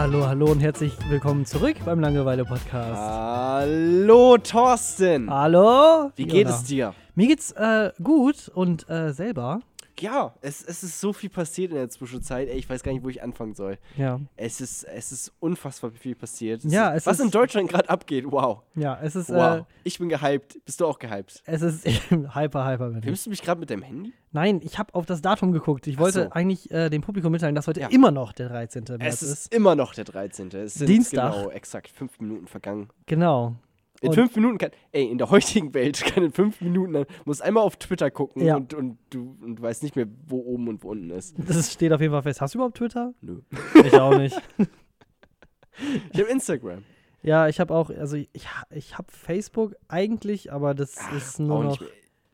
Hallo, 0.00 0.26
hallo 0.26 0.46
und 0.46 0.60
herzlich 0.60 0.94
willkommen 1.10 1.44
zurück 1.44 1.76
beim 1.84 2.00
Langeweile-Podcast. 2.00 2.98
Hallo 2.98 4.38
Thorsten. 4.38 5.28
Hallo? 5.28 6.10
Wie 6.16 6.24
geht 6.24 6.46
Jona. 6.46 6.56
es 6.56 6.64
dir? 6.64 6.94
Mir 7.14 7.26
geht's 7.26 7.52
äh, 7.52 7.92
gut 8.02 8.50
und 8.54 8.88
äh, 8.88 9.12
selber. 9.12 9.60
Ja, 10.00 10.34
es, 10.40 10.62
es 10.62 10.82
ist 10.82 11.00
so 11.00 11.12
viel 11.12 11.30
passiert 11.30 11.70
in 11.70 11.76
der 11.76 11.88
Zwischenzeit. 11.88 12.48
Ey, 12.48 12.56
ich 12.58 12.68
weiß 12.68 12.82
gar 12.82 12.92
nicht, 12.92 13.04
wo 13.04 13.08
ich 13.08 13.22
anfangen 13.22 13.54
soll. 13.54 13.78
Ja. 13.96 14.20
Es 14.36 14.60
ist, 14.60 14.84
es 14.84 15.12
ist 15.12 15.32
unfassbar 15.40 15.90
viel 15.92 16.14
passiert. 16.14 16.64
Es 16.64 16.72
Ja, 16.72 16.90
ist, 16.90 17.02
es 17.02 17.06
was 17.06 17.20
in 17.20 17.30
Deutschland 17.30 17.68
gerade 17.68 17.88
abgeht, 17.88 18.24
wow. 18.30 18.62
Ja, 18.74 18.98
es 19.02 19.16
ist, 19.16 19.28
Wow. 19.30 19.60
äh, 19.60 19.64
ich 19.84 19.98
bin 19.98 20.08
gehypt. 20.08 20.58
Bist 20.64 20.80
du 20.80 20.86
auch 20.86 20.98
gehypt? 20.98 21.42
es 21.44 21.62
ist 21.62 21.84
hyper, 22.10 22.66
hyper. 22.66 23.00
Filmst 23.02 23.26
du 23.26 23.30
mich 23.30 23.42
gerade 23.42 23.60
mit 23.60 23.70
deinem 23.70 23.82
Handy? 23.82 24.12
Nein, 24.32 24.60
ich 24.62 24.78
habe 24.78 24.94
auf 24.94 25.06
das 25.06 25.22
Datum 25.22 25.50
geguckt. 25.52 25.86
Ich 25.86 25.98
wollte 25.98 26.24
so. 26.24 26.30
eigentlich 26.30 26.70
äh, 26.70 26.88
dem 26.88 27.02
Publikum 27.02 27.32
mitteilen, 27.32 27.54
dass 27.54 27.66
heute 27.66 27.80
Ja. 27.80 27.88
immer 27.88 28.10
noch 28.10 28.32
der 28.32 28.48
13. 28.48 28.84
März 28.98 29.14
Es 29.14 29.22
ist. 29.22 29.30
ist 29.32 29.54
immer 29.54 29.74
noch 29.74 29.92
der 29.94 30.04
13. 30.04 30.48
Es 30.52 30.74
sind 30.74 30.88
Dienstag. 30.88 31.32
genau 31.34 31.50
exakt 31.50 31.88
fünf 31.88 32.18
Minuten 32.20 32.46
vergangen. 32.46 32.88
Genau. 33.06 33.56
In 34.02 34.08
Und- 34.08 34.14
fünf 34.14 34.34
Minuten 34.36 34.56
kann, 34.58 34.70
ey, 34.92 35.04
in 35.10 35.18
der 35.18 35.30
heutigen 35.30 35.74
Welt 35.74 36.00
kann 36.04 36.24
in 36.24 36.32
fünf 36.32 36.60
Minuten, 36.62 36.92
dann 36.94 37.04
musst 37.26 37.42
einmal 37.42 37.62
auf 37.64 37.76
Twitter 37.76 38.10
gucken 38.10 38.42
Ja. 38.44 38.56
und, 38.56 38.72
und, 38.72 38.98
du, 39.10 39.36
und 39.42 39.60
weißt 39.60 39.82
nicht 39.82 39.94
mehr, 39.96 40.06
wo 40.26 40.38
oben 40.38 40.68
und 40.68 40.82
wo 40.82 40.88
unten 40.90 41.10
ist. 41.10 41.36
Das 41.38 41.72
steht 41.72 41.92
auf 41.92 42.00
jeden 42.00 42.12
Fall 42.12 42.22
fest. 42.22 42.40
Hast 42.40 42.54
du 42.54 42.58
überhaupt 42.58 42.76
Twitter? 42.78 43.12
Nö. 43.20 43.40
Ich 43.84 43.94
auch 43.94 44.16
nicht. 44.16 44.40
Ich 46.12 46.20
habe 46.20 46.30
Instagram. 46.30 46.82
Ja, 47.22 47.48
ich 47.48 47.60
habe 47.60 47.74
auch, 47.74 47.90
also 47.90 48.16
ich, 48.16 48.28
ich 48.70 48.96
habe 48.98 49.08
Facebook 49.12 49.74
eigentlich, 49.88 50.52
aber 50.52 50.74
das 50.74 50.96
ist 51.16 51.38
nur 51.38 51.64
noch. 51.64 51.82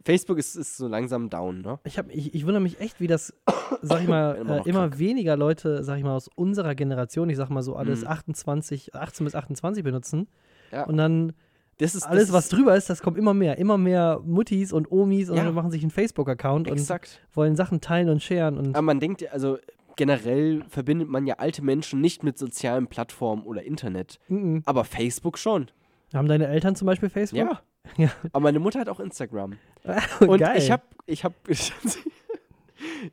Facebook 0.05 0.39
ist, 0.39 0.55
ist 0.55 0.77
so 0.77 0.87
langsam 0.87 1.29
down, 1.31 1.63
ne? 1.63 1.81
Ich, 1.83 1.99
hab, 1.99 2.09
ich, 2.15 2.33
ich 2.33 2.45
wundere 2.47 2.61
mich 2.63 2.79
echt, 2.81 3.01
wie 3.01 3.09
das, 3.09 3.35
sag 3.83 4.03
ich 4.03 4.09
mal, 4.09 4.37
Immer 4.41 4.65
äh, 4.65 4.69
immer 4.69 4.99
weniger 5.01 5.37
Leute, 5.37 5.83
sag 5.83 5.99
ich 5.99 6.05
mal, 6.05 6.15
aus 6.15 6.29
unserer 6.37 6.77
Generation, 6.77 7.29
ich 7.29 7.37
sag 7.37 7.51
mal 7.51 7.63
so 7.63 7.75
alles 7.75 8.03
Mhm. 8.03 8.07
28, 8.09 8.95
18 8.95 9.25
bis 9.25 9.35
28 9.35 9.83
benutzen. 9.83 10.29
Ja. 10.71 10.85
Und 10.85 10.97
dann 10.97 11.33
Das 11.79 11.95
ist 11.95 12.05
alles, 12.05 12.29
das 12.29 12.33
was 12.33 12.49
drüber 12.49 12.75
ist, 12.75 12.89
das 12.89 13.03
kommt 13.03 13.19
immer 13.19 13.35
mehr. 13.35 13.59
Immer 13.59 13.77
mehr 13.77 14.21
Muttis 14.25 14.73
und 14.73 14.91
Omis 14.91 15.29
und 15.29 15.37
Ja. 15.37 15.51
machen 15.53 15.71
sich 15.71 15.83
einen 15.83 15.91
Facebook-Account 15.91 16.71
und 16.71 16.91
wollen 17.35 17.55
Sachen 17.57 17.81
teilen 17.83 18.09
und 18.09 18.23
sharen. 18.23 18.57
Und 18.59 18.69
Aber 18.75 18.83
man 18.83 18.99
denkt, 18.99 19.21
ja, 19.21 19.31
also 19.33 19.59
generell 19.97 20.65
verbindet 20.69 21.09
man 21.09 21.27
ja 21.27 21.35
alte 21.35 21.63
Menschen 21.63 22.01
nicht 22.01 22.23
mit 22.23 22.39
sozialen 22.39 22.87
Plattformen 22.87 23.43
oder 23.45 23.63
Internet. 23.63 24.19
Mhm. 24.29 24.63
Aber 24.65 24.85
Facebook 24.85 25.39
schon. 25.39 25.67
haben 26.15 26.29
deine 26.29 26.47
Eltern 26.47 26.77
zum 26.77 26.87
Beispiel 26.87 27.09
Facebook? 27.11 27.41
Ja. 27.41 27.61
Ja. 27.97 28.11
Aber 28.33 28.41
meine 28.41 28.59
Mutter 28.59 28.81
hat 28.81 28.89
auch 28.89 28.99
Instagram. 28.99 29.59
Und 30.21 30.29
Und 30.29 30.39
Geil. 30.41 30.59
ich 30.59 30.73
habe 30.73 30.83
ich 31.07 31.23
hab, 31.23 31.35
ich 31.49 31.73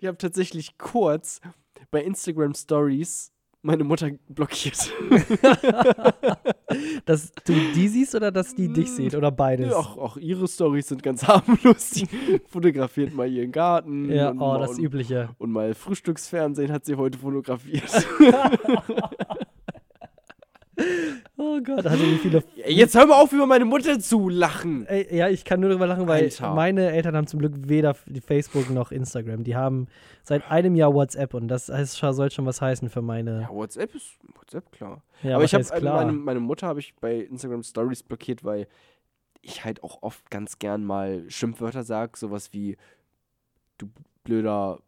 hab 0.08 0.17
tatsächlich 0.17 0.78
kurz 0.80 1.41
bei 1.91 2.02
Instagram 2.03 2.56
Stories 2.56 3.31
meine 3.64 3.83
Mutter 3.83 4.11
blockiert. 4.28 4.92
Dass 7.06 7.31
du 7.45 7.53
die 7.75 7.88
siehst 7.88 8.16
oder 8.16 8.31
dass 8.31 8.56
die 8.56 8.67
dich 8.72 8.89
sieht 8.92 9.16
oder 9.16 9.31
beides? 9.31 9.73
auch, 9.73 9.97
auch 9.97 10.17
ihre 10.17 10.47
Stories 10.47 10.88
sind 10.88 11.03
ganz 11.03 11.23
harmlos. 11.28 11.91
Die 11.91 12.08
fotografiert 12.47 13.14
mal 13.14 13.30
ihren 13.30 13.52
Garten. 13.52 14.11
Ja, 14.11 14.34
oh, 14.34 14.58
das 14.58 14.78
Übliche. 14.78 15.30
und 15.38 15.52
mal 15.52 15.73
Frühstücksfernsehen 15.73 16.72
hat 16.72 16.86
sie 16.86 16.95
heute 16.95 17.17
fotografiert. 17.17 17.84
Oh 21.38 21.59
Gott, 21.61 21.85
also 21.85 22.03
wie 22.03 22.17
viele 22.17 22.44
Jetzt 22.67 22.95
hör 22.95 23.06
mal 23.06 23.22
auf, 23.22 23.31
über 23.31 23.45
meine 23.45 23.66
Mutter 23.66 24.00
zu 24.00 24.29
lachen. 24.29 24.85
Ey, 24.88 25.16
ja, 25.16 25.29
ich 25.29 25.45
kann 25.45 25.59
nur 25.59 25.69
darüber 25.69 25.88
lachen, 25.88 26.07
weil 26.07 26.23
Alter. 26.23 26.53
meine 26.53 26.91
Eltern 26.91 27.16
haben 27.16 27.28
zum 27.28 27.39
Glück 27.39 27.53
weder 27.67 27.94
Facebook 27.94 28.69
noch 28.69 28.91
Instagram. 28.91 29.44
Die 29.44 29.56
haben 29.56 29.88
seit 30.23 30.50
einem 30.50 30.75
Jahr 30.75 30.94
WhatsApp 30.94 31.34
und 31.34 31.47
das 31.47 31.69
heißt, 31.69 31.97
schon- 32.00 32.13
soll 32.13 32.31
schon 32.31 32.45
was 32.45 32.61
heißen 32.61 32.89
für 32.89 33.01
meine. 33.01 33.41
Ja, 33.41 33.50
WhatsApp 33.50 33.94
ist 33.95 34.17
WhatsApp 34.35 34.72
klar. 34.72 35.03
Ja, 35.22 35.35
Aber 35.35 35.44
ich 35.44 35.53
habe 35.53 35.63
klar. 35.63 36.06
meine, 36.06 36.13
meine 36.17 36.39
Mutter 36.39 36.67
habe 36.67 36.79
ich 36.79 36.95
bei 37.00 37.17
Instagram 37.17 37.63
Stories 37.63 38.03
blockiert, 38.03 38.44
weil 38.44 38.67
ich 39.41 39.63
halt 39.66 39.84
auch 39.84 40.01
oft 40.01 40.29
ganz 40.31 40.57
gern 40.59 40.84
mal 40.84 41.23
Schimpfwörter 41.29 41.84
sag, 41.84 42.17
sowas 42.17 42.53
wie 42.53 42.78
du 43.78 43.90
blöder 44.23 44.79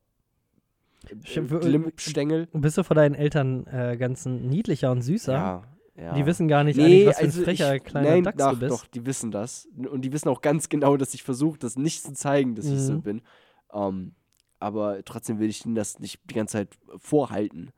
äh, 1.10 1.16
Glimmstängel. 1.16 2.48
Bist 2.54 2.78
du 2.78 2.84
vor 2.84 2.96
deinen 2.96 3.16
Eltern 3.16 3.68
äh, 3.68 3.98
ganz 3.98 4.26
niedlicher 4.26 4.92
und 4.92 5.02
süßer? 5.02 5.34
Ja, 5.34 5.64
ja. 5.98 6.14
Die 6.14 6.26
wissen 6.26 6.48
gar 6.48 6.64
nicht 6.64 6.78
Nee, 6.78 6.84
eigentlich, 6.86 7.08
was 7.08 7.16
für 7.18 7.22
ein 7.24 7.26
also 7.28 7.44
frecher 7.44 7.76
ich, 7.76 7.84
kleiner 7.84 8.10
nein, 8.10 8.24
Dachs 8.24 8.42
ach, 8.44 8.54
du 8.54 8.60
bist. 8.60 8.72
Doch, 8.72 8.88
die 8.88 9.06
wissen 9.06 9.32
das. 9.32 9.68
Und 9.76 10.02
die 10.02 10.12
wissen 10.12 10.30
auch 10.30 10.42
ganz 10.42 10.70
genau, 10.70 10.98
dass 10.98 11.14
ich 11.14 11.24
versuche, 11.24 11.58
das 11.60 11.78
nicht 11.78 12.04
zu 12.04 12.14
zeigen, 12.14 12.56
dass 12.56 12.66
ich 12.66 12.80
so 12.82 12.94
Mhm. 12.94 13.02
bin. 13.02 13.22
Ähm, 13.74 14.16
aber 14.60 15.04
trotzdem 15.06 15.40
will 15.40 15.50
ich 15.50 15.66
ihnen 15.66 15.76
das 15.76 16.00
nicht 16.00 16.20
die 16.30 16.34
ganze 16.36 16.54
Zeit 16.54 16.78
vorhalten, 16.98 17.72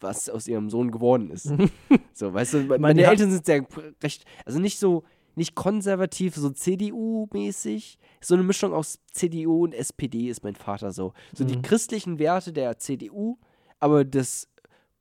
was 0.00 0.28
aus 0.30 0.46
ihrem 0.48 0.70
Sohn 0.70 0.90
geworden 0.90 1.30
ist. 1.30 1.44
so, 2.14 2.32
weißt 2.34 2.54
du, 2.54 2.58
me- 2.64 2.78
meine, 2.78 3.00
die 3.00 3.06
ha- 3.06 3.10
Eltern 3.10 3.30
sind 3.30 3.44
sehr 3.46 3.64
recht, 4.02 4.24
also 4.44 4.58
nicht 4.58 4.78
so, 4.78 5.04
nicht 5.34 5.54
konservativ, 5.54 6.34
so 6.36 6.50
CDU-mäßig. 6.50 7.98
So 8.20 8.34
eine 8.34 8.42
Mischung 8.44 8.72
aus 8.72 8.98
CDU 9.12 9.64
und 9.64 9.74
SPD 9.74 10.28
ist 10.28 10.44
mein 10.44 10.54
Vater 10.54 10.92
so. 10.92 11.12
So 11.34 11.44
die 11.44 11.56
Mhm. 11.56 11.62
christlichen 11.62 12.18
Werte 12.18 12.52
der 12.52 12.78
CDU, 12.78 13.38
aber 13.80 14.04
das 14.04 14.48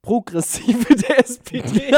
Progressive 0.01 0.95
der 0.95 1.19
SPD. 1.19 1.91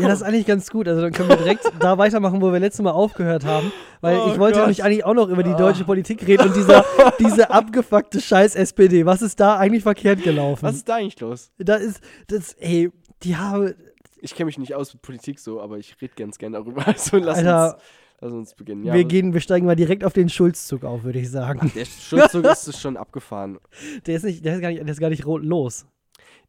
Ja, 0.00 0.08
das 0.08 0.20
ist 0.20 0.22
eigentlich 0.26 0.46
ganz 0.46 0.70
gut. 0.70 0.86
Also 0.88 1.02
dann 1.02 1.12
können 1.12 1.28
wir 1.28 1.36
direkt 1.36 1.70
da 1.80 1.98
weitermachen, 1.98 2.40
wo 2.40 2.52
wir 2.52 2.60
letztes 2.60 2.82
Mal 2.82 2.92
aufgehört 2.92 3.44
haben. 3.44 3.72
Weil 4.00 4.18
Oh 4.18 4.30
ich 4.32 4.38
wollte 4.38 4.54
Gott. 4.58 4.62
nämlich 4.66 4.84
eigentlich 4.84 5.04
auch 5.04 5.14
noch 5.14 5.28
über 5.28 5.42
die 5.42 5.54
deutsche 5.54 5.84
Politik 5.84 6.26
reden 6.26 6.48
und 6.48 6.56
dieser, 6.56 6.84
diese 7.18 7.50
abgefuckte 7.50 8.20
scheiß 8.20 8.54
SPD. 8.54 9.04
Was 9.04 9.20
ist 9.22 9.40
da 9.40 9.56
eigentlich 9.56 9.82
verkehrt 9.82 10.22
gelaufen? 10.22 10.62
Was 10.62 10.76
ist 10.76 10.88
da 10.88 10.96
eigentlich 10.96 11.18
los? 11.20 11.50
Da 11.58 11.74
ist, 11.76 12.00
das, 12.28 12.54
ey, 12.54 12.90
die 13.22 13.36
haben, 13.36 13.74
Ich 14.20 14.34
kenne 14.34 14.46
mich 14.46 14.58
nicht 14.58 14.74
aus 14.74 14.92
mit 14.94 15.02
Politik 15.02 15.38
so, 15.38 15.60
aber 15.60 15.78
ich 15.78 15.96
rede 16.00 16.14
ganz 16.16 16.38
gern 16.38 16.52
darüber. 16.52 16.82
Also 16.86 17.16
lass, 17.18 17.38
Alter, 17.38 17.74
uns, 17.74 17.82
lass 18.20 18.32
uns 18.32 18.54
beginnen. 18.54 18.84
Ja, 18.84 18.94
wir 18.94 19.04
gehen, 19.04 19.32
wir 19.32 19.40
steigen 19.40 19.66
mal 19.66 19.76
direkt 19.76 20.04
auf 20.04 20.12
den 20.12 20.28
Schulzzug 20.28 20.84
auf, 20.84 21.04
würde 21.04 21.18
ich 21.18 21.30
sagen. 21.30 21.70
der 21.74 21.84
Schulzzug 21.84 22.44
ist 22.52 22.80
schon 22.80 22.96
abgefahren. 22.96 23.58
Der 24.06 24.16
ist 24.16 24.24
nicht, 24.24 24.44
der 24.44 24.56
ist 24.56 24.60
gar 24.60 24.68
nicht, 24.70 24.80
der 24.80 24.88
ist 24.88 25.00
gar 25.00 25.10
nicht 25.10 25.24
los. 25.24 25.86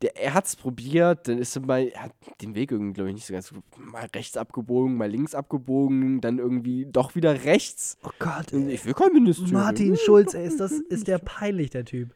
Der, 0.02 0.18
er 0.18 0.34
hat 0.34 0.48
es 0.48 0.56
probiert, 0.56 1.28
dann 1.28 1.38
ist 1.38 1.56
er 1.56 1.62
mal, 1.62 1.88
er 1.88 2.04
hat 2.04 2.12
den 2.42 2.56
Weg 2.56 2.72
irgendwie, 2.72 2.94
glaube 2.94 3.10
ich, 3.10 3.16
nicht 3.16 3.26
so 3.26 3.34
ganz 3.34 3.52
gut. 3.52 3.64
Mal 3.78 4.08
rechts 4.16 4.36
abgebogen, 4.36 4.98
mal 4.98 5.10
links 5.10 5.36
abgebogen, 5.36 6.22
dann 6.22 6.40
irgendwie 6.40 6.88
doch 6.90 7.14
wieder 7.14 7.44
rechts. 7.44 7.98
Oh 8.04 8.10
Gott, 8.18 8.52
ey. 8.52 8.72
Ich 8.72 8.84
will 8.86 8.96
kein 8.96 9.14
Ministerium. 9.14 9.54
Martin 9.54 9.96
Schulz, 9.98 10.34
ey, 10.34 10.48
ist 10.48 10.60
das, 10.60 10.72
ist 10.72 11.08
der 11.08 11.20
peinlich, 11.20 11.70
der 11.70 11.86
Typ. 11.86 12.16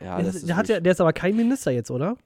Ja, 0.00 0.16
der, 0.16 0.26
das 0.26 0.36
ist, 0.36 0.48
der, 0.48 0.56
hat 0.56 0.68
ja, 0.68 0.80
der 0.80 0.92
ist 0.92 1.00
aber 1.00 1.12
kein 1.12 1.36
Minister 1.36 1.70
jetzt, 1.70 1.90
oder? 1.90 2.16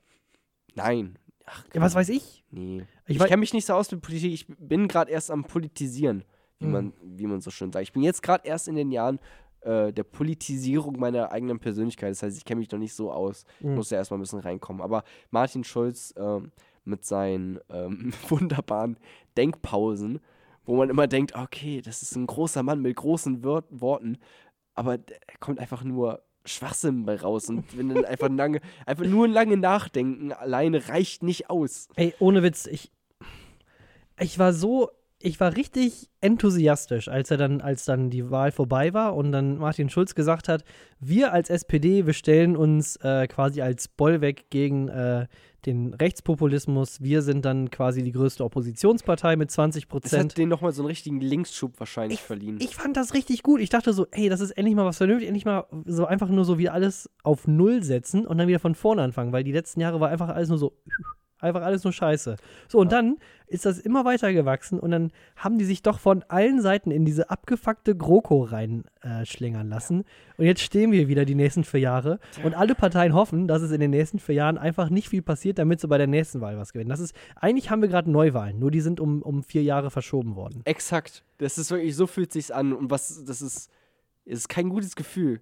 Nein. 0.77 1.19
Ach, 1.45 1.65
Ja, 1.75 1.81
was 1.81 1.95
weiß 1.95 2.09
ich? 2.11 2.45
Nee. 2.51 2.85
Ich 3.07 3.17
Ich, 3.17 3.25
kenne 3.25 3.39
mich 3.39 3.53
nicht 3.53 3.67
so 3.67 3.75
aus 3.75 3.91
mit 3.91 4.01
Politik. 4.01 4.33
Ich 4.33 4.47
bin 4.47 4.87
gerade 4.89 5.11
erst 5.11 5.31
am 5.31 5.45
Politisieren, 5.45 6.25
wie, 6.65 6.67
Mhm. 6.67 6.73
man, 6.73 6.93
wie 7.03 7.27
man 7.27 7.41
so 7.41 7.51
schön 7.51 7.71
sagt. 7.73 7.83
Ich 7.85 7.93
bin 7.93 8.03
jetzt 8.03 8.23
gerade 8.23 8.47
erst 8.47 8.69
in 8.69 8.75
den 8.77 8.91
Jahren 8.91 9.19
äh, 9.61 9.93
der 9.93 10.03
Politisierung 10.05 10.99
meiner 10.99 11.31
eigenen 11.33 11.59
Persönlichkeit. 11.59 12.11
Das 12.11 12.23
heißt, 12.23 12.37
ich 12.37 12.45
kenne 12.45 12.59
mich 12.61 12.71
noch 12.71 12.79
nicht 12.79 12.95
so 12.95 13.11
aus. 13.13 13.45
Ich 13.61 13.67
Mhm. 13.67 13.75
muss 13.77 13.91
ja 13.91 13.99
erstmal 13.99 14.19
ein 14.19 14.23
bisschen 14.23 14.41
reinkommen. 14.41 14.83
Aber 14.83 15.05
Martin 15.31 15.65
Schulz 15.65 16.13
ähm, 16.17 16.53
mit 16.85 17.05
seinen 17.05 17.59
ähm, 17.71 18.13
wunderbaren 18.29 18.99
Denkpausen, 19.37 20.21
wo 20.67 20.77
man 20.77 20.91
immer 20.91 21.07
denkt, 21.07 21.35
okay, 21.35 21.81
das 21.81 22.03
ist 22.03 22.15
ein 22.17 22.27
großer 22.27 22.63
Mann 22.63 22.81
mit 22.83 22.97
großen 22.97 23.43
Wör 23.45 23.65
Worten, 23.71 24.19
aber 24.75 24.95
er 24.95 25.39
kommt 25.41 25.59
einfach 25.61 25.83
nur 25.85 26.23
Schwachsinn 26.47 27.07
bei 27.07 27.17
raus. 27.17 27.49
Und 27.49 27.65
wenn 27.79 27.89
dann 27.89 28.05
einfach 28.05 28.29
lange, 28.31 28.61
einfach 28.85 29.07
nur 29.07 29.29
lange 29.29 29.57
nachdenken 29.57 30.33
alleine 30.33 30.89
reicht 30.89 31.23
nicht 31.23 31.49
aus. 31.49 31.89
Ey, 31.97 32.13
ohne 32.19 32.43
Witz, 32.43 32.67
ich, 32.67 32.93
ich 34.21 34.39
war 34.39 34.53
so, 34.53 34.91
ich 35.25 35.41
war 35.41 35.57
richtig 35.57 36.11
enthusiastisch, 36.21 37.09
als 37.09 37.31
er 37.31 37.37
dann, 37.39 37.61
als 37.61 37.85
dann 37.85 38.11
die 38.11 38.31
Wahl 38.31 38.53
vorbei 38.53 38.93
war 38.95 39.17
und 39.17 39.33
dann 39.33 39.59
Martin 39.59 39.89
Schulz 39.89 40.15
gesagt 40.15 40.49
hat, 40.49 40.65
wir 41.01 41.33
als 41.33 41.51
SPD, 41.51 42.07
wir 42.07 42.13
stellen 42.13 42.57
uns 42.57 42.97
äh, 42.97 43.27
quasi 43.27 43.61
als 43.63 43.89
Bollwerk 43.89 44.51
gegen 44.51 44.89
äh, 44.89 45.27
den 45.67 45.95
Rechtspopulismus. 45.95 47.01
Wir 47.01 47.23
sind 47.23 47.45
dann 47.45 47.71
quasi 47.71 48.03
die 48.03 48.13
größte 48.13 48.45
Oppositionspartei 48.45 49.37
mit 49.37 49.51
20% 49.51 49.73
Das 49.73 49.87
Prozent. 49.87 50.33
hat 50.33 50.39
denen 50.39 50.51
nochmal 50.51 50.73
so 50.73 50.83
einen 50.83 50.89
richtigen 50.89 51.21
Linksschub 51.21 51.79
wahrscheinlich 51.81 52.19
Ich- 52.21 52.25
verliehen. 52.27 52.59
Ich 52.61 52.77
fand 52.77 52.97
das 52.97 53.15
richtig 53.15 53.43
gut. 53.43 53.61
Ich 53.61 53.71
dachte 53.71 53.93
so, 53.95 54.07
ey, 54.11 54.29
das 54.29 54.41
ist 54.41 54.51
endlich 54.53 54.75
mal 54.77 54.85
was 54.85 54.99
vernünftig, 54.99 55.29
endlich 55.29 55.47
mal 55.47 55.65
so 55.87 56.05
einfach 56.07 56.29
nur 56.29 56.45
so 56.45 56.59
wieder 56.59 56.75
alles 56.75 57.09
auf 57.23 57.47
Null 57.47 57.83
setzen 57.83 58.27
und 58.27 58.37
dann 58.39 58.49
wieder 58.49 58.61
von 58.61 58.75
vorne 58.75 59.03
anfangen, 59.03 59.33
weil 59.33 59.45
die 59.45 59.53
letzten 59.53 59.81
Jahre 59.81 60.01
war 60.01 60.11
einfach 60.11 60.29
alles 60.29 60.51
nur 60.51 60.59
so, 60.59 60.77
einfach 61.45 61.63
alles 61.63 61.85
nur 61.85 61.93
Scheiße. 61.93 62.37
So, 62.69 62.79
und 62.79 62.93
dann 62.93 63.17
ist 63.47 63.67
das 63.67 63.79
immer 63.79 64.05
weiter 64.05 64.33
gewachsen 64.33 64.81
und 64.81 64.91
dann 64.91 65.13
haben 65.37 65.59
die 65.59 65.65
sich 65.65 65.83
doch 65.83 65.99
von 65.99 66.25
allen 66.29 66.61
Seiten 66.61 66.91
in 66.91 67.05
diese 67.05 67.31
abgefuckte 67.31 67.95
GroKo 67.95 68.43
reinschlängern 68.43 69.69
lassen. 69.69 70.05
Und 70.37 70.47
jetzt 70.47 70.63
stehen 70.63 70.91
wir 70.93 71.09
wieder 71.09 71.25
die 71.25 71.35
nächsten 71.35 71.63
vier 71.63 71.81
Jahre 71.81 72.19
und 72.43 72.55
alle 72.55 72.75
Parteien 72.75 73.15
hoffen, 73.15 73.47
dass 73.47 73.63
es 73.63 73.71
in 73.71 73.81
den 73.81 73.91
nächsten 73.91 74.19
vier 74.19 74.35
Jahren 74.35 74.59
einfach 74.59 74.91
nicht 74.91 75.09
viel 75.09 75.23
passiert, 75.23 75.59
damit 75.59 75.81
sie 75.81 75.89
bei 75.89 75.99
der 75.99 76.07
nächsten 76.07 76.41
Wahl 76.41 76.59
was 76.59 76.73
gewinnen. 76.73 76.91
Das 76.91 77.01
ist, 77.01 77.15
eigentlich 77.37 77.71
haben 77.71 77.83
wir 77.83 77.89
gerade 77.89 78.11
Neuwahlen, 78.11 78.59
nur 78.59 78.71
die 78.71 78.81
sind 78.81 78.99
um, 78.99 79.23
um 79.23 79.43
vier 79.43 79.63
Jahre 79.63 79.91
verschoben 79.91 80.35
worden. 80.37 80.63
Exakt. 80.65 81.23
Das 81.39 81.59
ist 81.59 81.71
wirklich, 81.71 81.95
so 81.95 82.07
fühlt 82.07 82.33
sich's 82.33 82.51
an. 82.51 82.73
Und 82.73 82.91
was, 82.91 83.25
das 83.25 83.43
ist, 83.43 83.71
ist 84.25 84.49
kein 84.49 84.69
gutes 84.71 84.97
Gefühl. 84.97 85.41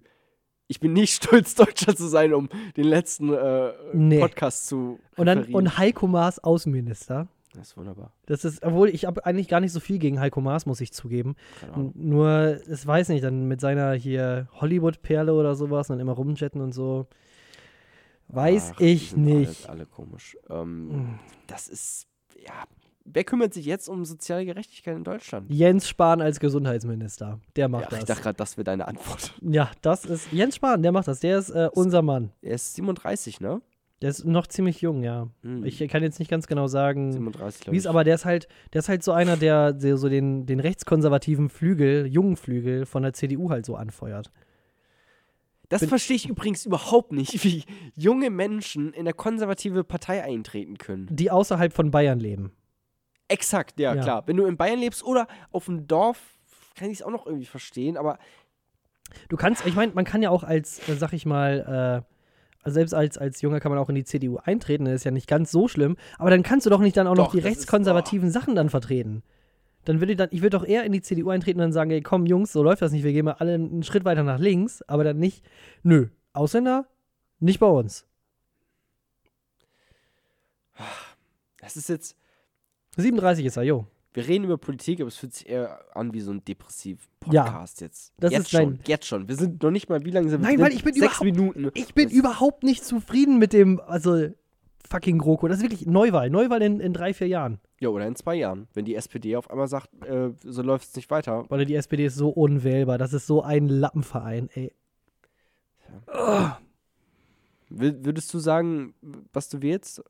Ich 0.67 0.79
bin 0.79 0.93
nicht 0.93 1.13
stolz, 1.23 1.55
Deutscher 1.55 1.95
zu 1.95 2.07
sein, 2.07 2.33
um 2.33 2.49
den 2.77 2.85
letzten 2.85 3.33
äh, 3.33 3.73
Nee. 3.93 4.19
Podcast 4.19 4.67
zu 4.67 4.99
Und 5.17 5.25
dann 5.25 5.45
und 5.53 5.77
Heiko 5.77 6.07
Maas 6.07 6.39
Außenminister. 6.39 7.27
Das 7.55 7.67
ist 7.69 7.77
wunderbar. 7.77 8.11
Das 8.25 8.45
ist, 8.45 8.63
obwohl 8.63 8.89
ich 8.89 9.05
habe 9.05 9.25
eigentlich 9.27 9.47
gar 9.47 9.59
nicht 9.59 9.71
so 9.71 9.79
viel 9.79 9.99
gegen 9.99 10.19
Heiko 10.19 10.41
Maas, 10.41 10.65
muss 10.65 10.81
ich 10.81 10.91
zugeben. 10.91 11.35
Nur, 11.93 12.59
es 12.67 12.87
weiß 12.87 13.09
nicht, 13.09 13.23
dann 13.23 13.47
mit 13.47 13.61
seiner 13.61 13.93
hier 13.93 14.47
Hollywood-Perle 14.59 15.31
oder 15.33 15.53
sowas 15.53 15.87
und 15.89 15.97
dann 15.97 15.99
immer 15.99 16.13
rumjetten 16.13 16.61
und 16.61 16.71
so. 16.73 17.05
Weiß 18.29 18.71
Ach, 18.73 18.77
die 18.77 18.85
ich 18.85 19.11
sind 19.11 19.25
nicht. 19.25 19.69
Alle, 19.69 19.81
alle 19.81 19.85
komisch. 19.85 20.35
Ähm, 20.49 20.87
Mm. 20.87 21.19
Das 21.45 21.67
ist, 21.67 22.07
ja. 22.43 22.63
Wer 23.05 23.23
kümmert 23.25 23.53
sich 23.53 23.65
jetzt 23.65 23.89
um 23.89 24.05
soziale 24.05 24.45
Gerechtigkeit 24.45 24.95
in 24.95 25.03
Deutschland? 25.03 25.51
Jens 25.51 25.87
Spahn 25.89 26.21
als 26.21 26.39
Gesundheitsminister. 26.39 27.39
Der 27.57 27.67
macht 27.67 27.91
Ja, 27.91 27.97
ich 27.97 27.99
das. 27.99 28.05
dachte 28.05 28.21
gerade, 28.23 28.37
das 28.37 28.55
wäre 28.57 28.63
deine 28.63 28.87
Antwort. 28.87 29.33
ja, 29.41 29.69
das 29.81 30.05
ist 30.05 30.31
Jens 30.31 30.55
Spahn, 30.55 30.81
der 30.83 30.91
macht 30.93 31.07
das. 31.09 31.19
Der 31.19 31.37
ist 31.37 31.49
äh, 31.49 31.69
unser 31.73 32.01
Mann. 32.01 32.31
Er 32.41 32.55
ist 32.55 32.75
37, 32.75 33.41
ne? 33.41 33.61
Der 34.01 34.09
ist 34.09 34.25
noch 34.25 34.47
ziemlich 34.47 34.81
jung, 34.81 35.03
ja. 35.03 35.27
Hm, 35.43 35.63
Ich 35.65 35.79
kann 35.89 36.01
jetzt 36.03 36.19
nicht 36.19 36.29
ganz 36.31 36.47
genau 36.47 36.67
sagen, 36.67 37.11
37, 37.13 37.61
glaube 37.61 37.73
wie 37.73 37.77
ich. 37.77 37.83
es, 37.83 37.87
aber 37.87 38.03
der 38.03 38.15
ist 38.15 38.25
halt, 38.25 38.47
der 38.73 38.79
ist 38.79 38.89
halt 38.89 39.03
so 39.03 39.11
einer, 39.11 39.37
der, 39.37 39.73
der 39.73 39.97
so 39.97 40.07
den, 40.09 40.45
den 40.45 40.59
rechtskonservativen 40.59 41.49
Flügel, 41.49 42.05
jungen 42.07 42.35
Flügel 42.37 42.85
von 42.85 43.03
der 43.03 43.13
CDU 43.13 43.49
halt 43.49 43.65
so 43.65 43.75
anfeuert. 43.75 44.31
Das 45.69 45.85
verstehe 45.85 46.15
ich 46.17 46.29
übrigens 46.29 46.65
überhaupt 46.65 47.11
nicht, 47.13 47.43
wie 47.43 47.63
junge 47.95 48.29
Menschen 48.29 48.93
in 48.93 49.01
eine 49.01 49.13
konservative 49.13 49.83
Partei 49.83 50.23
eintreten 50.23 50.77
können. 50.77 51.07
Die 51.09 51.31
außerhalb 51.31 51.73
von 51.73 51.89
Bayern 51.89 52.19
leben. 52.19 52.51
Exakt, 53.33 53.79
ja, 53.79 53.93
Ja. 53.95 54.01
klar. 54.01 54.23
Wenn 54.27 54.37
du 54.37 54.45
in 54.45 54.55
Bayern 54.57 54.79
lebst 54.79 55.03
oder 55.03 55.27
auf 55.51 55.65
dem 55.65 55.87
Dorf, 55.87 56.19
kann 56.75 56.89
ich 56.89 56.99
es 56.99 57.01
auch 57.03 57.11
noch 57.11 57.25
irgendwie 57.25 57.45
verstehen, 57.45 57.97
aber 57.97 58.17
Du 59.29 59.37
kannst, 59.37 59.63
ich 59.67 59.75
meine, 59.75 59.91
man 59.93 60.05
kann 60.05 60.23
ja 60.23 60.31
auch 60.31 60.43
als, 60.43 60.79
äh, 60.89 60.95
sag 60.95 61.13
ich 61.13 61.25
mal, 61.27 62.03
äh, 62.65 62.69
selbst 62.71 62.93
als, 62.95 63.17
als 63.19 63.41
Junger 63.41 63.59
kann 63.59 63.71
man 63.71 63.77
auch 63.77 63.89
in 63.89 63.95
die 63.95 64.05
CDU 64.05 64.37
eintreten, 64.37 64.85
das 64.85 64.95
ist 64.95 65.03
ja 65.03 65.11
nicht 65.11 65.27
ganz 65.27 65.51
so 65.51 65.67
schlimm, 65.67 65.97
aber 66.17 66.31
dann 66.31 66.41
kannst 66.41 66.65
du 66.65 66.71
doch 66.71 66.79
nicht 66.79 66.97
dann 66.97 67.05
auch 67.05 67.13
noch 67.15 67.25
Doch, 67.25 67.31
die 67.33 67.37
das 67.41 67.45
ist- 67.51 67.57
rechtskonservativen 67.57 68.31
Sachen 68.31 68.55
dann 68.55 68.69
vertreten. 68.71 69.21
Dann 69.85 69.99
würde 69.99 70.13
ich 70.13 70.17
dann, 70.17 70.29
ich 70.31 70.41
würde 70.41 70.57
doch 70.57 70.65
eher 70.65 70.83
in 70.85 70.93
die 70.93 71.01
CDU 71.01 71.29
eintreten 71.29 71.59
und 71.59 71.65
dann 71.65 71.73
sagen, 71.73 71.91
ey, 71.91 72.01
komm, 72.01 72.25
Jungs, 72.25 72.53
so 72.53 72.63
läuft 72.63 72.81
das 72.81 72.91
nicht, 72.91 73.03
wir 73.03 73.11
gehen 73.13 73.25
mal 73.25 73.33
alle 73.33 73.53
einen 73.53 73.83
Schritt 73.83 74.03
weiter 74.05 74.23
nach 74.23 74.39
links, 74.39 74.81
aber 74.83 75.03
dann 75.03 75.17
nicht, 75.19 75.43
nö, 75.83 76.07
Ausländer, 76.31 76.87
nicht 77.39 77.59
bei 77.59 77.67
uns. 77.67 78.07
das 81.59 81.77
ist 81.77 81.89
jetzt, 81.89 82.15
37 82.97 83.45
ist 83.45 83.57
er, 83.57 83.63
jo. 83.63 83.87
wir 84.13 84.27
reden 84.27 84.43
über 84.45 84.57
Politik, 84.57 84.99
aber 85.01 85.07
es 85.07 85.17
fühlt 85.17 85.33
sich 85.33 85.49
eher 85.49 85.79
an 85.95 86.13
wie 86.13 86.21
so 86.21 86.31
ein 86.31 86.43
depressiv 86.45 87.07
Ja, 87.31 87.43
Podcast 87.43 87.81
jetzt. 87.81 88.13
das 88.19 88.31
jetzt 88.31 88.41
ist 88.43 88.51
schon, 88.51 88.79
jetzt 88.87 89.05
schon. 89.07 89.27
Wir 89.27 89.35
sind 89.35 89.61
noch 89.63 89.71
nicht 89.71 89.89
mal, 89.89 90.03
wie 90.05 90.11
lange 90.11 90.29
sind 90.29 90.41
wir 90.41 90.47
Nein, 90.49 90.59
weil 90.59 90.73
ich 90.73 90.83
bin 90.83 90.93
Sechs 90.93 91.05
überhaupt- 91.21 91.23
Minuten. 91.23 91.71
Ich 91.73 91.93
bin 91.95 92.05
Das- 92.09 92.13
überhaupt 92.13 92.63
nicht 92.63 92.83
zufrieden 92.85 93.39
mit 93.39 93.53
dem, 93.53 93.79
also 93.81 94.27
fucking 94.89 95.17
GroKo. 95.17 95.47
Das 95.47 95.57
ist 95.57 95.63
wirklich 95.63 95.85
Neuwahl. 95.87 96.29
Neuwahl 96.29 96.61
in, 96.61 96.79
in 96.79 96.93
drei, 96.93 97.13
vier 97.13 97.27
Jahren. 97.27 97.59
Ja, 97.79 97.89
oder 97.89 98.05
in 98.05 98.15
zwei 98.15 98.35
Jahren. 98.35 98.67
Wenn 98.73 98.85
die 98.85 98.95
SPD 98.95 99.35
auf 99.35 99.49
einmal 99.49 99.67
sagt, 99.67 99.89
äh, 100.05 100.31
so 100.43 100.61
läuft 100.61 100.87
es 100.89 100.95
nicht 100.95 101.09
weiter. 101.09 101.45
Weil 101.49 101.65
die 101.65 101.75
SPD 101.75 102.05
ist 102.05 102.15
so 102.15 102.29
unwählbar. 102.29 102.97
Das 102.99 103.13
ist 103.13 103.25
so 103.25 103.41
ein 103.41 103.67
Lappenverein, 103.67 104.49
ey. 104.53 104.71
Wür- 107.69 108.05
Würdest 108.05 108.33
du 108.33 108.39
sagen, 108.39 108.93
was 109.31 109.49
du 109.49 109.61
wählst? 109.61 110.03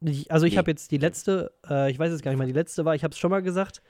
Ich, 0.00 0.30
also 0.30 0.46
ich 0.46 0.52
Nee. 0.52 0.58
habe 0.58 0.70
jetzt 0.70 0.90
die 0.90 0.98
letzte, 0.98 1.52
äh, 1.68 1.90
ich 1.90 1.98
weiß 1.98 2.12
jetzt 2.12 2.22
gar 2.22 2.30
nicht 2.30 2.38
mehr, 2.38 2.46
die 2.46 2.52
letzte 2.52 2.84
war, 2.84 2.94
ich 2.94 3.02
habe 3.04 3.12
es 3.12 3.18
schon 3.18 3.30
mal 3.30 3.42
gesagt, 3.42 3.82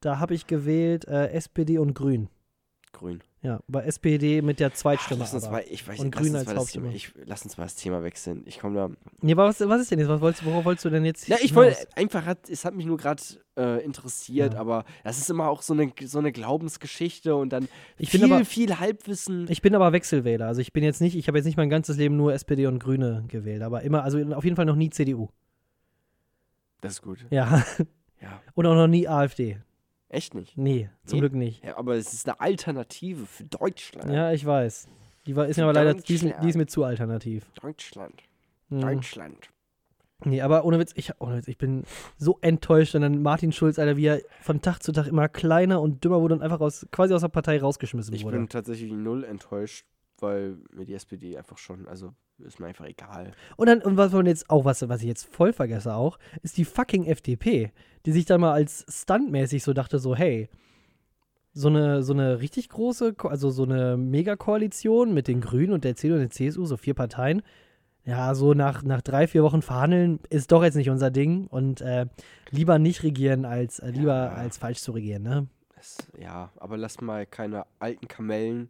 da 0.00 0.18
habe 0.18 0.34
ich 0.34 0.46
gewählt 0.46 1.06
äh, 1.08 1.28
SPD 1.28 1.78
und 1.78 1.94
Grün. 1.94 2.28
Grün. 2.92 3.22
Ja, 3.42 3.60
bei 3.66 3.82
SPD 3.82 4.40
mit 4.40 4.60
der 4.60 4.72
Zweitstimme. 4.72 5.20
Lass 5.20 5.34
uns 5.34 5.50
mal, 5.50 5.64
ich 5.68 5.86
weiß 5.86 5.98
Und 5.98 6.06
nicht, 6.06 6.16
Grün 6.16 6.32
lass 6.32 6.46
als 6.46 6.48
uns 6.48 6.54
mal 6.54 6.54
das 6.62 6.72
Thema, 6.72 6.86
Hauptstimme. 6.88 7.22
ich, 7.22 7.28
lass 7.28 7.44
uns 7.44 7.56
mal 7.58 7.64
das 7.64 7.74
Thema 7.76 8.02
wechseln. 8.04 8.42
Ich 8.46 8.58
komme 8.60 8.76
da. 8.76 8.90
Nee, 9.20 9.32
aber 9.32 9.46
was, 9.46 9.60
was 9.60 9.80
ist 9.82 9.90
denn 9.90 9.98
jetzt? 9.98 10.08
Was 10.08 10.20
wolltest, 10.20 10.44
worauf 10.44 10.64
wolltest 10.64 10.84
du 10.84 10.90
denn 10.90 11.04
jetzt? 11.04 11.26
Ja, 11.28 11.36
ich 11.42 11.54
wollte 11.54 11.76
einfach, 11.96 12.24
hat, 12.24 12.48
es 12.48 12.64
hat 12.64 12.74
mich 12.74 12.86
nur 12.86 12.96
gerade 12.96 13.20
äh, 13.58 13.84
interessiert, 13.84 14.54
Ja. 14.54 14.60
aber 14.60 14.84
das 15.02 15.18
ist 15.18 15.28
immer 15.28 15.48
auch 15.48 15.62
so 15.62 15.74
eine, 15.74 15.92
so 16.04 16.18
eine 16.20 16.30
Glaubensgeschichte 16.30 17.34
und 17.34 17.52
dann 17.52 17.68
Ich 17.98 18.10
viel, 18.10 18.24
aber- 18.24 18.44
viel 18.44 18.78
Halbwissen. 18.78 19.46
Ich 19.50 19.60
bin 19.60 19.74
aber 19.74 19.92
Wechselwähler. 19.92 20.46
Also 20.46 20.60
ich 20.60 20.72
bin 20.72 20.84
jetzt 20.84 21.00
nicht, 21.00 21.16
ich 21.16 21.26
habe 21.26 21.36
jetzt 21.38 21.46
nicht 21.46 21.56
mein 21.56 21.70
ganzes 21.70 21.96
Leben 21.96 22.16
nur 22.16 22.32
SPD 22.32 22.66
und 22.66 22.78
Grüne 22.78 23.24
gewählt, 23.28 23.62
aber 23.62 23.82
immer, 23.82 24.04
also 24.04 24.18
auf 24.34 24.44
jeden 24.44 24.56
Fall 24.56 24.66
noch 24.66 24.76
nie 24.76 24.90
CDU. 24.90 25.28
Das 26.84 26.94
ist 26.94 27.02
gut. 27.02 27.26
Ja. 27.30 27.64
Ja, 28.20 28.40
Und 28.54 28.64
auch 28.66 28.74
noch 28.74 28.86
nie 28.86 29.06
AfD. 29.08 29.58
echt 30.08 30.34
nicht. 30.34 30.56
Nee, 30.56 30.88
zum 31.04 31.16
Nee? 31.16 31.20
Glück 31.20 31.34
nicht. 31.34 31.64
Ja, 31.64 31.76
aber 31.76 31.94
es 31.96 32.12
ist 32.14 32.26
eine 32.28 32.40
Alternative 32.40 33.26
für 33.26 33.44
Deutschland. 33.44 34.10
Ja, 34.10 34.32
ich 34.32 34.46
weiß. 34.46 34.88
Die 35.26 35.36
war, 35.36 35.46
ist 35.46 35.56
mir 35.56 35.64
aber 35.64 35.72
leider, 35.74 35.94
die 35.94 36.14
ist, 36.14 36.22
die 36.22 36.48
ist 36.48 36.56
mir 36.56 36.66
zu 36.66 36.84
alternativ. 36.84 37.44
Deutschland. 37.60 38.22
Hm. 38.70 38.80
Deutschland. 38.80 39.50
Nee, 40.24 40.40
aber 40.40 40.64
ohne 40.64 40.78
Witz, 40.78 40.92
ich, 40.94 41.12
ohne 41.20 41.36
Witz, 41.38 41.48
ich 41.48 41.58
bin 41.58 41.82
so 42.16 42.38
enttäuscht. 42.40 42.94
Und 42.94 43.02
dann 43.02 43.20
Martin 43.20 43.52
Schulz, 43.52 43.78
Alter, 43.78 43.96
wie 43.98 44.06
er 44.06 44.20
von 44.40 44.62
Tag 44.62 44.80
zu 44.82 44.92
Tag 44.92 45.06
immer 45.06 45.28
kleiner 45.28 45.80
und 45.82 46.02
dümmer 46.04 46.20
wurde 46.20 46.34
und 46.36 46.42
einfach 46.42 46.60
aus, 46.60 46.86
quasi 46.92 47.12
aus 47.12 47.20
der 47.22 47.28
Partei 47.28 47.58
rausgeschmissen 47.60 48.14
Ich 48.14 48.24
wurde. 48.24 48.38
bin 48.38 48.48
tatsächlich 48.48 48.90
null 48.92 49.24
enttäuscht, 49.24 49.84
weil 50.20 50.56
mir 50.72 50.84
die 50.84 50.94
SPD 50.94 51.36
einfach 51.36 51.58
schon, 51.58 51.86
also 51.88 52.12
ist 52.38 52.58
mir 52.58 52.66
einfach 52.66 52.86
egal. 52.86 53.32
Und 53.56 53.68
dann, 53.68 53.80
und 53.82 53.96
was 53.96 54.12
man 54.12 54.26
jetzt 54.26 54.50
auch, 54.50 54.64
was, 54.64 54.86
was 54.88 55.00
ich 55.02 55.06
jetzt 55.08 55.24
voll 55.26 55.52
vergesse 55.52 55.94
auch, 55.94 56.18
ist 56.42 56.56
die 56.56 56.64
fucking 56.64 57.04
FDP, 57.04 57.72
die 58.06 58.12
sich 58.12 58.24
dann 58.24 58.40
mal 58.40 58.52
als 58.52 58.84
stuntmäßig 58.88 59.62
so 59.62 59.72
dachte, 59.72 59.98
so, 59.98 60.16
hey, 60.16 60.48
so 61.52 61.68
eine, 61.68 62.02
so 62.02 62.12
eine 62.12 62.40
richtig 62.40 62.68
große, 62.68 63.14
also 63.22 63.50
so 63.50 63.62
eine 63.62 63.96
Megakoalition 63.96 65.14
mit 65.14 65.28
den 65.28 65.40
Grünen 65.40 65.72
und 65.72 65.84
der 65.84 65.94
CDU 65.94 66.14
und 66.14 66.20
der 66.22 66.30
CSU, 66.30 66.64
so 66.64 66.76
vier 66.76 66.94
Parteien, 66.94 67.42
ja, 68.04 68.34
so 68.34 68.52
nach, 68.54 68.82
nach 68.82 69.00
drei, 69.00 69.26
vier 69.28 69.42
Wochen 69.44 69.62
verhandeln, 69.62 70.18
ist 70.30 70.50
doch 70.52 70.62
jetzt 70.64 70.74
nicht 70.74 70.90
unser 70.90 71.10
Ding 71.10 71.46
und 71.46 71.80
äh, 71.80 72.06
lieber 72.50 72.78
nicht 72.78 73.02
regieren, 73.04 73.44
als 73.44 73.78
äh, 73.78 73.90
lieber 73.90 74.12
Ja. 74.14 74.32
als 74.34 74.58
falsch 74.58 74.80
zu 74.80 74.92
regieren, 74.92 75.22
ne? 75.22 75.46
Das, 75.76 75.96
ja, 76.20 76.50
aber 76.56 76.76
lass 76.76 77.00
mal 77.00 77.24
keine 77.24 77.64
alten 77.78 78.08
Kamellen 78.08 78.68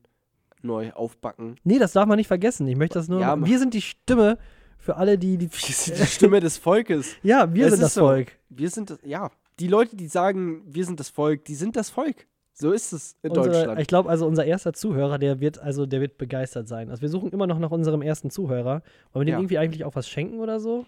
neu 0.65 0.93
aufbacken. 0.93 1.57
Nee, 1.65 1.79
das 1.79 1.93
darf 1.93 2.07
man 2.07 2.17
nicht 2.17 2.29
vergessen. 2.29 2.67
Ich 2.69 2.77
möchte 2.77 2.99
das 2.99 3.09
nur. 3.09 3.21
Ja, 3.21 3.43
wir 3.45 3.59
sind 3.59 3.75
die 3.75 3.83
Stimme 3.83 4.39
für 4.79 4.97
alle, 4.97 5.19
die. 5.19 5.37
die 5.39 5.49
Wir 5.53 5.59
sind 5.75 5.99
die 5.99 6.07
Stimme 6.07 6.41
des 6.41 6.59
Volkes. 6.59 7.17
ja, 7.23 7.53
wir 7.55 7.67
Es 7.67 7.73
sind 7.75 7.83
das 7.83 7.95
so. 7.95 8.03
Volk. 8.03 8.33
Wir 8.49 8.71
sind, 8.71 8.91
das- 8.91 8.99
ja, 9.05 9.31
die 9.61 9.69
Leute, 9.69 9.97
die 9.97 10.09
sagen, 10.09 10.63
wir 10.67 10.85
sind 10.85 10.99
das 11.01 11.09
Volk, 11.11 11.45
die 11.45 11.55
sind 11.55 11.77
das 11.77 11.91
Volk. 11.91 12.27
So 12.57 12.71
ist 12.71 12.93
es 12.93 13.17
in 13.23 13.31
Unsere, 13.31 13.51
Deutschland. 13.53 13.81
ich 13.81 13.89
glaube, 13.89 14.09
also 14.09 14.27
unser 14.29 14.45
erster 14.45 14.73
Zuhörer, 14.73 15.19
der 15.19 15.41
wird, 15.41 15.59
also 15.59 15.87
der 15.87 16.01
wird 16.01 16.19
begeistert 16.19 16.69
sein. 16.69 16.89
Also 16.89 17.03
wir 17.03 17.09
suchen 17.09 17.31
immer 17.33 17.49
noch 17.49 17.59
nach 17.59 17.73
unserem 17.73 18.01
ersten 18.01 18.31
Zuhörer. 18.31 18.83
Wollen 19.13 19.23
wir 19.23 19.25
dem 19.25 19.29
Ja. 19.33 19.39
irgendwie 19.39 19.59
eigentlich 19.59 19.85
auch 19.85 19.97
was 19.97 20.09
schenken 20.09 20.39
oder 20.39 20.61
so? 20.61 20.87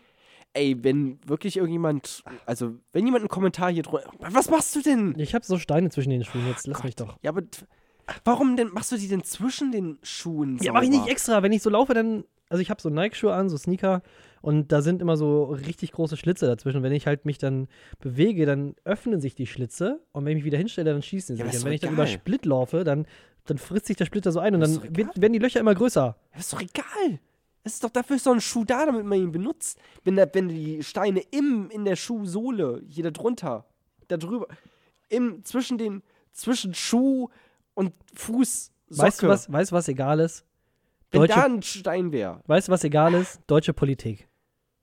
Ey, 0.52 0.76
wenn 0.84 1.18
wirklich 1.26 1.56
irgendjemand, 1.56 2.22
also 2.46 2.74
wenn 2.92 3.04
jemand 3.04 3.22
einen 3.22 3.28
Kommentar 3.28 3.72
hier 3.72 3.82
drunter, 3.82 4.08
was 4.20 4.48
machst 4.48 4.76
du 4.76 4.80
denn? 4.80 5.14
Ich 5.18 5.34
habe 5.34 5.44
so 5.44 5.58
Steine 5.58 5.90
zwischen 5.90 6.10
den 6.10 6.22
Schuhen, 6.24 6.46
jetzt 6.46 6.68
lass 6.68 6.84
mich 6.84 6.94
doch. 6.94 7.18
Ja, 7.22 7.30
aber 7.30 7.42
warum 8.24 8.56
denn, 8.56 8.68
machst 8.72 8.92
du 8.92 8.96
die 8.96 9.08
denn 9.08 9.22
zwischen 9.24 9.72
den 9.72 9.98
Schuhen 10.02 10.58
Ja, 10.62 10.72
mache 10.72 10.84
ich 10.84 10.90
sauber? 10.90 11.02
nicht 11.04 11.10
extra. 11.12 11.42
Wenn 11.42 11.52
ich 11.52 11.62
so 11.62 11.70
laufe, 11.70 11.94
dann. 11.94 12.24
Also 12.48 12.62
ich 12.62 12.70
habe 12.70 12.80
so 12.80 12.88
Nike-Schuhe 12.90 13.34
an, 13.34 13.48
so 13.48 13.56
Sneaker. 13.56 14.02
Und 14.40 14.70
da 14.70 14.80
sind 14.80 15.02
immer 15.02 15.16
so 15.16 15.44
richtig 15.46 15.90
große 15.90 16.16
Schlitze 16.16 16.46
dazwischen. 16.46 16.76
Und 16.76 16.82
wenn 16.84 16.92
ich 16.92 17.08
halt 17.08 17.24
mich 17.24 17.38
dann 17.38 17.66
bewege, 17.98 18.46
dann 18.46 18.76
öffnen 18.84 19.20
sich 19.20 19.34
die 19.34 19.46
Schlitze. 19.48 20.00
Und 20.12 20.24
wenn 20.24 20.32
ich 20.32 20.36
mich 20.36 20.44
wieder 20.44 20.58
hinstelle, 20.58 20.92
dann 20.92 21.02
schießen 21.02 21.34
sie 21.36 21.42
Ja, 21.42 21.48
sich. 21.50 21.58
Und 21.60 21.64
wenn 21.66 21.72
ich 21.72 21.80
dann 21.80 21.94
über 21.94 22.06
Split 22.06 22.44
laufe, 22.46 22.84
dann, 22.84 23.06
dann 23.46 23.58
frisst 23.58 23.86
sich 23.86 23.96
der 23.96 24.04
Splitter 24.04 24.30
so 24.30 24.38
ein. 24.38 24.54
Und 24.54 24.60
dann 24.60 24.96
wird, 24.96 25.20
werden 25.20 25.32
die 25.32 25.40
Löcher 25.40 25.58
immer 25.58 25.74
größer. 25.74 26.16
Das 26.32 26.42
ist 26.42 26.52
doch 26.52 26.60
egal. 26.62 27.18
Es 27.64 27.74
ist 27.74 27.82
doch 27.82 27.90
dafür 27.90 28.14
ist 28.14 28.24
doch 28.26 28.32
ein 28.34 28.40
Schuh 28.40 28.64
da, 28.64 28.86
damit 28.86 29.04
man 29.04 29.18
ihn 29.18 29.32
benutzt. 29.32 29.80
Wenn, 30.04 30.14
da, 30.14 30.26
wenn 30.32 30.46
die 30.48 30.84
Steine 30.84 31.22
im, 31.32 31.68
in 31.70 31.84
der 31.84 31.96
Schuhsohle, 31.96 32.82
hier 32.86 33.02
da 33.02 33.10
drunter, 33.10 33.66
da 34.06 34.16
drüber, 34.18 34.46
im, 35.08 35.42
zwischen 35.44 35.76
den, 35.78 36.04
zwischen 36.30 36.74
Schuh 36.74 37.28
und 37.76 37.92
Fuß, 38.14 38.72
Socke. 38.88 39.06
Weißt 39.06 39.22
du, 39.22 39.28
was, 39.28 39.52
weißt, 39.52 39.72
was 39.72 39.88
egal 39.88 40.20
ist? 40.20 40.44
wenn 41.10 41.20
Deutsche, 41.20 41.34
da 41.34 41.44
ein 41.44 41.62
Stein 41.62 42.12
wäre. 42.12 42.40
weißt 42.46 42.68
du, 42.68 42.72
was 42.72 42.84
egal 42.84 43.14
ist? 43.14 43.40
Deutsche 43.46 43.72
Politik. 43.72 44.28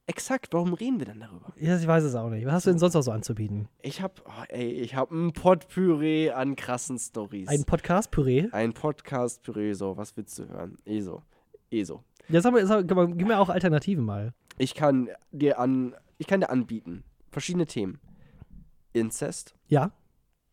Exakt, 0.05 0.53
warum 0.53 0.73
reden 0.73 1.00
wir 1.00 1.05
denn 1.05 1.21
darüber? 1.21 1.53
Ja, 1.57 1.77
ich 1.77 1.88
weiß 1.88 2.03
es 2.03 2.15
auch 2.15 2.29
nicht. 2.29 2.45
Was 2.45 2.53
hast 2.53 2.65
du 2.65 2.71
denn 2.71 2.79
sonst 2.79 2.93
noch 2.93 3.03
so 3.03 3.12
anzubieten? 3.12 3.69
Ich 3.81 4.01
hab, 4.01 4.21
oh, 4.25 4.43
ey, 4.50 4.69
ich 4.69 4.95
hab 4.95 5.12
ein 5.12 5.31
Potpüree 5.31 6.31
an 6.31 6.57
krassen 6.57 7.00
Stories. 7.00 7.47
Ein 7.47 7.63
Podcast-Püree? 7.63 8.50
Ein 8.51 8.73
Podcast-Püree, 8.73 9.73
so, 9.73 9.95
was 9.95 10.15
willst 10.17 10.39
du 10.39 10.50
hören? 10.50 10.77
ESO. 10.83 11.23
ESO. 11.71 12.03
Jetzt 12.27 12.45
haben 12.45 12.53
wir, 12.53 12.62
jetzt 12.62 12.69
haben 12.69 12.89
wir, 12.89 13.07
gib 13.07 13.27
mir 13.27 13.39
auch 13.39 13.50
Alternativen 13.50 14.03
mal. 14.03 14.33
Ich 14.57 14.75
kann 14.75 15.09
dir 15.31 15.57
an, 15.57 15.95
ich 16.17 16.27
kann 16.27 16.41
dir 16.41 16.50
anbieten. 16.50 17.03
Verschiedene 17.31 17.65
Themen. 17.65 18.00
Inzest. 18.91 19.55
Ja? 19.67 19.91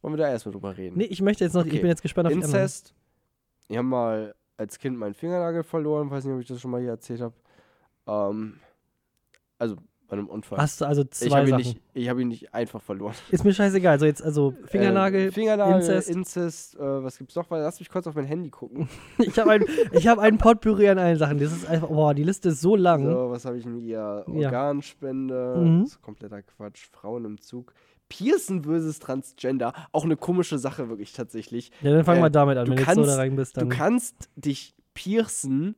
Wollen 0.02 0.14
wir 0.14 0.18
da 0.18 0.28
erstmal 0.30 0.52
drüber 0.52 0.76
reden? 0.76 0.96
Nee, 0.96 1.04
ich 1.04 1.20
möchte 1.22 1.44
jetzt 1.44 1.54
noch, 1.54 1.64
ich 1.64 1.72
Okay. 1.72 1.80
bin 1.80 1.88
jetzt 1.90 2.02
gespannt 2.02 2.26
auf 2.28 2.32
die. 2.32 2.38
Inzest. 2.40 2.94
Ich 3.68 3.76
habe 3.76 3.86
mal 3.86 4.34
als 4.56 4.78
Kind 4.78 4.96
meinen 4.98 5.14
Fingernagel 5.14 5.62
verloren, 5.62 6.10
weiß 6.10 6.24
nicht, 6.24 6.34
ob 6.34 6.40
ich 6.40 6.46
das 6.48 6.60
schon 6.60 6.70
mal 6.70 6.80
hier 6.80 6.90
erzählt 6.90 7.20
habe. 7.20 7.34
Ähm, 8.06 8.54
also 9.58 9.76
bei 10.08 10.14
einem 10.16 10.26
Unfall. 10.26 10.58
Hast 10.58 10.80
du 10.80 10.86
also 10.86 11.02
ich 11.02 11.10
zwei 11.12 11.36
habe 11.38 11.42
ihn, 11.44 11.50
Sachen. 11.50 11.58
nicht- 11.62 11.80
ich 11.94 12.08
hab 12.08 12.18
ihn 12.18 12.28
nicht 12.28 12.52
einfach 12.52 12.82
verloren. 12.82 13.14
Ist 13.30 13.44
mir 13.44 13.54
scheißegal. 13.54 14.00
So 14.00 14.06
jetzt 14.06 14.22
also 14.22 14.54
Fingernagel, 14.64 15.28
Äh, 15.28 15.30
Fingernagel, 15.32 15.76
Inzest. 15.76 16.10
Inzest, 16.10 16.74
äh, 16.76 16.80
was 17.04 17.16
gibt's 17.16 17.36
noch? 17.36 17.48
Lass 17.50 17.78
mich 17.78 17.88
kurz 17.88 18.06
auf 18.08 18.14
mein 18.16 18.24
Handy 18.24 18.50
gucken. 18.50 18.88
Ich 19.18 19.38
habe 19.38 19.52
ein, 19.52 19.64
ich 19.92 20.08
hab 20.08 20.18
einen 20.18 20.38
Potpourri 20.38 20.88
an 20.88 20.98
allen 20.98 21.16
Sachen. 21.16 21.38
Das 21.38 21.52
ist 21.52 21.64
einfach, 21.68 21.88
boah, 21.88 22.12
die 22.12 22.24
Liste 22.24 22.48
ist 22.48 22.60
so 22.60 22.74
lang. 22.74 23.04
So, 23.06 23.30
was 23.30 23.44
habe 23.44 23.56
ich 23.58 23.62
denn 23.62 23.78
hier? 23.78 24.24
Ja. 24.26 24.46
Organspende, 24.46 25.54
Mhm. 25.58 25.82
das 25.82 25.92
ist 25.92 26.02
kompletter 26.02 26.42
Quatsch. 26.42 26.88
Frauen 26.90 27.24
im 27.24 27.40
Zug. 27.40 27.72
Piercen 28.10 28.64
versus 28.64 28.98
Transgender. 28.98 29.72
Auch 29.92 30.04
eine 30.04 30.16
komische 30.18 30.58
Sache, 30.58 30.90
wirklich 30.90 31.14
tatsächlich. 31.14 31.70
Ja, 31.80 31.92
dann 31.92 32.04
fangen 32.04 32.18
Äh, 32.20 32.24
wir 32.24 32.30
damit 32.30 32.58
an. 32.58 32.66
du 32.66 32.72
Wenn 32.72 32.76
du 32.76 32.82
jetzt 32.82 32.94
so 32.94 33.00
da 33.00 33.06
kannst- 33.06 33.18
rein 33.18 33.36
bist, 33.36 33.56
Du 33.56 33.60
dann. 33.60 33.68
kannst 33.70 34.28
dich 34.36 34.74
piercen 34.92 35.76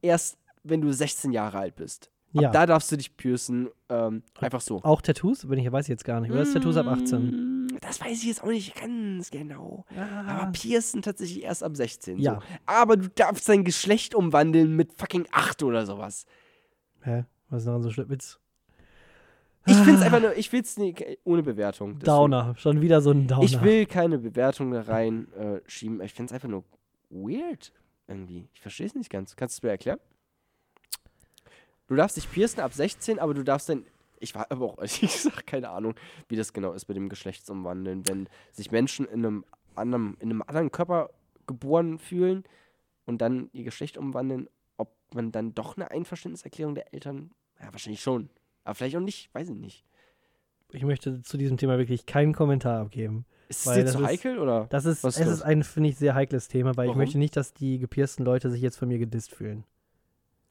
erst, 0.00 0.38
wenn 0.64 0.80
du 0.80 0.92
16 0.92 1.30
Jahre 1.32 1.58
alt 1.58 1.76
bist. 1.76 2.10
Ab 2.34 2.42
Ja. 2.42 2.50
da 2.50 2.64
darfst 2.66 2.90
du 2.90 2.96
dich 2.96 3.16
piercen, 3.16 3.68
ähm, 3.90 4.22
einfach 4.40 4.62
so. 4.62 4.82
Auch 4.82 5.02
Tattoos? 5.02 5.46
Bin 5.46 5.58
ich, 5.58 5.70
weiß 5.70 5.84
ich 5.84 5.90
jetzt 5.90 6.04
gar 6.04 6.18
nicht. 6.20 6.30
Oder 6.32 6.40
ist 6.42 6.54
Tattoos 6.54 6.76
ab 6.78 6.86
18? 6.86 7.66
Mm, 7.66 7.78
Das 7.82 8.00
weiß 8.00 8.18
ich 8.22 8.24
jetzt 8.24 8.42
auch 8.42 8.48
nicht 8.48 8.74
ganz 8.74 9.30
genau. 9.30 9.84
Aber 10.26 10.42
Ah. 10.44 10.50
piercen 10.52 11.02
tatsächlich 11.02 11.42
erst 11.44 11.62
ab 11.62 11.76
16. 11.76 12.18
Ja. 12.18 12.36
So. 12.36 12.40
Aber 12.64 12.96
du 12.96 13.08
darfst 13.10 13.48
dein 13.48 13.64
Geschlecht 13.64 14.14
umwandeln 14.14 14.74
mit 14.76 14.94
fucking 14.94 15.26
8 15.30 15.62
oder 15.62 15.84
sowas. 15.84 16.24
Hä? 17.02 17.24
Was 17.50 17.62
ist 17.62 17.66
daran 17.66 17.82
so 17.82 17.90
schlimm? 17.90 18.08
Jetzt 18.10 18.40
Ich 19.66 19.76
finde 19.76 19.94
es 19.94 20.02
einfach 20.02 20.20
nur, 20.20 20.36
ich 20.36 20.52
will 20.52 20.60
es 20.62 20.76
ohne 21.24 21.42
Bewertung. 21.42 21.92
Deswegen- 21.94 22.04
Downer. 22.06 22.54
Schon 22.56 22.80
wieder 22.80 23.00
so 23.00 23.10
ein 23.12 23.28
Downer. 23.28 23.44
Ich 23.44 23.60
will 23.62 23.86
keine 23.86 24.18
Bewertung 24.18 24.72
da 24.72 24.82
rein 24.82 25.32
äh, 25.34 25.60
schieben. 25.66 26.00
Ich 26.02 26.12
finde 26.14 26.30
es 26.30 26.32
einfach 26.34 26.48
nur 26.48 26.64
weird 27.10 27.72
irgendwie. 28.08 28.48
Ich 28.54 28.60
verstehe 28.60 28.86
es 28.86 28.94
nicht 28.94 29.10
ganz. 29.10 29.36
Kannst 29.36 29.56
du 29.56 29.58
es 29.58 29.62
mir 29.62 29.70
erklären? 29.70 29.98
Du 31.86 31.94
darfst 31.94 32.16
dich 32.16 32.30
piercen 32.30 32.60
ab 32.60 32.72
16, 32.72 33.18
aber 33.18 33.34
du 33.34 33.42
darfst 33.44 33.68
dann. 33.68 33.84
Ich 34.18 34.34
war 34.34 34.46
aber 34.50 34.66
auch, 34.66 34.78
ich 34.82 35.20
sag 35.20 35.46
keine 35.46 35.68
Ahnung, 35.70 35.94
wie 36.28 36.36
das 36.36 36.52
genau 36.52 36.72
ist 36.72 36.88
mit 36.88 36.96
dem 36.96 37.08
Geschlechtsumwandeln, 37.08 38.08
wenn 38.08 38.28
sich 38.52 38.70
Menschen 38.70 39.06
in 39.06 39.24
einem 39.24 39.44
anderen, 39.74 40.16
in 40.20 40.30
einem 40.30 40.42
anderen 40.42 40.70
Körper 40.70 41.10
geboren 41.46 41.98
fühlen 41.98 42.44
und 43.04 43.18
dann 43.18 43.50
ihr 43.52 43.64
Geschlecht 43.64 43.96
umwandeln, 43.98 44.48
ob 44.76 44.94
man 45.14 45.32
dann 45.32 45.54
doch 45.54 45.76
eine 45.76 45.90
Einverständniserklärung 45.90 46.74
der 46.74 46.92
Eltern. 46.94 47.32
Ja, 47.60 47.72
wahrscheinlich 47.72 48.00
schon. 48.00 48.28
Aber 48.64 48.74
vielleicht 48.74 48.96
auch 48.96 49.00
nicht, 49.00 49.34
weiß 49.34 49.48
ich 49.48 49.56
nicht. 49.56 49.84
Ich 50.72 50.84
möchte 50.84 51.22
zu 51.22 51.36
diesem 51.36 51.56
Thema 51.58 51.78
wirklich 51.78 52.06
keinen 52.06 52.32
Kommentar 52.32 52.80
abgeben. 52.80 53.26
Ist 53.48 53.66
es 53.66 53.74
dir 53.74 53.86
zu 53.86 53.98
ist- 53.98 54.04
heikel 54.06 54.38
oder? 54.38 54.66
Das 54.70 54.86
ist, 54.86 55.04
es 55.04 55.18
ist 55.18 55.42
ein, 55.42 55.62
finde 55.62 55.90
ich, 55.90 55.96
sehr 55.96 56.14
heikles 56.14 56.48
Thema, 56.48 56.76
weil 56.76 56.88
Warum? 56.88 57.00
ich 57.00 57.06
möchte 57.06 57.18
nicht, 57.18 57.36
dass 57.36 57.52
die 57.52 57.78
gepiersten 57.78 58.24
Leute 58.24 58.50
sich 58.50 58.62
jetzt 58.62 58.78
von 58.78 58.88
mir 58.88 58.98
gedisst 58.98 59.34
fühlen. 59.34 59.64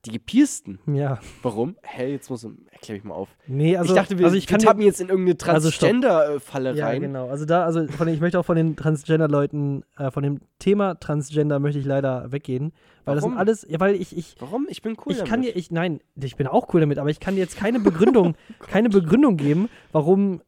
Die 0.05 0.11
gepiersten. 0.11 0.79
Ja. 0.87 1.19
Warum? 1.43 1.75
Hä, 1.83 2.11
jetzt 2.13 2.29
muss 2.31 2.43
erklär 2.71 2.95
mich 2.97 3.03
mal 3.03 3.13
auf. 3.13 3.29
Nee, 3.45 3.77
also 3.77 3.93
ich 3.93 3.95
dachte, 3.99 4.17
wir, 4.17 4.25
also 4.25 4.35
ich 4.35 4.49
wir 4.49 4.57
kann 4.57 4.65
tappen 4.65 4.81
jetzt 4.81 4.99
in 4.99 5.09
irgendeine 5.09 5.53
Also. 5.53 5.69
Transgender-Falle 5.69 6.73
ja, 6.73 6.87
rein. 6.87 7.01
genau. 7.01 7.27
Also 7.29 7.45
da, 7.45 7.65
also 7.65 7.85
von, 7.87 8.07
ich 8.07 8.19
möchte 8.19 8.39
auch 8.39 8.45
von 8.45 8.55
den 8.55 8.75
Transgender-Leuten, 8.75 9.83
äh, 9.97 10.09
von 10.09 10.23
dem 10.23 10.39
Thema 10.57 10.95
Transgender 10.99 11.59
möchte 11.59 11.77
ich 11.79 11.85
leider 11.85 12.31
weggehen. 12.31 12.73
Weil 13.05 13.13
das 13.15 13.23
Warum? 13.23 13.33
sind 13.33 13.39
alles, 13.39 13.65
ja, 13.69 13.79
weil 13.79 13.93
ich, 13.95 14.17
ich, 14.17 14.35
Warum? 14.39 14.65
Ich 14.69 14.81
bin 14.81 14.93
cool 15.05 15.11
ich 15.11 15.17
damit. 15.19 15.29
kann 15.29 15.41
dir, 15.43 15.55
ich, 15.55 15.69
nein, 15.69 16.01
ich 16.19 16.35
bin 16.35 16.47
auch 16.47 16.73
cool 16.73 16.81
damit, 16.81 16.97
aber 16.97 17.09
ich 17.11 17.19
kann 17.19 17.35
dir 17.35 17.41
jetzt 17.41 17.57
keine 17.57 17.79
Begründung, 17.79 18.35
keine 18.59 18.89
Begründung 18.89 19.37
geben, 19.37 19.69
warum 19.91 20.41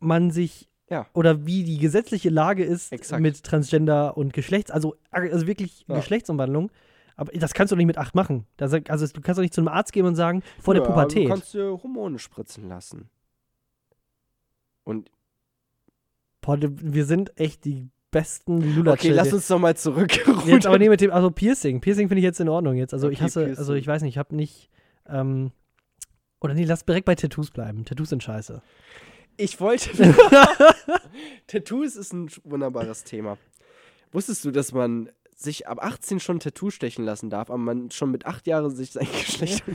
man 0.00 0.30
sich 0.32 0.68
Ja. 0.90 1.06
oder 1.12 1.46
wie 1.46 1.62
die 1.64 1.78
gesetzliche 1.78 2.30
Lage 2.30 2.64
ist 2.64 2.92
Exakt. 2.92 3.22
mit 3.22 3.42
Transgender 3.44 4.16
und 4.16 4.32
Geschlechts, 4.32 4.70
also, 4.72 4.96
also 5.12 5.46
wirklich 5.46 5.84
Ja. 5.86 5.96
Geschlechtsumwandlung. 5.96 6.70
Aber 7.18 7.32
das 7.32 7.52
kannst 7.52 7.72
du 7.72 7.76
nicht 7.76 7.86
mit 7.86 7.98
acht 7.98 8.14
machen. 8.14 8.46
Das, 8.56 8.72
also 8.72 9.06
du 9.08 9.20
kannst 9.20 9.38
doch 9.38 9.42
nicht 9.42 9.52
zu 9.52 9.60
einem 9.60 9.68
Arzt 9.68 9.92
gehen 9.92 10.06
und 10.06 10.14
sagen, 10.14 10.42
vor 10.62 10.72
der 10.74 10.84
Ja, 10.84 10.88
Pubertät. 10.88 11.24
Du 11.24 11.28
kannst 11.30 11.52
dir 11.52 11.78
Hormone 11.82 12.18
spritzen 12.20 12.68
lassen. 12.68 13.10
Und 14.84 15.10
Boah, 16.40 16.56
wir 16.60 17.04
sind 17.04 17.36
echt 17.38 17.64
die 17.64 17.88
besten 18.12 18.76
lula 18.76 18.92
okay, 18.92 19.10
lass 19.10 19.32
uns 19.32 19.48
doch 19.48 19.58
mal 19.58 19.76
zurück. 19.76 20.16
Jetzt 20.46 20.66
aber 20.66 20.78
nee, 20.78 20.88
mit 20.88 21.00
dem, 21.00 21.10
also 21.10 21.30
Piercing. 21.32 21.80
Piercing 21.80 22.06
finde 22.08 22.20
ich 22.20 22.24
jetzt 22.24 22.38
in 22.38 22.48
Ordnung 22.48 22.76
jetzt. 22.76 22.94
Also 22.94 23.10
ich 23.10 23.18
Okay, 23.18 23.24
hasse, 23.24 23.40
also 23.40 23.56
Piercing. 23.56 23.76
ich 23.76 23.86
weiß 23.88 24.02
nicht, 24.02 24.14
ich 24.14 24.18
habe 24.18 24.36
nicht, 24.36 24.70
ähm, 25.06 25.50
oder 26.40 26.54
nee, 26.54 26.64
lass 26.64 26.84
direkt 26.84 27.04
bei 27.04 27.16
Tattoos 27.16 27.50
bleiben. 27.50 27.84
Tattoos 27.84 28.10
sind 28.10 28.22
scheiße. 28.22 28.62
Ich 29.36 29.60
wollte. 29.60 29.90
Tattoos 31.48 31.96
ist 31.96 32.12
ein 32.12 32.30
wunderbares 32.44 33.02
Thema. 33.02 33.38
Wusstest 34.12 34.44
du, 34.44 34.52
dass 34.52 34.72
man 34.72 35.10
sich 35.40 35.68
ab 35.68 35.78
18 35.82 36.18
schon 36.20 36.40
Tattoo 36.40 36.70
stechen 36.70 37.04
lassen 37.04 37.30
darf, 37.30 37.48
aber 37.48 37.58
man 37.58 37.90
schon 37.92 38.10
mit 38.10 38.26
8 38.26 38.46
Jahren 38.48 38.70
sich 38.74 38.90
sein 38.90 39.06
Geschlecht. 39.12 39.62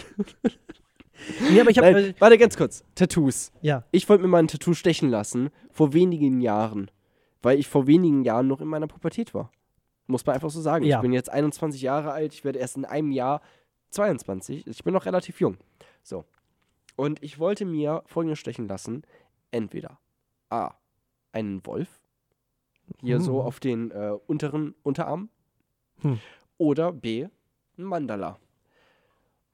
Nee, 1.51 1.62
aber 1.62 1.70
ich 1.70 1.77
habe, 1.77 1.91
Nein, 1.91 2.03
äh, 2.05 2.13
warte 2.20 2.38
ganz 2.38 2.58
kurz. 2.58 2.84
Tattoos. 2.96 3.51
ja, 3.62 3.86
Ich 3.91 4.10
wollte 4.10 4.24
mir 4.24 4.27
mal 4.27 4.39
ein 4.39 4.48
Tattoo 4.48 4.74
stechen 4.74 5.10
lassen, 5.10 5.51
vor 5.72 5.93
wenigen 5.93 6.41
Jahren. 6.41 6.89
Weil 7.41 7.60
ich 7.60 7.67
vor 7.67 7.88
wenigen 7.88 8.24
Jahren 8.25 8.48
noch 8.48 8.60
in 8.62 8.67
meiner 8.67 8.88
Pubertät 8.88 9.34
war. 9.34 9.51
Muss 10.08 10.25
man 10.25 10.34
einfach 10.36 10.50
so 10.50 10.60
sagen. 10.60 10.84
Ja. 10.86 10.98
Ich 10.98 11.01
bin 11.01 11.13
jetzt 11.13 11.29
21 11.29 11.82
Jahre 11.82 12.12
alt, 12.12 12.34
ich 12.34 12.43
werde 12.43 12.60
erst 12.60 12.75
in 12.77 12.84
einem 12.84 13.12
Jahr 13.12 13.41
22. 13.91 14.67
Ich 14.67 14.84
bin 14.84 14.93
noch 14.93 15.05
relativ 15.05 15.39
jung. 15.39 15.58
So. 16.01 16.25
Und 16.96 17.24
ich 17.24 17.39
wollte 17.39 17.63
mir 17.63 18.03
folgendes 18.08 18.39
stechen 18.39 18.67
lassen. 18.67 19.03
Entweder 19.51 20.00
A. 20.50 20.72
Einen 21.32 21.65
Wolf. 21.65 22.01
Hier 23.01 23.22
so 23.22 23.39
Hm. 23.39 23.46
auf 23.46 23.60
den 23.60 23.91
äh, 23.91 24.12
unteren 24.27 24.74
Unterarm. 24.84 25.29
Hm. 26.02 26.20
Oder 26.58 26.92
B. 26.92 27.28
Ein 27.78 27.84
Mandala. 27.84 28.38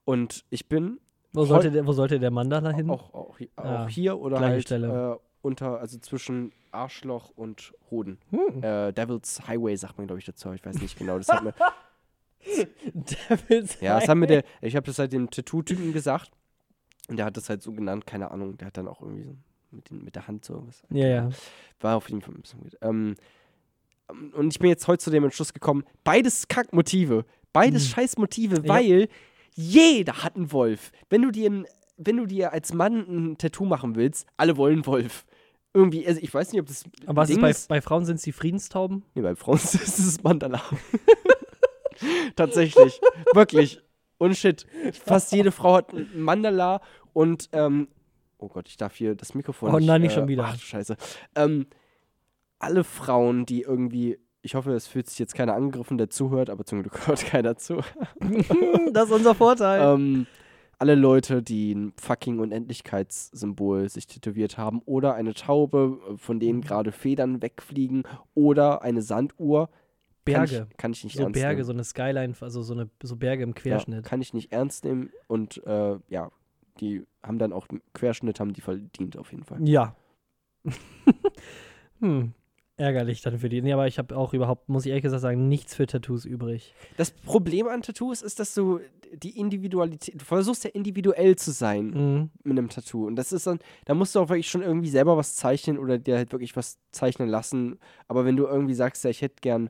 Und 0.05 0.43
ich 0.49 0.67
bin 0.67 0.99
wo 1.33 1.45
sollte, 1.45 1.69
der, 1.69 1.85
wo 1.85 1.91
sollte 1.93 2.19
der 2.19 2.31
Mandala 2.31 2.71
hin? 2.71 2.89
auch, 2.89 3.13
auch, 3.13 3.39
hi- 3.39 3.51
Ah, 3.55 3.83
auch 3.85 3.89
hier 3.89 4.17
oder 4.19 4.39
halt 4.39 4.63
Stelle. 4.63 5.19
Äh, 5.21 5.25
unter, 5.41 5.79
also 5.79 5.99
zwischen 5.99 6.51
Arschloch 6.71 7.29
und 7.35 7.73
Hoden. 7.91 8.17
Hm. 8.31 8.63
Äh, 8.63 8.91
Devil's 8.93 9.47
Highway 9.47 9.75
sagt 9.75 9.97
man, 9.97 10.07
glaube 10.07 10.19
ich, 10.19 10.25
dazu. 10.25 10.51
Ich 10.53 10.65
weiß 10.65 10.81
nicht 10.81 10.97
genau. 10.97 11.17
Das 11.17 11.29
hat 11.29 11.43
mir, 11.43 11.53
Devil's 12.93 13.79
ja, 13.81 13.99
das 13.99 14.09
haben 14.09 14.19
mir 14.19 14.27
der, 14.27 14.43
ich 14.61 14.75
habe 14.75 14.85
das 14.85 14.97
halt 14.99 15.13
dem 15.13 15.29
Tattoo-Typen 15.29 15.93
gesagt. 15.93 16.31
Und 17.07 17.17
der 17.17 17.25
hat 17.25 17.37
das 17.37 17.49
halt 17.49 17.61
so 17.61 17.71
genannt, 17.71 18.05
keine 18.05 18.31
Ahnung. 18.31 18.57
Der 18.57 18.67
hat 18.67 18.77
dann 18.77 18.87
auch 18.87 19.01
irgendwie 19.01 19.23
so 19.23 19.35
mit, 19.71 19.89
den, 19.89 20.03
mit 20.03 20.15
der 20.15 20.27
Hand 20.27 20.45
so 20.45 20.65
was. 20.67 20.83
Ja, 20.89 21.07
ja. 21.07 21.29
War 21.79 21.97
auf 21.97 22.09
jeden 22.09 22.21
Fall 22.21 22.33
ein 22.35 22.41
bisschen 22.41 22.61
weird. 22.63 22.77
Ähm, 22.81 22.89
ähm, 22.89 23.15
und 24.33 24.53
ich 24.53 24.59
bin 24.59 24.69
jetzt 24.69 24.87
heute 24.87 25.03
zu 25.03 25.09
dem 25.11 25.23
Entschluss 25.23 25.53
gekommen, 25.53 25.83
beides 26.03 26.47
Kackmotive. 26.47 27.25
Beides 27.53 27.85
Hm. 27.85 27.89
Scheißmotive, 27.95 28.57
Ja. 28.63 28.67
weil 28.67 29.07
jeder 29.55 30.23
hat 30.23 30.35
einen 30.35 30.51
Wolf. 30.51 30.91
Wenn 31.09 31.21
du 31.23 31.31
dir, 31.31 31.49
ein, 31.49 31.65
wenn 31.97 32.17
du 32.17 32.25
dir 32.25 32.53
als 32.53 32.73
Mann 32.73 33.05
ein 33.07 33.37
Tattoo 33.37 33.65
machen 33.65 33.95
willst, 33.95 34.27
alle 34.37 34.55
wollen 34.57 34.85
Wolf. 34.85 35.25
Irgendwie, 35.73 36.05
also 36.07 36.19
ich 36.21 36.33
weiß 36.33 36.51
nicht, 36.51 36.61
ob 36.61 36.67
das. 36.67 36.83
Aber 37.05 37.21
was 37.21 37.29
ist 37.29 37.41
bei, 37.41 37.53
bei 37.67 37.81
Frauen 37.81 38.05
sind 38.05 38.15
es 38.15 38.21
die 38.23 38.31
Friedenstauben? 38.31 39.03
Nee, 39.15 39.21
bei 39.21 39.35
Frauen 39.35 39.55
ist 39.63 39.75
es 39.99 40.23
Mandala. 40.23 40.61
Tatsächlich. 42.35 42.99
Wirklich. 43.33 43.81
Und 44.17 44.35
shit. 44.35 44.65
Fast 45.05 45.31
jede 45.31 45.51
Frau 45.51 45.75
hat 45.75 45.93
ein 45.93 46.09
Mandala 46.21 46.81
und, 47.13 47.49
ähm, 47.53 47.87
oh 48.37 48.47
Gott, 48.47 48.67
ich 48.67 48.77
darf 48.77 48.95
hier 48.95 49.15
das 49.15 49.33
Mikrofon 49.33 49.73
Oh 49.73 49.79
nein, 49.79 50.01
nicht 50.01 50.11
äh, 50.11 50.15
schon 50.15 50.27
wieder. 50.27 50.45
Ach, 50.45 50.53
du 50.53 50.59
Scheiße. 50.61 50.97
Ähm, 51.35 51.67
alle 52.59 52.83
Frauen, 52.83 53.45
die 53.45 53.61
irgendwie, 53.61 54.17
ich 54.41 54.55
hoffe, 54.55 54.71
es 54.73 54.87
fühlt 54.87 55.09
sich 55.09 55.17
jetzt 55.19 55.33
keiner 55.35 55.55
angegriffen, 55.55 55.97
der 55.97 56.09
zuhört, 56.09 56.49
aber 56.49 56.65
zum 56.65 56.81
Glück 56.81 56.99
hört 57.07 57.25
keiner 57.25 57.55
zu. 57.57 57.81
das 58.93 59.05
ist 59.09 59.11
unser 59.15 59.35
Vorteil. 59.35 59.81
ähm, 59.95 60.27
alle 60.77 60.95
Leute, 60.95 61.43
die 61.43 61.73
ein 61.73 61.93
fucking 61.99 62.39
Unendlichkeitssymbol 62.39 63.89
sich 63.89 64.07
tätowiert 64.07 64.57
haben 64.57 64.81
oder 64.85 65.13
eine 65.15 65.33
Taube, 65.33 65.99
äh, 66.13 66.17
von 66.17 66.37
Mhm. 66.37 66.39
denen 66.39 66.61
gerade 66.61 66.91
Federn 66.93 67.41
wegfliegen 67.41 68.03
oder 68.33 68.81
eine 68.81 69.01
Sanduhr. 69.01 69.69
Berge. 70.25 70.55
Kann 70.55 70.67
ich, 70.69 70.77
kann 70.77 70.91
ich 70.93 71.03
nicht 71.05 71.15
so 71.17 71.23
ernst 71.23 71.33
Berge, 71.39 71.55
nehmen. 71.55 71.65
so 71.65 71.73
eine 71.73 71.83
Skyline, 71.83 72.33
also 72.41 72.61
so, 72.61 72.73
eine, 72.73 72.89
so 73.01 73.15
Berge 73.15 73.43
im 73.43 73.55
Querschnitt. 73.55 74.03
Ja, 74.05 74.09
kann 74.09 74.21
ich 74.21 74.33
nicht 74.33 74.51
ernst 74.51 74.83
nehmen 74.85 75.09
und 75.27 75.61
äh, 75.65 75.97
ja, 76.07 76.29
die 76.79 77.03
haben 77.23 77.39
dann 77.39 77.51
auch 77.51 77.67
Querschnitt, 77.93 78.39
haben 78.39 78.53
die 78.53 78.61
verdient 78.61 79.17
auf 79.17 79.31
jeden 79.31 79.43
Fall. 79.43 79.67
Ja. 79.67 79.95
hm. 81.99 82.33
Ärgerlich 82.79 83.21
dann 83.21 83.37
für 83.39 83.49
die. 83.49 83.61
Nee, 83.61 83.73
aber 83.73 83.87
ich 83.87 83.97
habe 83.99 84.15
auch 84.15 84.33
überhaupt, 84.33 84.69
muss 84.69 84.85
ich 84.85 84.89
ehrlich 84.89 85.03
gesagt 85.03 85.21
sagen, 85.21 85.47
nichts 85.49 85.75
für 85.75 85.85
Tattoos 85.85 86.23
übrig. 86.25 86.73
Das 86.97 87.11
Problem 87.11 87.67
an 87.67 87.81
Tattoos 87.81 88.21
ist, 88.21 88.39
dass 88.39 88.53
du 88.53 88.79
die 89.13 89.37
Individualität, 89.37 90.19
du 90.19 90.23
versuchst 90.23 90.63
ja 90.63 90.69
individuell 90.69 91.35
zu 91.35 91.51
sein 91.51 91.87
Mhm. 91.87 92.29
mit 92.43 92.57
einem 92.57 92.69
Tattoo. 92.69 93.05
Und 93.05 93.15
das 93.17 93.31
ist 93.33 93.47
dann, 93.47 93.59
da 93.85 93.93
musst 93.95 94.15
du 94.15 94.19
auch 94.19 94.29
wirklich 94.29 94.49
schon 94.49 94.61
irgendwie 94.61 94.89
selber 94.89 95.17
was 95.17 95.35
zeichnen 95.35 95.77
oder 95.77 95.97
dir 95.97 96.15
halt 96.15 96.31
wirklich 96.31 96.55
was 96.55 96.77
zeichnen 96.91 97.27
lassen. 97.27 97.79
Aber 98.07 98.23
wenn 98.25 98.37
du 98.37 98.45
irgendwie 98.45 98.73
sagst, 98.75 99.03
ja, 99.03 99.09
ich 99.09 99.21
hätte 99.21 99.37
gern 99.41 99.69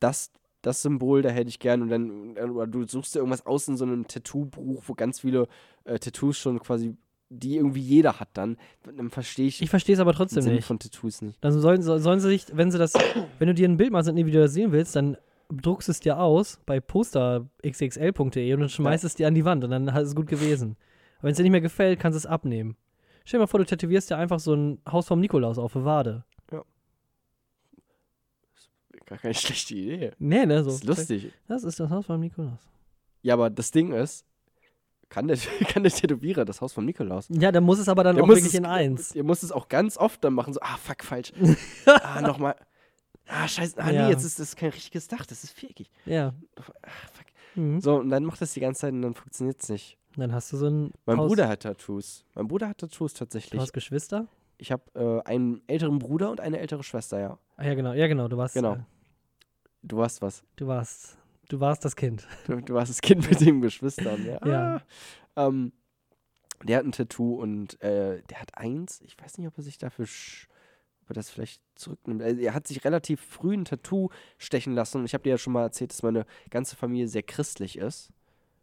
das, 0.00 0.32
das 0.62 0.82
Symbol, 0.82 1.22
da 1.22 1.28
hätte 1.28 1.48
ich 1.48 1.58
gern 1.58 1.82
und 1.82 1.90
dann, 1.90 2.36
oder 2.38 2.66
du 2.66 2.86
suchst 2.86 3.14
dir 3.14 3.18
irgendwas 3.20 3.46
aus 3.46 3.68
in 3.68 3.76
so 3.76 3.84
einem 3.84 4.08
Tattoo-Buch, 4.08 4.82
wo 4.86 4.94
ganz 4.94 5.20
viele 5.20 5.48
äh, 5.84 5.98
Tattoos 5.98 6.38
schon 6.38 6.58
quasi, 6.60 6.96
die 7.34 7.56
irgendwie 7.56 7.80
jeder 7.80 8.20
hat 8.20 8.28
dann, 8.34 8.56
dann 8.84 9.10
verstehe 9.10 9.46
ich, 9.46 9.62
Ich 9.62 9.70
verstehe 9.70 9.94
es 9.94 10.00
aber 10.00 10.12
trotzdem 10.12 10.42
Sinn 10.42 10.54
nicht. 10.54 10.66
von 10.66 10.78
Tattoos 10.78 11.22
nicht. 11.22 11.42
Dann 11.42 11.52
sollen, 11.58 11.80
so- 11.82 11.98
sollen 11.98 12.20
sie 12.20 12.28
sich, 12.28 12.46
wenn 12.52 12.70
sie 12.70 12.78
das, 12.78 12.92
wenn 13.38 13.48
du 13.48 13.54
dir 13.54 13.68
ein 13.68 13.76
Bild 13.78 13.90
mal 13.92 14.04
so 14.04 14.10
individualisieren 14.10 14.72
willst, 14.72 14.94
dann 14.96 15.16
druckst 15.50 15.88
es 15.88 16.00
dir 16.00 16.18
aus 16.18 16.58
bei 16.66 16.80
posterxxl.de 16.80 18.54
und 18.54 18.60
dann 18.60 18.68
schmeißt 18.68 19.04
es 19.04 19.14
dir 19.14 19.26
an 19.28 19.34
die 19.34 19.44
Wand 19.44 19.64
und 19.64 19.70
dann 19.70 19.88
ist 19.88 20.08
es 20.08 20.14
gut 20.14 20.26
gewesen. 20.26 20.76
Wenn 21.20 21.30
es 21.30 21.36
dir 21.36 21.42
nicht 21.42 21.52
mehr 21.52 21.60
gefällt, 21.60 22.00
kannst 22.00 22.16
du 22.16 22.18
es 22.18 22.26
abnehmen. 22.26 22.76
Stell 23.24 23.38
dir 23.38 23.42
mal 23.42 23.46
vor, 23.46 23.60
du 23.60 23.66
tätowierst 23.66 24.10
dir 24.10 24.16
einfach 24.16 24.40
so 24.40 24.54
ein 24.54 24.80
Haus 24.90 25.06
vom 25.06 25.20
Nikolaus 25.20 25.58
auf 25.58 25.72
der 25.74 25.84
Wade. 25.84 26.24
Gar 29.06 29.18
keine 29.18 29.34
schlechte 29.34 29.74
Idee. 29.74 30.10
Nee, 30.18 30.46
ne? 30.46 30.58
So. 30.64 30.70
Das 30.70 30.74
ist 30.80 30.84
lustig. 30.84 31.32
Das 31.48 31.64
ist 31.64 31.78
das 31.80 31.90
Haus 31.90 32.06
vom 32.06 32.20
Nikolaus. 32.20 32.60
Ja, 33.22 33.34
aber 33.34 33.50
das 33.50 33.70
Ding 33.70 33.92
ist, 33.92 34.24
kann 35.12 35.28
der, 35.28 35.36
kann 35.68 35.82
der 35.82 35.92
Tätowierer 35.92 36.44
das 36.44 36.60
Haus 36.60 36.72
von 36.72 36.84
Nikolaus? 36.84 37.26
Ja, 37.28 37.52
dann 37.52 37.64
muss 37.64 37.78
es 37.78 37.88
aber 37.88 38.02
dann 38.02 38.16
Der 38.16 38.24
auch 38.24 38.28
muss 38.28 38.36
wirklich 38.38 38.54
es- 38.54 38.58
in 38.58 38.66
eins. 38.66 39.14
Ihr 39.14 39.24
müsst 39.24 39.42
es 39.44 39.52
auch 39.52 39.68
ganz 39.68 39.96
oft 39.98 40.24
dann 40.24 40.32
machen, 40.34 40.52
so, 40.54 40.60
ah, 40.62 40.76
fuck, 40.82 41.04
falsch. 41.04 41.32
ah, 41.86 42.20
nochmal. 42.22 42.56
Ah, 43.28 43.46
scheiße. 43.46 43.76
Ah, 43.78 43.90
Ja. 43.90 44.06
nee, 44.06 44.12
jetzt 44.12 44.24
ist 44.24 44.40
das 44.40 44.56
kein 44.56 44.70
richtiges 44.70 45.06
Dach, 45.08 45.24
das 45.26 45.44
ist 45.44 45.52
viereckig. 45.52 45.90
Ja. 46.06 46.32
Ah, 46.56 46.62
fuck. 47.12 47.26
Mhm. 47.54 47.80
So, 47.80 47.96
und 47.96 48.08
dann 48.08 48.24
macht 48.24 48.40
das 48.40 48.52
die 48.54 48.60
ganze 48.60 48.80
Zeit 48.82 48.92
und 48.94 49.02
dann 49.02 49.14
funktioniert 49.14 49.62
es 49.62 49.68
nicht. 49.68 49.98
Dann 50.16 50.32
hast 50.32 50.52
du 50.52 50.56
so 50.56 50.66
ein 50.68 50.92
Mein 51.06 51.18
Haus. 51.18 51.28
Bruder 51.28 51.48
hat 51.48 51.60
Tattoos. 51.60 52.24
Mein 52.34 52.48
Bruder 52.48 52.68
hat 52.68 52.78
Tattoos 52.78 53.12
Du 53.12 53.18
tatsächlich. 53.20 53.60
hast 53.60 53.72
Geschwister? 53.72 54.26
Ich 54.58 54.70
habe 54.72 54.82
äh, 54.94 55.28
einen 55.28 55.62
älteren 55.66 55.98
Bruder 55.98 56.30
und 56.30 56.40
eine 56.40 56.58
ältere 56.58 56.82
Schwester, 56.82 57.18
ja. 57.20 57.38
Ah, 57.56 57.64
ja, 57.64 57.74
genau. 57.74 57.92
Ja, 57.92 58.06
genau. 58.06 58.28
Du 58.28 58.36
warst. 58.36 58.54
Genau. 58.54 58.74
Äh, 58.74 58.78
Du 59.84 59.96
warst 59.96 60.22
was. 60.22 60.42
du 60.56 60.66
warst. 60.68 61.16
Du 61.48 61.60
warst 61.60 61.84
das 61.84 61.96
Kind. 61.96 62.26
Du, 62.46 62.60
du 62.60 62.74
warst 62.74 62.90
das 62.90 63.00
Kind 63.00 63.28
mit 63.28 63.40
den 63.40 63.60
Geschwistern, 63.60 64.24
ja. 64.24 64.46
Ja. 64.46 64.82
Ah. 65.34 65.46
Ähm, 65.48 65.72
der 66.62 66.78
hat 66.78 66.84
ein 66.84 66.92
Tattoo 66.92 67.34
und 67.34 67.80
äh, 67.82 68.22
der 68.22 68.40
hat 68.40 68.56
eins. 68.56 69.00
Ich 69.02 69.18
weiß 69.20 69.38
nicht, 69.38 69.48
ob 69.48 69.56
er 69.56 69.62
sich 69.62 69.78
dafür, 69.78 70.06
ob 71.02 71.10
er 71.10 71.14
das 71.14 71.30
vielleicht 71.30 71.60
zurücknimmt. 71.74 72.22
Also, 72.22 72.40
er 72.40 72.54
hat 72.54 72.66
sich 72.66 72.84
relativ 72.84 73.20
früh 73.20 73.54
ein 73.54 73.64
Tattoo 73.64 74.10
stechen 74.38 74.74
lassen. 74.74 74.98
Und 74.98 75.04
ich 75.04 75.14
habe 75.14 75.24
dir 75.24 75.30
ja 75.30 75.38
schon 75.38 75.52
mal 75.52 75.62
erzählt, 75.62 75.92
dass 75.92 76.02
meine 76.02 76.24
ganze 76.50 76.76
Familie 76.76 77.08
sehr 77.08 77.22
christlich 77.22 77.78
ist. 77.78 78.10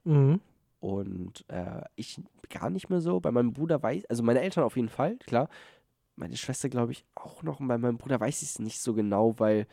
Mhm. 0.05 0.39
Und 0.79 1.43
äh, 1.49 1.81
ich 1.95 2.21
gar 2.49 2.69
nicht 2.69 2.89
mehr 2.89 3.01
so. 3.01 3.19
Bei 3.19 3.31
meinem 3.31 3.53
Bruder 3.53 3.81
weiß, 3.81 4.05
also 4.05 4.23
meine 4.23 4.41
Eltern 4.41 4.63
auf 4.63 4.75
jeden 4.75 4.89
Fall, 4.89 5.17
klar. 5.17 5.49
Meine 6.15 6.35
Schwester, 6.35 6.69
glaube 6.69 6.91
ich, 6.91 7.05
auch 7.15 7.43
noch. 7.43 7.59
Und 7.59 7.67
bei 7.67 7.77
meinem 7.77 7.97
Bruder 7.97 8.19
weiß 8.19 8.41
ich 8.41 8.49
es 8.49 8.59
nicht 8.59 8.81
so 8.81 8.93
genau, 8.93 9.39
weil, 9.39 9.67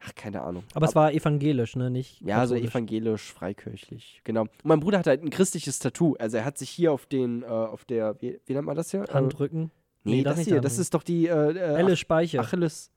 ach, 0.00 0.14
keine 0.14 0.42
Ahnung. 0.42 0.64
Aber 0.74 0.86
es 0.86 0.94
war 0.94 1.12
evangelisch, 1.12 1.76
ne? 1.76 1.90
Nicht. 1.90 2.20
Ja, 2.20 2.46
so 2.46 2.54
katholisch. 2.54 2.70
evangelisch, 2.72 3.32
freikirchlich, 3.32 4.20
genau. 4.24 4.42
Und 4.42 4.50
mein 4.64 4.80
Bruder 4.80 4.98
hat 4.98 5.06
halt 5.06 5.22
ein 5.22 5.30
christliches 5.30 5.78
Tattoo. 5.78 6.14
Also 6.18 6.36
er 6.38 6.44
hat 6.44 6.58
sich 6.58 6.70
hier 6.70 6.92
auf 6.92 7.06
den, 7.06 7.42
äh, 7.42 7.46
auf 7.46 7.84
der, 7.84 8.20
wie, 8.20 8.40
wie 8.46 8.52
nennt 8.54 8.66
man 8.66 8.76
das 8.76 8.90
hier? 8.90 9.02
Äh, 9.08 9.12
Handrücken. 9.12 9.70
nee, 10.04 10.16
Nee, 10.16 10.22
das, 10.22 10.36
das 10.36 10.44
hier, 10.46 10.60
das 10.60 10.78
ist 10.78 10.94
doch 10.94 11.02
die 11.02 11.26
äh, 11.26 11.50
äh, 11.52 11.58
Elle 11.78 11.96
Speiche. 11.96 12.40
Ach- 12.40 12.44
Achilles. 12.46 12.90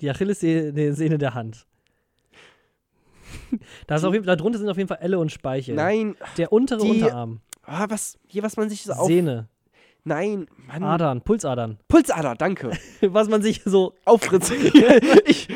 Die 0.00 0.08
Achillessehne 0.10 1.18
der 1.18 1.34
Hand. 1.34 1.66
da, 3.86 3.96
ist 3.96 4.04
auf 4.04 4.14
jeden, 4.14 4.26
da 4.26 4.36
drunter 4.36 4.58
sind 4.58 4.68
auf 4.68 4.76
jeden 4.76 4.88
Fall 4.88 4.98
Elle 5.00 5.18
und 5.18 5.30
Speiche. 5.32 5.74
Nein, 5.74 6.16
Der 6.36 6.52
untere 6.52 6.80
Die- 6.80 6.90
Unterarm. 7.02 7.40
ah, 7.62 7.86
was, 7.88 8.18
hier, 8.26 8.42
was 8.42 8.56
man 8.56 8.68
sich 8.70 8.82
so 8.84 8.92
auf... 8.92 9.06
Sehne. 9.06 9.48
Nein, 10.04 10.46
Mann. 10.66 10.82
Adern. 10.84 11.20
Pulsadern. 11.20 11.78
Pulsader, 11.88 12.34
danke. 12.34 12.70
Was 13.02 13.28
man 13.28 13.42
sich 13.42 13.60
so. 13.64 13.92
Aufritz. 14.06 14.50
ich, 15.26 15.48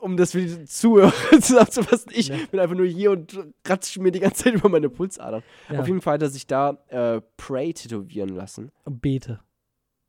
um 0.00 0.16
das 0.16 0.32
für 0.32 0.40
die 0.40 0.64
Zuhörer 0.64 1.12
zusammenzufassen, 1.40 2.12
ich 2.14 2.28
Ja. 2.28 2.36
bin 2.50 2.60
einfach 2.60 2.76
nur 2.76 2.86
hier 2.86 3.10
und 3.10 3.38
ratsch 3.66 3.98
mir 3.98 4.10
die 4.12 4.20
ganze 4.20 4.44
Zeit 4.44 4.54
über 4.54 4.68
meine 4.68 4.88
Pulsadern. 4.88 5.42
Ja, 5.70 5.80
Auf 5.80 5.86
jeden 5.88 6.00
Fall 6.00 6.14
hat 6.14 6.22
er 6.22 6.28
sich 6.30 6.46
da 6.46 6.78
äh, 6.88 7.20
Prey 7.36 7.72
tätowieren 7.72 8.30
lassen. 8.30 8.70
Bete. 8.84 9.40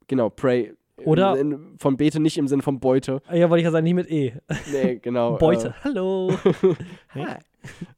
Genau, 0.08 0.29
Prey. 0.29 0.74
Oder- 1.05 1.38
Sinn 1.38 1.75
von 1.77 1.96
Bete, 1.96 2.19
nicht 2.19 2.38
im 2.38 2.48
Sinne 2.48 2.62
von 2.62 2.79
Beute. 2.79 3.22
Ah, 3.27 3.36
Ja, 3.36 3.50
wollte 3.50 3.62
ich 3.62 3.65
ja 3.65 3.72
sagen, 3.72 3.86
nicht 3.86 3.93
mit 3.93 4.10
E. 4.12 4.34
Nee, 4.72 4.96
genau. 4.98 5.38
Beute. 5.38 5.74
Hallo. 5.84 6.31
Äh, 7.16 7.25
hi. 7.25 7.37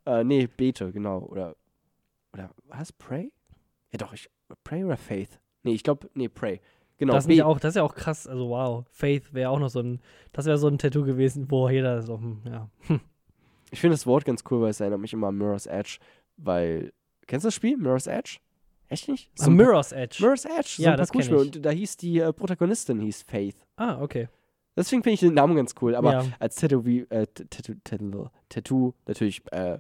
äh, 0.06 0.24
nee, 0.24 0.48
Bete, 0.48 0.92
genau. 0.92 1.20
Oder, 1.20 1.56
oder 2.34 2.50
was? 2.68 2.92
Pray? 2.94 3.32
Ja 3.92 3.98
doch, 3.98 4.14
ich, 4.14 4.30
Pray 4.64 4.84
oder 4.86 4.98
Faith? 4.98 5.40
Nee, 5.64 5.74
ich 5.74 5.84
glaube, 5.84 6.10
nee, 6.14 6.30
Pray. 6.30 6.62
Genau, 7.02 7.14
das, 7.14 7.26
ist 7.26 7.42
auch, 7.42 7.60
das 7.60 7.70
ist 7.70 7.76
ja 7.78 7.84
auch 7.84 7.96
krass. 7.96 8.28
Also, 8.28 8.48
wow. 8.50 8.86
Faith 8.92 9.34
wäre 9.34 9.50
auch 9.50 9.60
noch 9.60 9.70
so 9.70 9.80
ein. 9.80 10.00
Das 10.34 10.46
wäre 10.46 10.58
so 10.58 10.68
ein 10.68 10.78
Tattoo 10.78 11.04
gewesen, 11.04 11.50
wo 11.50 11.68
jeder 11.68 12.02
so. 12.04 12.18
hm, 12.20 12.42
Ja. 12.46 12.70
Ich 13.72 13.80
finde 13.80 13.96
das 13.96 14.06
Wort 14.06 14.24
ganz 14.26 14.44
cool, 14.52 14.62
weil 14.62 14.70
es 14.70 14.80
erinnert 14.80 15.00
mich 15.00 15.12
immer 15.14 15.28
an 15.30 15.38
Mirror's 15.38 15.66
Edge, 15.66 15.98
weil, 16.38 16.92
kennst 17.26 17.44
du 17.44 17.48
das 17.48 17.56
Spiel, 17.56 17.76
Mirror's 17.78 18.06
Edge? 18.08 18.38
Echt 18.90 19.08
nicht? 19.08 19.32
Ah, 19.40 19.46
ein 19.46 19.54
Mirror's 19.54 19.94
Edge. 19.94 20.18
Mirror's 20.22 20.44
Edge, 20.46 20.74
so 20.78 20.84
Ja, 20.84 20.92
ein 20.92 20.98
das 20.98 21.10
kenn 21.12 21.22
Parcours-Spiel. 21.22 21.50
ich. 21.52 21.56
Und 21.58 21.66
da 21.66 21.70
hieß 21.72 21.98
die 21.98 22.20
äh, 22.20 22.34
Protagonistin, 22.34 23.00
hieß 23.00 23.24
Faith. 23.24 23.56
ah, 23.78 24.00
okay. 24.02 24.28
Deswegen 24.76 25.02
finde 25.04 25.14
ich 25.16 25.20
den 25.22 25.34
Namen 25.34 25.56
ganz 25.56 25.74
cool, 25.82 25.96
aber 25.96 26.12
ja, 26.14 26.26
als 26.40 26.56
Tattoo, 26.56 26.82
äh, 26.88 27.26
Tattoo, 27.28 27.74
Tattoo, 27.84 28.28
Tattoo 28.50 28.94
natürlich 29.08 29.42
äh, 29.52 29.80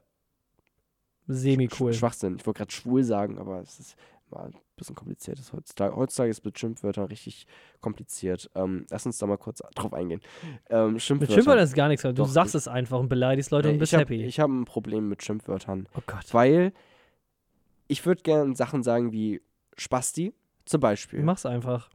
semi-cool. 1.27 1.91
Sch- 1.91 1.95
Schwachsinn. 1.95 2.37
Ich 2.39 2.45
wollte 2.45 2.59
gerade 2.59 2.71
schwul 2.71 3.03
sagen, 3.03 3.37
aber 3.37 3.59
es 3.61 3.79
ist 3.79 3.95
mal 4.31 4.45
ein 4.47 4.55
bisschen 4.75 4.95
kompliziert. 4.95 5.37
Das 5.39 5.53
heutzutage, 5.53 5.95
heutzutage 5.95 6.29
ist 6.29 6.43
mit 6.45 6.57
Schimpfwörtern 6.57 7.05
richtig 7.05 7.45
kompliziert. 7.81 8.49
Ähm, 8.55 8.85
lass 8.89 9.05
uns 9.05 9.17
da 9.17 9.27
mal 9.27 9.37
kurz 9.37 9.61
drauf 9.75 9.93
eingehen. 9.93 10.21
Ähm, 10.69 10.93
Mit 10.93 11.01
Schimpfwörter. 11.01 11.33
Schimpfwörtern 11.33 11.63
ist 11.65 11.73
gar 11.75 11.87
nichts. 11.87 12.03
Du 12.03 12.11
Doch, 12.13 12.27
sagst 12.27 12.55
es 12.55 12.67
einfach 12.67 12.99
und 12.99 13.09
beleidigst 13.09 13.51
Leute 13.51 13.67
Nee, 13.67 13.73
und 13.75 13.79
bist 13.79 13.93
ich 13.93 13.99
hab- 13.99 14.09
happy. 14.09 14.23
Ich 14.23 14.39
habe 14.39 14.53
ein 14.53 14.65
Problem 14.65 15.07
mit 15.09 15.21
Schimpfwörtern, 15.23 15.87
oh 15.97 16.01
Gott. 16.07 16.33
weil 16.33 16.73
ich 17.87 18.05
würde 18.05 18.21
gerne 18.23 18.55
Sachen 18.55 18.83
sagen 18.83 19.11
wie 19.11 19.41
Spasti 19.77 20.33
zum 20.65 20.79
Beispiel. 20.79 21.21
Mach's 21.23 21.45
einfach. 21.45 21.89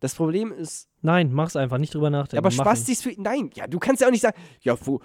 Das 0.00 0.14
Problem 0.14 0.52
ist, 0.52 0.88
Nein, 1.02 1.32
mach's 1.32 1.56
einfach. 1.56 1.78
Nicht 1.78 1.94
drüber 1.94 2.10
nachdenken. 2.10 2.38
aber 2.44 2.54
Machen. 2.54 2.64
Spasti 2.66 2.92
ist 2.92 3.02
für. 3.02 3.12
Nein, 3.20 3.50
ja, 3.54 3.66
du 3.66 3.78
kannst 3.78 4.00
ja 4.02 4.08
auch 4.08 4.12
nicht 4.12 4.22
sagen, 4.22 4.38
ja, 4.62 4.74
wo. 4.86 5.00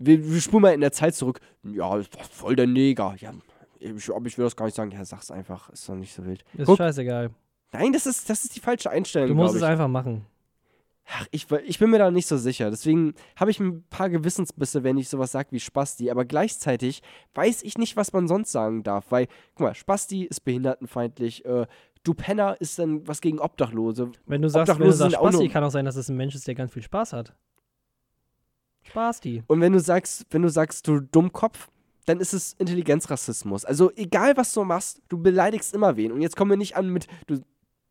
Wir, 0.00 0.24
wir 0.30 0.40
spulen 0.40 0.62
mal 0.62 0.74
in 0.74 0.80
der 0.80 0.92
Zeit 0.92 1.14
zurück. 1.14 1.40
Ja, 1.64 1.90
war 1.90 2.04
voll 2.30 2.54
der 2.54 2.66
Neger. 2.68 3.16
Ja, 3.18 3.32
ich, 3.80 4.14
aber 4.14 4.26
ich 4.26 4.36
will 4.38 4.44
das 4.44 4.56
gar 4.56 4.66
nicht 4.66 4.74
sagen. 4.74 4.90
Ja, 4.90 5.04
sag's 5.04 5.30
einfach. 5.30 5.70
Ist 5.70 5.88
doch 5.88 5.94
nicht 5.94 6.14
so 6.14 6.24
wild. 6.24 6.44
Ist 6.56 6.66
Guck, 6.66 6.78
scheißegal. 6.78 7.30
Nein, 7.72 7.92
das 7.92 8.06
ist, 8.06 8.28
das 8.30 8.44
ist 8.44 8.56
die 8.56 8.60
falsche 8.60 8.90
Einstellung. 8.90 9.28
Du 9.28 9.34
musst 9.34 9.54
es 9.54 9.62
einfach 9.62 9.88
machen. 9.88 10.24
Ach, 11.10 11.26
ich, 11.30 11.50
ich 11.64 11.78
bin 11.78 11.88
mir 11.90 11.98
da 11.98 12.10
nicht 12.10 12.26
so 12.26 12.36
sicher. 12.36 12.70
Deswegen 12.70 13.14
habe 13.36 13.50
ich 13.50 13.60
ein 13.60 13.82
paar 13.88 14.10
Gewissensbisse, 14.10 14.84
wenn 14.84 14.98
ich 14.98 15.08
sowas 15.08 15.32
sage 15.32 15.48
wie 15.52 15.60
Spasti. 15.60 16.10
Aber 16.10 16.26
gleichzeitig 16.26 17.02
weiß 17.34 17.62
ich 17.62 17.78
nicht, 17.78 17.96
was 17.96 18.12
man 18.12 18.28
sonst 18.28 18.52
sagen 18.52 18.82
darf. 18.82 19.06
Weil, 19.10 19.26
guck 19.54 19.60
mal, 19.66 19.74
Spasti 19.74 20.24
ist 20.24 20.40
behindertenfeindlich. 20.44 21.46
Äh, 21.46 21.66
du 22.02 22.14
Penner 22.14 22.60
ist 22.60 22.78
dann 22.78 23.06
was 23.08 23.22
gegen 23.22 23.38
Obdachlose. 23.38 24.12
Wenn 24.26 24.42
du 24.42 24.48
sagst, 24.50 24.68
wenn 24.68 24.76
du 24.78 24.84
Obdachlose 24.84 24.98
sagst 24.98 25.16
auch 25.16 25.22
Spasti, 25.28 25.44
nur- 25.44 25.52
kann 25.52 25.64
auch 25.64 25.70
sein, 25.70 25.86
dass 25.86 25.96
es 25.96 26.08
ein 26.10 26.16
Mensch 26.16 26.34
ist, 26.34 26.46
der 26.46 26.54
ganz 26.54 26.72
viel 26.74 26.82
Spaß 26.82 27.14
hat. 27.14 27.34
Spasti. 28.82 29.42
Und 29.46 29.60
wenn 29.60 29.72
du 29.72 29.80
sagst, 29.80 30.26
wenn 30.30 30.42
du 30.42 30.48
sagst, 30.48 30.86
du 30.88 31.00
Dummkopf, 31.00 31.68
dann 32.08 32.20
ist 32.20 32.32
es 32.32 32.54
Intelligenzrassismus. 32.54 33.64
Also 33.64 33.92
egal, 33.96 34.36
was 34.36 34.52
du 34.52 34.64
machst, 34.64 35.02
du 35.08 35.18
beleidigst 35.22 35.74
immer 35.74 35.96
wen. 35.96 36.12
Und 36.12 36.20
jetzt 36.22 36.36
kommen 36.36 36.50
wir 36.50 36.56
nicht 36.56 36.76
an 36.76 36.88
mit, 36.90 37.06
du, 37.26 37.40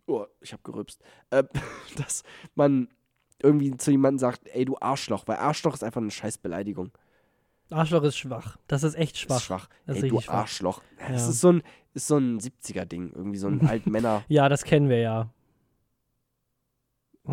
oh, 0.07 0.25
ich 0.41 0.53
habe 0.53 0.63
gerülpst, 0.63 1.01
äh, 1.29 1.43
dass 1.97 2.23
man 2.55 2.87
irgendwie 3.41 3.75
zu 3.77 3.91
jemandem 3.91 4.19
sagt, 4.19 4.47
ey, 4.47 4.65
du 4.65 4.77
Arschloch, 4.79 5.27
weil 5.27 5.37
Arschloch 5.37 5.73
ist 5.75 5.83
einfach 5.83 6.01
eine 6.01 6.09
scheiß 6.11 6.39
Beleidigung. 6.39 6.91
Arschloch 7.69 8.03
ist 8.03 8.17
schwach. 8.17 8.57
Das 8.67 8.83
ist 8.83 8.95
echt 8.95 9.15
Das 9.15 9.19
schwach. 9.21 9.35
ist 9.37 9.43
schwach. 9.43 9.69
Das 9.85 9.97
ist 9.97 10.03
Ey, 10.03 10.09
du 10.09 10.21
schwach. 10.21 10.33
Arschloch. 10.33 10.81
Ja, 10.99 11.09
Das 11.11 11.27
ist 11.27 11.41
so 11.41 11.51
ein, 11.51 11.63
ist 11.93 12.07
so 12.07 12.17
ein 12.17 12.39
70er-Ding. 12.39 13.11
Irgendwie 13.13 13.37
so 13.37 13.47
ein 13.47 13.61
alten 13.67 13.91
Männer. 13.91 14.23
Ja, 14.29 14.47
das 14.49 14.63
kennen 14.63 14.89
wir 14.89 14.99
ja. 14.99 15.29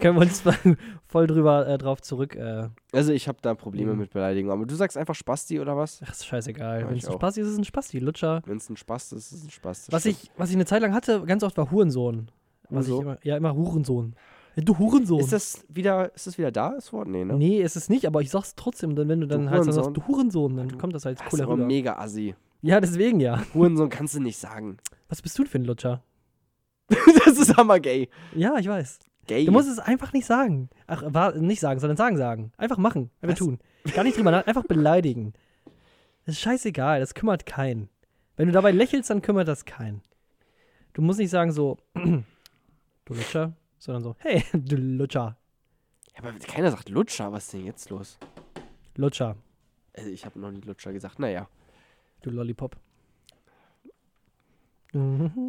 Können 0.00 0.16
wir 0.16 0.22
uns 0.22 0.44
mal 0.44 0.56
voll 1.06 1.26
drüber 1.26 1.66
äh, 1.68 1.78
drauf 1.78 2.00
zurück. 2.02 2.34
Äh, 2.36 2.68
Also 2.92 3.12
ich 3.12 3.28
habe 3.28 3.38
da 3.42 3.54
Probleme 3.54 3.92
Mhm. 3.92 3.98
mit 4.00 4.12
Beleidigung. 4.12 4.50
Aber 4.50 4.66
du 4.66 4.74
sagst 4.74 4.96
einfach 4.96 5.14
Spasti 5.14 5.60
oder 5.60 5.76
was? 5.76 6.00
ach, 6.04 6.10
ist 6.12 6.26
scheißegal. 6.26 6.86
Wenn 6.88 6.96
ich 6.96 7.02
es 7.04 7.08
ein. 7.08 7.14
Spasti 7.14 7.40
ist, 7.40 7.46
ist 7.48 7.52
es 7.54 7.58
ein 7.58 7.64
Spasti. 7.64 7.98
Lutscher. 7.98 8.42
Wenn 8.46 8.56
es 8.56 8.68
ein 8.70 8.76
Spast 8.76 9.12
ist, 9.12 9.32
ist 9.32 9.38
es 9.38 9.44
ein 9.44 9.50
Spast. 9.50 9.88
das 9.88 9.92
Was 9.92 10.06
ich, 10.06 10.30
was 10.36 10.50
ich 10.50 10.56
eine 10.56 10.66
Zeit 10.66 10.82
lang 10.82 10.94
hatte, 10.94 11.22
ganz 11.24 11.42
oft 11.42 11.56
war 11.56 11.70
Hurensohn. 11.70 12.30
Was 12.70 12.86
ich 12.86 12.92
Wieso? 12.92 13.02
immer, 13.02 13.18
ja, 13.22 13.36
immer 13.36 13.54
Hurensohn. 13.54 14.14
Du 14.56 14.78
Hurensohn. 14.78 15.20
Ist 15.20 15.32
das 15.32 15.64
wieder, 15.68 16.14
ist 16.14 16.26
das 16.26 16.36
wieder 16.36 16.50
da, 16.50 16.70
das 16.74 16.92
Wort? 16.92 17.08
Nee, 17.08 17.24
ne? 17.24 17.34
Nee, 17.34 17.62
ist 17.62 17.76
es 17.76 17.88
nicht, 17.88 18.06
aber 18.06 18.20
ich 18.20 18.30
sag's 18.30 18.54
trotzdem. 18.56 18.94
Dann, 18.96 19.08
wenn 19.08 19.20
du 19.20 19.26
dann 19.26 19.42
Du 19.44 19.50
halt 19.50 19.60
Hurensohn. 19.62 19.84
sagst, 19.84 19.96
du 19.96 20.06
Hurensohn, 20.06 20.56
dann 20.56 20.76
kommt 20.78 20.94
das 20.94 21.04
halt 21.04 21.18
Das 21.18 21.26
ist 21.26 21.30
cooler 21.30 21.44
aber 21.44 21.54
rüber. 21.54 21.66
mega 21.66 21.96
assi. 21.98 22.34
Ja, 22.62 22.80
deswegen 22.80 23.20
ja. 23.20 23.40
Hurensohn 23.54 23.88
kannst 23.88 24.14
du 24.14 24.20
nicht 24.20 24.36
sagen. 24.38 24.76
Was 25.08 25.22
bist 25.22 25.38
du 25.38 25.42
denn 25.44 25.50
für 25.50 25.58
ein 25.58 25.64
Lutscher? 25.64 26.02
das 27.24 27.38
ist 27.38 27.56
hammergay. 27.56 28.08
Ja, 28.34 28.56
ich 28.58 28.68
weiß. 28.68 28.98
Gay. 29.26 29.44
Du 29.44 29.52
musst 29.52 29.68
es 29.68 29.78
einfach 29.78 30.12
nicht 30.12 30.26
sagen. 30.26 30.70
Ach, 30.86 31.02
war, 31.06 31.34
nicht 31.34 31.60
sagen, 31.60 31.78
sondern 31.80 31.96
sagen, 31.96 32.16
sagen. 32.16 32.52
Einfach 32.56 32.78
machen. 32.78 33.10
Einfach 33.20 33.34
Was? 33.34 33.38
tun. 33.38 33.58
Gar 33.94 34.04
nicht 34.04 34.16
drüber 34.16 34.30
nach, 34.30 34.46
einfach 34.46 34.64
beleidigen. 34.64 35.32
Das 36.26 36.34
ist 36.34 36.40
scheißegal, 36.40 37.00
das 37.00 37.14
kümmert 37.14 37.46
keinen. 37.46 37.88
Wenn 38.36 38.46
du 38.46 38.52
dabei 38.52 38.70
lächelst, 38.72 39.10
dann 39.10 39.22
kümmert 39.22 39.48
das 39.48 39.64
keinen. 39.64 40.02
Du 40.92 41.02
musst 41.02 41.18
nicht 41.18 41.30
sagen 41.30 41.52
so, 41.52 41.78
du 41.94 43.14
Lutscher, 43.14 43.52
sondern 43.78 44.02
so, 44.02 44.16
hey, 44.18 44.44
du 44.52 44.76
Lutscher. 44.76 45.36
Ja, 46.14 46.18
aber 46.24 46.32
keiner 46.38 46.70
sagt 46.70 46.88
Lutscher. 46.88 47.32
Was 47.32 47.44
ist 47.44 47.52
denn 47.54 47.64
jetzt 47.66 47.90
los? 47.90 48.18
Lutscher, 48.96 49.36
Also 49.96 50.10
ich 50.10 50.24
habe 50.26 50.38
noch 50.38 50.50
nie 50.50 50.60
Lutscher 50.60 50.92
gesagt. 50.92 51.18
Naja. 51.18 51.48
du 52.22 52.30
Lollipop. 52.30 52.76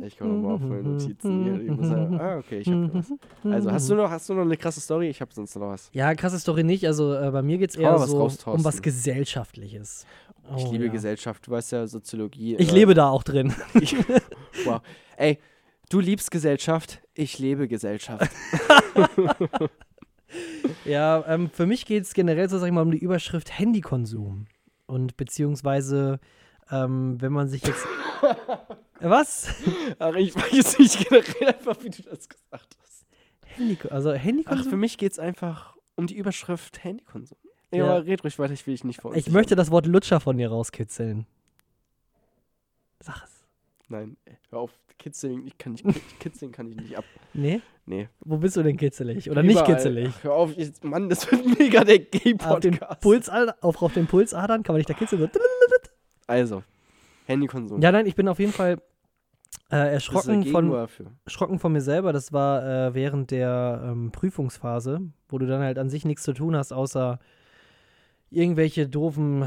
Ich 0.04 0.18
komme 0.18 0.34
nochmal 0.34 0.52
auf 0.56 0.62
meine 0.62 0.84
Notizen 0.84 1.44
hier. 1.44 1.62
Ich 1.62 1.72
muss 1.72 1.88
sagen, 1.88 2.20
ah, 2.20 2.38
okay, 2.38 2.60
ich 2.60 2.68
habe 2.68 2.92
was. 2.94 3.12
Also, 3.44 3.72
hast 3.72 3.90
du, 3.90 3.96
noch, 3.96 4.10
hast 4.10 4.30
du 4.30 4.34
noch 4.34 4.44
eine 4.44 4.58
krasse 4.58 4.80
Story? 4.82 5.10
Ich 5.10 5.20
habe 5.22 5.34
sonst 5.34 5.56
noch 5.56 5.68
was. 5.68 5.90
Ja, 5.94 6.14
krasse 6.14 6.40
Story 6.40 6.64
nicht. 6.64 6.86
Also 6.86 7.14
äh, 7.14 7.32
bei 7.32 7.42
mir 7.42 7.58
geht 7.58 7.72
es 7.72 7.76
eher 7.76 7.94
was 7.96 8.12
so 8.12 8.20
raus, 8.20 8.38
um 8.46 8.64
was. 8.64 8.82
Gesellschaftliches. 8.82 10.06
Ich 10.56 10.66
Oh, 10.66 10.72
liebe 10.72 10.86
ja. 10.86 10.92
Gesellschaft. 10.92 11.48
Du 11.48 11.52
weißt 11.52 11.72
ja, 11.72 11.88
Soziologie. 11.88 12.56
Ich 12.58 12.72
äh, 12.72 12.74
lebe 12.76 12.94
da 12.94 13.10
auch 13.10 13.24
drin. 13.24 13.54
Ich, 13.80 13.96
wow. 14.66 14.82
Ey, 15.18 15.40
du 15.90 16.00
liebst 16.00 16.30
Gesellschaft. 16.30 17.02
Ich 17.14 17.40
lebe 17.40 17.68
Gesellschaft. 17.68 18.30
Ja, 20.86 21.24
ähm, 21.28 21.50
für 21.50 21.66
mich 21.66 21.86
geht 21.86 22.04
es 22.04 22.14
generell 22.14 22.50
so, 22.50 22.58
sag 22.58 22.68
ich 22.68 22.74
mal, 22.74 22.82
um 22.82 22.92
die 22.92 22.98
Überschrift 22.98 23.58
Handykonsum. 23.58 24.46
Und 24.86 25.18
beziehungsweise, 25.18 26.20
ähm, 26.70 27.18
wenn 27.20 27.32
man 27.34 27.48
sich 27.48 27.64
jetzt. 27.64 27.86
Was? 29.02 29.48
Ach, 30.00 30.16
ich 30.16 30.36
weiß 30.36 30.80
nicht 30.80 31.10
generell 31.10 31.48
einfach, 31.56 31.78
wie 31.84 31.90
du 31.90 32.04
das 32.04 32.30
gesagt 32.30 32.78
hast. 32.82 33.06
Handy, 33.46 33.78
also 33.90 34.12
Ach, 34.12 34.18
Handykonsum? 34.18 34.70
für 34.70 34.78
mich 34.78 34.98
geht 34.98 35.12
es 35.12 35.20
einfach 35.20 35.76
um 35.96 36.08
die 36.08 36.16
Überschrift 36.16 36.84
Handykonsum. 36.84 37.38
Ja, 37.72 37.78
Ja. 37.78 37.86
aber 37.86 38.06
red 38.06 38.24
ruhig 38.24 38.38
weiter, 38.40 38.54
ich 38.54 38.66
will 38.68 38.74
dich 38.74 38.84
nicht 38.84 39.02
vor 39.02 39.16
ich 39.16 39.30
möchte 39.30 39.56
das 39.56 39.72
Wort 39.72 39.86
Lutscher 39.86 40.20
von 40.20 40.38
dir 40.38 40.50
rauskitzeln. 40.50 41.26
Sag 43.00 43.24
es. 43.24 43.44
Nein, 43.90 44.18
ey, 44.26 44.38
hör 44.50 44.60
auf. 44.60 44.72
Kitzeln, 44.98 45.48
ich 45.48 45.58
kann 45.58 45.72
nicht, 45.74 45.84
kitzeln 46.20 46.52
kann 46.52 46.70
ich 46.70 46.76
nicht 46.76 46.96
ab. 46.96 47.04
Nee? 47.34 47.62
Nee. 47.88 48.08
Wo 48.20 48.38
bist 48.38 48.56
du 48.56 48.62
denn 48.62 48.78
kitzelig? 48.78 49.32
Oder 49.32 49.42
nicht 49.42 49.54
Überall. 49.60 49.76
kitzelig? 49.76 50.10
Ach, 50.20 50.24
hör 50.26 50.34
auf, 50.34 50.56
jetzt, 50.56 50.84
Mann, 50.84 51.10
das 51.10 51.30
wird 51.32 51.44
mega 51.58 51.84
der 51.84 51.98
Gay-Podcast. 51.98 53.02
Pulsadern, 53.02 53.56
auf, 53.62 53.82
auf 53.82 53.94
den 53.96 54.06
Pulsadern 54.06 54.62
kann 54.62 54.74
man 54.74 54.78
nicht 54.78 54.90
da 54.90 54.94
kitzeln. 54.94 55.22
So. 55.34 55.40
Also, 56.28 56.64
Handykonsum. 57.26 57.82
Ja, 57.82 57.92
nein, 57.92 58.06
ich 58.06 58.14
bin 58.14 58.28
auf 58.28 58.38
jeden 58.38 58.52
Fall 58.54 58.80
äh, 59.72 59.94
erschrocken 59.94 60.46
von, 60.46 60.88
erschrocken 61.26 61.60
von 61.60 61.72
mir 61.72 61.82
selber. 61.82 62.14
Das 62.14 62.34
war 62.34 62.64
äh, 62.64 62.94
während 62.94 63.32
der 63.32 63.82
ähm, 63.86 64.12
Prüfungsphase, 64.12 65.02
wo 65.30 65.38
du 65.38 65.46
dann 65.48 65.62
halt 65.62 65.78
an 65.80 65.90
sich 65.90 66.06
nichts 66.06 66.24
zu 66.24 66.34
tun 66.34 66.56
hast, 66.56 66.74
außer 66.74 67.20
irgendwelche 68.30 68.88
doofen 68.88 69.46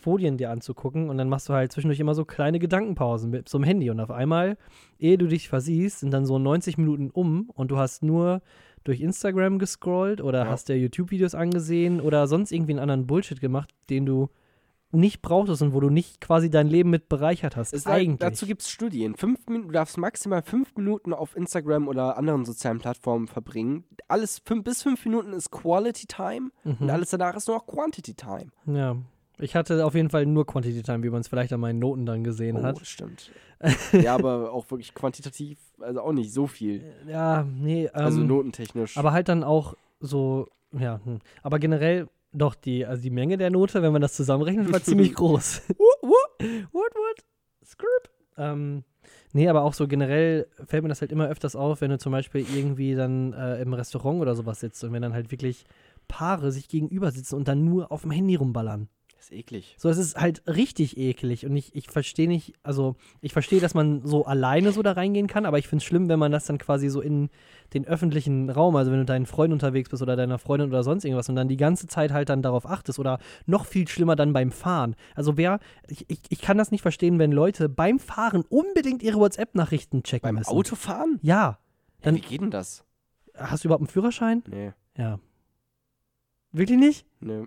Folien 0.00 0.36
dir 0.36 0.50
anzugucken. 0.50 1.08
Und 1.08 1.18
dann 1.18 1.28
machst 1.28 1.48
du 1.48 1.52
halt 1.52 1.72
zwischendurch 1.72 2.00
immer 2.00 2.14
so 2.14 2.24
kleine 2.24 2.58
Gedankenpausen 2.58 3.30
mit 3.30 3.48
so 3.48 3.58
einem 3.58 3.64
Handy. 3.64 3.90
Und 3.90 4.00
auf 4.00 4.10
einmal, 4.10 4.56
ehe 4.98 5.16
du 5.16 5.26
dich 5.26 5.48
versiehst, 5.48 6.00
sind 6.00 6.12
dann 6.12 6.26
so 6.26 6.38
90 6.38 6.76
Minuten 6.78 7.10
um 7.10 7.50
und 7.54 7.70
du 7.70 7.76
hast 7.76 8.02
nur 8.02 8.42
durch 8.82 9.00
Instagram 9.00 9.58
gescrollt 9.58 10.20
oder 10.20 10.44
Ja. 10.44 10.50
hast 10.50 10.68
dir 10.68 10.78
YouTube-Videos 10.78 11.34
angesehen 11.34 12.00
oder 12.00 12.26
sonst 12.26 12.52
irgendwie 12.52 12.72
einen 12.72 12.80
anderen 12.80 13.06
Bullshit 13.06 13.40
gemacht, 13.40 13.70
den 13.90 14.06
du 14.06 14.28
nicht 14.92 15.20
brauchtest 15.20 15.62
und 15.62 15.74
wo 15.74 15.80
du 15.80 15.90
nicht 15.90 16.20
quasi 16.20 16.48
dein 16.50 16.68
Leben 16.68 16.90
mit 16.90 17.08
bereichert 17.08 17.56
hast. 17.56 17.72
Es 17.74 17.82
sagt- 17.84 17.96
eigentlich. 17.96 18.18
Dazu 18.20 18.46
gibt 18.46 18.62
es 18.62 18.70
Studien. 18.70 19.14
Fünf 19.16 19.46
Minuten, 19.46 19.68
du 19.68 19.72
darfst 19.72 19.98
maximal 19.98 20.42
fünf 20.42 20.74
Minuten 20.76 21.12
auf 21.12 21.36
Instagram 21.36 21.88
oder 21.88 22.16
anderen 22.16 22.44
sozialen 22.44 22.78
Plattformen 22.78 23.26
verbringen. 23.26 23.84
Alles 24.08 24.40
fünf, 24.44 24.64
bis 24.64 24.82
fünf 24.82 25.04
Minuten 25.04 25.32
ist 25.32 25.50
Quality 25.50 26.06
Time 26.06 26.50
und 26.64 26.80
Mhm. 26.82 26.90
alles 26.90 27.10
danach 27.10 27.34
ist 27.36 27.48
nur 27.48 27.56
noch 27.58 27.66
Quantity 27.66 28.14
Time. 28.14 28.46
Ja. 28.66 28.96
Ich 29.38 29.54
hatte 29.54 29.84
auf 29.84 29.94
jeden 29.94 30.08
Fall 30.08 30.24
nur 30.24 30.46
Quantity 30.46 30.82
Time, 30.82 31.02
wie 31.02 31.10
man 31.10 31.20
es 31.20 31.28
vielleicht 31.28 31.52
an 31.52 31.60
meinen 31.60 31.78
Noten 31.78 32.06
dann 32.06 32.24
gesehen 32.24 32.56
Oh, 32.56 32.62
hat. 32.62 32.86
stimmt. 32.86 33.30
ja, 33.92 34.14
aber 34.14 34.52
auch 34.52 34.70
wirklich 34.70 34.94
quantitativ, 34.94 35.58
also 35.80 36.00
auch 36.00 36.12
nicht 36.12 36.32
so 36.32 36.46
viel. 36.46 36.82
Ja, 37.06 37.42
nee, 37.44 37.84
ähm, 37.86 37.90
Also 37.92 38.20
notentechnisch. 38.20 38.96
aber 38.96 39.12
halt 39.12 39.28
dann 39.28 39.44
auch 39.44 39.74
so, 40.00 40.48
ja, 40.72 41.00
hm. 41.04 41.18
aber 41.42 41.58
generell 41.58 42.08
doch 42.36 42.54
die, 42.54 42.86
also 42.86 43.02
die 43.02 43.10
Menge 43.10 43.36
der 43.36 43.50
Note, 43.50 43.82
wenn 43.82 43.92
man 43.92 44.02
das 44.02 44.14
zusammenrechnet, 44.14 44.72
war 44.72 44.82
ziemlich 44.82 45.14
groß. 45.14 45.62
what, 46.02 46.40
what? 46.72 47.24
Script. 47.64 48.10
Ähm, 48.36 48.84
nee, 49.32 49.48
aber 49.48 49.62
auch 49.62 49.74
so 49.74 49.88
generell 49.88 50.46
fällt 50.66 50.82
mir 50.82 50.88
das 50.88 51.00
halt 51.00 51.12
immer 51.12 51.28
öfters 51.28 51.56
auf, 51.56 51.80
wenn 51.80 51.90
du 51.90 51.98
zum 51.98 52.12
Beispiel 52.12 52.46
irgendwie 52.54 52.94
dann 52.94 53.32
äh, 53.32 53.60
im 53.60 53.72
Restaurant 53.72 54.20
oder 54.20 54.34
sowas 54.34 54.60
sitzt 54.60 54.84
und 54.84 54.92
wenn 54.92 55.02
dann 55.02 55.14
halt 55.14 55.30
wirklich 55.30 55.64
Paare 56.08 56.52
sich 56.52 56.68
gegenüber 56.68 57.10
sitzen 57.10 57.34
und 57.34 57.48
dann 57.48 57.64
nur 57.64 57.90
auf 57.90 58.02
dem 58.02 58.10
Handy 58.10 58.36
rumballern. 58.36 58.88
Ist 59.30 59.32
eklig. 59.32 59.74
So, 59.78 59.88
es 59.88 59.98
ist 59.98 60.16
halt 60.16 60.42
richtig 60.46 60.96
eklig 60.96 61.46
und 61.46 61.56
ich, 61.56 61.74
ich 61.74 61.88
verstehe 61.90 62.28
nicht, 62.28 62.54
also 62.62 62.96
ich 63.20 63.32
verstehe, 63.32 63.60
dass 63.60 63.74
man 63.74 64.06
so 64.06 64.24
alleine 64.24 64.72
so 64.72 64.82
da 64.82 64.92
reingehen 64.92 65.26
kann, 65.26 65.46
aber 65.46 65.58
ich 65.58 65.68
finde 65.68 65.82
es 65.82 65.84
schlimm, 65.84 66.08
wenn 66.08 66.18
man 66.18 66.32
das 66.32 66.46
dann 66.46 66.58
quasi 66.58 66.88
so 66.88 67.00
in 67.00 67.28
den 67.74 67.84
öffentlichen 67.86 68.48
Raum, 68.50 68.76
also 68.76 68.90
wenn 68.92 68.98
du 69.00 69.04
deinen 69.04 69.26
Freund 69.26 69.52
unterwegs 69.52 69.90
bist 69.90 70.02
oder 70.02 70.16
deiner 70.16 70.38
Freundin 70.38 70.68
oder 70.68 70.82
sonst 70.84 71.04
irgendwas 71.04 71.28
und 71.28 71.36
dann 71.36 71.48
die 71.48 71.56
ganze 71.56 71.86
Zeit 71.86 72.12
halt 72.12 72.28
dann 72.28 72.42
darauf 72.42 72.66
achtest 72.66 72.98
oder 72.98 73.18
noch 73.46 73.66
viel 73.66 73.88
schlimmer 73.88 74.16
dann 74.16 74.32
beim 74.32 74.52
Fahren. 74.52 74.94
Also 75.14 75.36
wer, 75.36 75.58
ich, 75.88 76.04
ich, 76.08 76.20
ich 76.28 76.40
kann 76.40 76.58
das 76.58 76.70
nicht 76.70 76.82
verstehen, 76.82 77.18
wenn 77.18 77.32
Leute 77.32 77.68
beim 77.68 77.98
Fahren 77.98 78.44
unbedingt 78.48 79.02
ihre 79.02 79.18
WhatsApp-Nachrichten 79.18 80.02
checken 80.02 80.28
Beim 80.28 80.34
müssen. 80.36 80.50
Autofahren? 80.50 81.18
Ja. 81.22 81.36
Ja, 81.36 81.58
Dann- 82.02 82.14
wie 82.16 82.20
geht 82.20 82.40
denn 82.40 82.50
das? 82.50 82.84
Hast 83.34 83.64
du 83.64 83.68
überhaupt 83.68 83.82
einen 83.82 83.88
Führerschein? 83.88 84.42
Nee, 84.48 84.72
Ja. 84.96 85.18
Wirklich 86.52 86.78
nicht? 86.78 87.06
nee. 87.20 87.44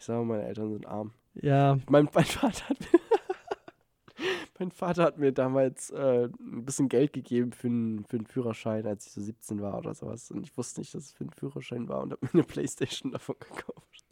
Ich 0.00 0.06
sage, 0.06 0.24
meine 0.24 0.44
Eltern 0.44 0.72
sind 0.72 0.86
arm. 0.86 1.12
Ja. 1.34 1.78
Mein, 1.90 2.08
mein 2.14 2.24
Vater 2.24 2.70
hat 2.70 2.80
mir, 2.80 3.00
mein 4.58 4.70
Vater 4.70 5.02
hat 5.02 5.18
mir 5.18 5.30
damals 5.30 5.90
äh, 5.90 6.30
ein 6.40 6.64
bisschen 6.64 6.88
Geld 6.88 7.12
gegeben 7.12 7.52
für 7.52 7.66
einen 7.66 8.06
für 8.06 8.16
einen 8.16 8.26
Führerschein, 8.26 8.86
als 8.86 9.06
ich 9.06 9.12
so 9.12 9.20
17 9.20 9.60
war 9.60 9.76
oder 9.76 9.92
sowas. 9.92 10.30
Und 10.30 10.42
ich 10.46 10.56
wusste 10.56 10.80
nicht, 10.80 10.94
dass 10.94 11.04
es 11.04 11.12
für 11.12 11.24
einen 11.24 11.32
Führerschein 11.32 11.86
war 11.90 12.00
und 12.00 12.12
habe 12.12 12.26
mir 12.32 12.32
eine 12.32 12.44
Playstation 12.44 13.12
davon 13.12 13.36
gekauft. 13.40 14.06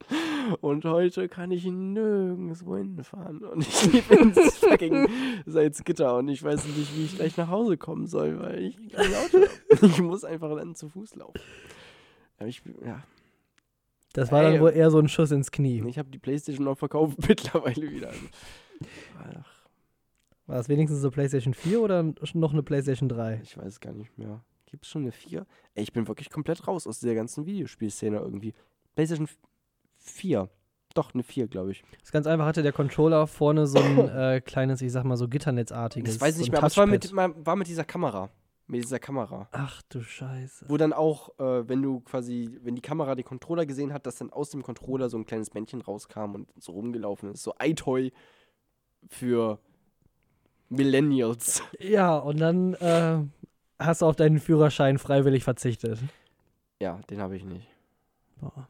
Und 0.60 0.84
heute 0.84 1.26
kann 1.26 1.50
ich 1.52 1.64
nirgendwo 1.64 2.76
hinfahren. 2.76 3.42
Und 3.46 3.66
ich 3.66 3.86
lebe 3.92 4.14
in 4.14 4.34
fucking 4.34 5.08
Salzgitter 5.46 6.18
und 6.18 6.28
ich 6.28 6.42
weiß 6.42 6.66
nicht, 6.66 6.96
wie 6.98 7.04
ich 7.06 7.16
gleich 7.16 7.38
nach 7.38 7.48
Hause 7.48 7.78
kommen 7.78 8.06
soll, 8.06 8.38
weil 8.40 8.62
ich 8.62 8.92
kein 8.92 9.14
Auto 9.14 9.38
habe. 9.38 9.86
Ich 9.86 10.02
muss 10.02 10.22
einfach 10.22 10.54
dann 10.54 10.74
zu 10.74 10.90
Fuß 10.90 11.14
laufen. 11.14 11.40
Aber 12.36 12.46
ich, 12.46 12.62
ja, 12.84 13.02
Das 14.18 14.32
war 14.32 14.42
dann 14.42 14.54
Ey. 14.54 14.60
wohl 14.60 14.72
eher 14.72 14.90
so 14.90 14.98
ein 14.98 15.08
Schuss 15.08 15.30
ins 15.30 15.50
Knie. 15.50 15.82
ich 15.86 15.98
habe 15.98 16.10
die 16.10 16.18
Playstation 16.18 16.64
noch 16.64 16.78
verkauft 16.78 17.18
mittlerweile 17.28 17.90
wieder. 17.90 18.08
Also, 18.08 19.38
ach, 19.40 19.68
War 20.46 20.56
das 20.56 20.68
wenigstens 20.68 21.00
so 21.00 21.10
PlayStation 21.10 21.54
4 21.54 21.80
oder 21.80 22.02
noch 22.34 22.52
eine 22.52 22.62
PlayStation 22.62 23.08
3? 23.08 23.40
Ich 23.42 23.56
weiß 23.56 23.66
es 23.66 23.80
gar 23.80 23.92
nicht 23.92 24.16
mehr. 24.18 24.44
Gibt 24.66 24.84
es 24.84 24.90
schon 24.90 25.02
eine 25.02 25.12
4? 25.12 25.46
Ey, 25.74 25.82
ich 25.82 25.92
bin 25.92 26.08
wirklich 26.08 26.30
komplett 26.30 26.66
raus 26.68 26.86
aus 26.86 27.00
dieser 27.00 27.14
ganzen 27.14 27.46
Videospielszene 27.46 28.18
irgendwie. 28.18 28.54
PlayStation 28.94 29.28
4. 29.98 30.48
Doch, 30.94 31.14
eine 31.14 31.22
4, 31.22 31.48
glaube 31.48 31.70
ich. 31.72 31.84
Das 31.92 32.04
ist 32.04 32.12
ganz 32.12 32.26
einfach, 32.26 32.46
hatte 32.46 32.62
der 32.62 32.72
Controller 32.72 33.26
vorne 33.26 33.66
so 33.66 33.78
ein 33.78 34.08
äh, 34.08 34.40
kleines, 34.40 34.82
ich 34.82 34.90
sag 34.90 35.04
mal 35.04 35.16
so 35.16 35.28
Gitternetzartiges. 35.28 36.14
Das 36.14 36.20
weiß 36.20 36.34
ich 36.34 36.36
so 36.36 36.40
nicht 36.40 36.48
ein 36.48 36.52
mehr, 36.52 36.58
aber 36.60 36.66
es 36.66 36.76
war 36.76 36.86
mit, 36.86 37.46
war 37.46 37.56
mit 37.56 37.68
dieser 37.68 37.84
Kamera. 37.84 38.30
Mit 38.70 38.82
dieser 38.82 38.98
Kamera. 38.98 39.48
Ach 39.52 39.80
du 39.88 40.02
Scheiße. 40.02 40.66
Wo 40.68 40.76
dann 40.76 40.92
auch, 40.92 41.30
äh, 41.38 41.66
wenn 41.66 41.80
du 41.80 42.00
quasi, 42.00 42.58
wenn 42.62 42.74
die 42.74 42.82
Kamera 42.82 43.14
den 43.14 43.24
Controller 43.24 43.64
gesehen 43.64 43.94
hat, 43.94 44.04
dass 44.04 44.16
dann 44.16 44.30
aus 44.30 44.50
dem 44.50 44.62
Controller 44.62 45.08
so 45.08 45.16
ein 45.16 45.24
kleines 45.24 45.54
Männchen 45.54 45.80
rauskam 45.80 46.34
und 46.34 46.48
so 46.62 46.72
rumgelaufen 46.72 47.32
ist. 47.32 47.42
So 47.42 47.54
iToy 47.58 48.12
für 49.08 49.58
Millennials. 50.68 51.62
Ja, 51.80 52.18
und 52.18 52.38
dann 52.40 52.74
äh, 52.74 53.20
hast 53.78 54.02
du 54.02 54.06
auf 54.06 54.16
deinen 54.16 54.38
Führerschein 54.38 54.98
freiwillig 54.98 55.44
verzichtet. 55.44 55.98
Ja, 56.78 57.00
den 57.08 57.22
habe 57.22 57.36
ich 57.36 57.44
nicht. 57.44 57.68
Boah. 58.38 58.68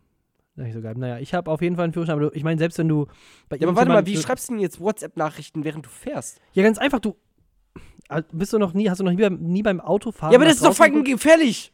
Nicht 0.54 0.74
so 0.74 0.80
geil. 0.80 0.94
Naja, 0.96 1.18
ich 1.18 1.34
habe 1.34 1.50
auf 1.50 1.60
jeden 1.60 1.76
Fall 1.76 1.84
einen 1.84 1.92
Führerschein, 1.92 2.14
aber 2.14 2.30
du, 2.30 2.36
ich 2.36 2.44
meine, 2.44 2.58
selbst 2.58 2.78
wenn 2.78 2.88
du 2.88 3.06
Ja, 3.52 3.66
aber 3.66 3.76
warte 3.76 3.90
mal, 3.90 4.06
wie 4.06 4.16
schreibst 4.16 4.48
du 4.48 4.52
denn 4.52 4.60
jetzt 4.60 4.80
WhatsApp-Nachrichten, 4.80 5.64
während 5.64 5.86
du 5.86 5.90
fährst? 5.90 6.40
Ja, 6.52 6.62
ganz 6.62 6.78
einfach, 6.78 7.00
du. 7.00 7.16
Bist 8.32 8.52
du 8.52 8.58
noch 8.58 8.72
nie, 8.72 8.88
hast 8.88 8.98
du 8.98 9.04
noch 9.04 9.12
nie 9.12 9.20
beim, 9.20 9.38
nie 9.40 9.62
beim 9.62 9.80
Autofahren. 9.80 10.32
Ja, 10.32 10.38
aber 10.38 10.46
das 10.46 10.56
ist 10.56 10.64
doch 10.64 10.74
fucking 10.74 11.04
gefährlich! 11.04 11.72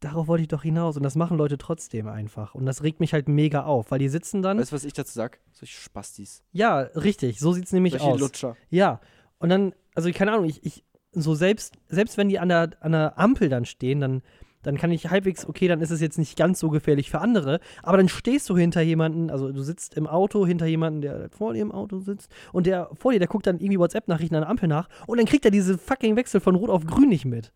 Darauf 0.00 0.28
wollte 0.28 0.42
ich 0.42 0.48
doch 0.48 0.62
hinaus. 0.62 0.96
Und 0.96 1.02
das 1.02 1.14
machen 1.14 1.36
Leute 1.36 1.58
trotzdem 1.58 2.08
einfach. 2.08 2.54
Und 2.54 2.64
das 2.64 2.82
regt 2.82 3.00
mich 3.00 3.12
halt 3.12 3.28
mega 3.28 3.64
auf, 3.64 3.90
weil 3.90 3.98
die 3.98 4.08
sitzen 4.08 4.40
dann. 4.40 4.58
Weißt 4.58 4.72
du, 4.72 4.76
was 4.76 4.84
ich 4.84 4.94
dazu 4.94 5.12
sag? 5.12 5.40
Solche 5.52 5.78
Spastis. 5.78 6.42
Ja, 6.52 6.78
richtig. 6.78 7.38
So 7.38 7.52
sieht's 7.52 7.72
nämlich 7.72 7.92
Solche 7.92 8.06
aus. 8.06 8.20
Lutscher. 8.20 8.56
Ja. 8.70 9.00
Und 9.38 9.50
dann, 9.50 9.74
also 9.94 10.10
keine 10.12 10.32
Ahnung, 10.32 10.46
ich, 10.46 10.64
ich 10.64 10.84
so 11.12 11.34
selbst, 11.34 11.74
selbst 11.88 12.16
wenn 12.16 12.28
die 12.28 12.38
an 12.38 12.48
der, 12.48 12.70
an 12.80 12.92
der 12.92 13.18
Ampel 13.18 13.48
dann 13.48 13.66
stehen, 13.66 14.00
dann, 14.00 14.22
dann 14.62 14.76
kann 14.76 14.90
ich 14.92 15.08
halbwegs, 15.10 15.46
okay, 15.46 15.68
dann 15.68 15.80
ist 15.80 15.90
es 15.90 16.00
jetzt 16.00 16.18
nicht 16.18 16.36
ganz 16.36 16.58
so 16.60 16.68
gefährlich 16.70 17.10
für 17.10 17.20
andere, 17.20 17.60
aber 17.82 17.96
dann 17.96 18.08
stehst 18.08 18.48
du 18.50 18.56
hinter 18.56 18.82
jemanden, 18.82 19.30
also 19.30 19.50
du 19.52 19.62
sitzt 19.62 19.94
im 19.96 20.06
Auto 20.06 20.46
hinter 20.46 20.66
jemanden, 20.66 21.00
der 21.00 21.30
vor 21.30 21.54
dir 21.54 21.62
im 21.62 21.72
Auto 21.72 21.98
sitzt 22.00 22.30
und 22.52 22.66
der 22.66 22.90
vor 22.94 23.12
dir, 23.12 23.18
der 23.18 23.28
guckt 23.28 23.46
dann 23.46 23.58
irgendwie 23.58 23.78
WhatsApp-Nachrichten 23.78 24.34
an 24.34 24.42
der 24.42 24.50
Ampel 24.50 24.68
nach 24.68 24.88
und 25.06 25.18
dann 25.18 25.26
kriegt 25.26 25.44
er 25.44 25.50
diese 25.50 25.78
fucking 25.78 26.16
Wechsel 26.16 26.40
von 26.40 26.54
Rot 26.54 26.70
auf 26.70 26.84
Grün 26.86 27.08
nicht 27.08 27.24
mit. 27.24 27.52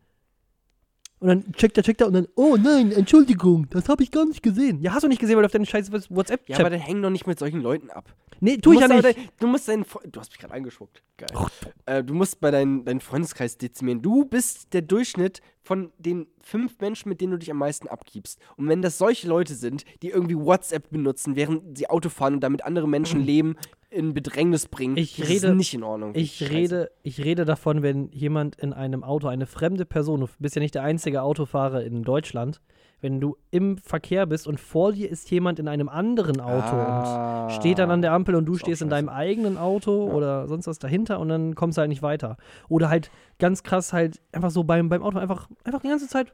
Und 1.21 1.29
dann 1.29 1.53
checkt 1.53 1.79
er, 1.79 1.83
checkt 1.83 2.03
er 2.03 2.09
und 2.09 2.13
dann, 2.13 2.29
oh 2.35 2.57
nein, 2.63 2.93
Entschuldigung, 2.93 3.67
das 3.71 3.89
habe 3.89 4.03
ich 4.03 4.11
gar 4.11 4.27
nicht 4.27 4.43
gesehen. 4.43 4.83
Ja, 4.83 4.93
hast 4.93 5.05
du 5.05 5.09
nicht 5.09 5.21
gesehen, 5.21 5.37
weil 5.37 5.43
du 5.43 5.47
auf 5.47 5.53
deinen 5.53 5.65
scheiß 5.65 5.91
WhatsApp 6.11 6.47
Ja, 6.49 6.59
aber 6.59 6.69
dann 6.69 6.81
häng 6.81 7.01
doch 7.01 7.09
nicht 7.09 7.27
mit 7.27 7.39
solchen 7.39 7.61
Leuten 7.63 7.89
ab. 7.89 8.13
Nee, 8.41 8.59
tu 8.59 8.73
ich 8.75 8.81
ja 8.81 8.89
nicht. 8.89 9.03
dein- 9.05 9.15
du 9.41 9.47
musst 9.47 9.67
deinen. 9.69 9.87
Du 10.11 10.21
hast 10.21 10.33
mich 10.33 10.39
gerade 10.39 10.53
angespuckt. 10.53 11.03
Geil. 11.17 11.29
Äh, 11.87 12.05
du 12.05 12.13
musst 12.13 12.41
bei 12.41 12.51
deinem 12.51 12.85
deinen 12.85 13.01
Freundeskreis 13.01 13.57
dezimieren. 13.57 14.03
Du 14.03 14.27
bist 14.27 14.75
der 14.75 14.83
Durchschnitt 14.83 15.41
von 15.65 15.91
den 15.99 16.27
fünf 16.41 16.79
Menschen, 16.81 17.09
mit 17.09 17.21
denen 17.21 17.33
du 17.33 17.39
dich 17.39 17.51
am 17.51 17.57
meisten 17.59 17.89
abgibst. 17.89 18.39
Und 18.57 18.69
wenn 18.69 18.83
das 18.83 18.99
solche 18.99 19.27
Leute 19.27 19.55
sind, 19.55 19.85
die 20.03 20.11
irgendwie 20.11 20.37
WhatsApp 20.37 20.91
benutzen, 20.91 21.35
während 21.37 21.77
sie 21.77 21.89
Auto 21.91 22.11
fahren 22.11 22.35
und 22.35 22.41
damit 22.41 22.65
andere 22.65 22.87
Menschen 22.87 23.21
Leben 23.25 23.57
in 23.91 24.13
Bedrängnis 24.13 24.67
bringen, 24.69 24.97
Ich 24.97 25.17
das 25.17 25.29
rede- 25.29 25.47
ist 25.49 25.55
nicht 25.55 25.73
in 25.75 25.83
Ordnung. 25.83 26.13
Ich 26.15 26.37
Scheiße. 26.37 26.53
rede, 26.53 26.91
ich 27.03 27.25
rede 27.25 27.45
davon, 27.45 27.83
wenn 27.83 28.09
jemand 28.11 28.57
in 28.57 28.73
einem 28.73 29.03
Auto, 29.05 29.27
eine 29.29 29.47
fremde 29.47 29.87
Person, 29.87 30.21
du 30.21 30.29
bist 30.39 30.55
ja 30.57 30.61
nicht 30.61 30.75
der 30.75 30.83
einzige 30.83 31.23
Autofahrer 31.23 31.83
in 31.83 32.03
Deutschland, 32.03 32.61
wenn 33.05 33.21
du 33.21 33.37
im 33.53 33.77
Verkehr 33.79 34.27
bist 34.27 34.49
und 34.49 34.59
vor 34.59 34.93
dir 34.93 35.09
ist 35.11 35.31
jemand 35.31 35.59
in 35.61 35.69
einem 35.69 35.89
anderen 35.89 36.41
Auto 36.41 36.75
Ah. 36.75 37.45
und 37.45 37.53
steht 37.53 37.79
dann 37.79 37.91
an 37.91 38.03
der 38.03 38.13
Ampel 38.13 38.35
und 38.35 38.47
du 38.47 38.57
stehst 38.57 38.83
in 38.83 38.89
deinem 38.89 39.09
eigenen 39.09 39.59
Auto 39.59 40.09
Ja. 40.09 40.15
oder 40.15 40.49
sonst 40.49 40.67
was 40.67 40.79
dahinter 40.81 41.21
und 41.21 41.29
dann 41.29 41.55
kommst 41.55 41.77
du 41.79 41.81
halt 41.81 41.91
nicht 41.91 42.03
weiter. 42.03 42.37
Oder 42.69 42.89
halt 42.89 43.11
ganz 43.39 43.63
krass 43.63 43.93
halt 43.93 44.21
einfach 44.33 44.51
so 44.51 44.65
beim, 44.65 44.89
beim 44.89 45.03
Auto 45.03 45.19
einfach, 45.19 45.49
einfach 45.65 45.83
die 45.83 45.89
ganze 45.89 46.09
Zeit 46.09 46.33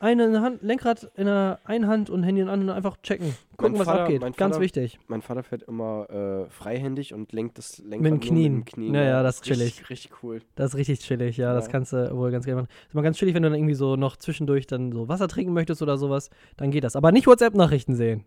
eine 0.00 0.40
Hand, 0.40 0.62
Lenkrad 0.62 1.10
in 1.16 1.26
der 1.26 1.58
einen 1.64 1.86
Hand 1.86 2.10
und 2.10 2.22
Handy 2.22 2.40
in 2.40 2.46
der 2.46 2.54
anderen 2.54 2.70
einfach 2.76 2.96
checken. 3.02 3.34
Gucken, 3.56 3.72
Mein 3.72 3.80
was 3.80 3.86
Vater- 3.86 4.02
abgeht. 4.02 4.20
mein 4.20 4.32
Ganz 4.32 4.54
Vater- 4.54 4.62
wichtig. 4.64 4.98
Mein 5.08 5.22
Vater 5.22 5.42
fährt 5.42 5.62
immer 5.64 6.08
äh, 6.10 6.50
freihändig 6.50 7.12
und 7.14 7.32
lenkt 7.32 7.58
das 7.58 7.78
Lenkrad 7.78 8.04
den 8.06 8.10
nur 8.12 8.20
Knien. 8.20 8.54
Mit 8.58 8.66
dem 8.68 8.72
Knien. 8.74 8.94
Ja, 8.94 9.02
ja, 9.02 9.22
das 9.22 9.36
ist 9.36 9.42
richtig, 9.50 9.58
chillig. 9.58 9.90
Richtig 9.90 10.22
cool. 10.22 10.42
Das 10.54 10.70
ist 10.72 10.76
richtig 10.78 11.00
chillig, 11.00 11.36
ja, 11.36 11.52
das 11.54 11.66
Ja. 11.66 11.72
kannst 11.72 11.92
du 11.92 12.16
wohl 12.16 12.30
ganz 12.30 12.44
gerne 12.44 12.62
machen. 12.62 12.70
Ist 12.86 12.94
immer 12.94 13.02
ganz 13.02 13.16
chillig, 13.18 13.34
wenn 13.34 13.42
du 13.42 13.48
dann 13.50 13.58
irgendwie 13.58 13.74
so 13.74 13.96
noch 13.96 14.16
zwischendurch 14.16 14.66
dann 14.66 14.92
so 14.92 15.08
Wasser 15.08 15.28
trinken 15.28 15.52
möchtest 15.52 15.82
oder 15.82 15.98
sowas, 15.98 16.30
dann 16.56 16.70
geht 16.70 16.84
das. 16.84 16.94
Aber 16.96 17.10
nicht 17.12 17.26
WhatsApp-Nachrichten 17.26 17.94
sehen. 17.94 18.24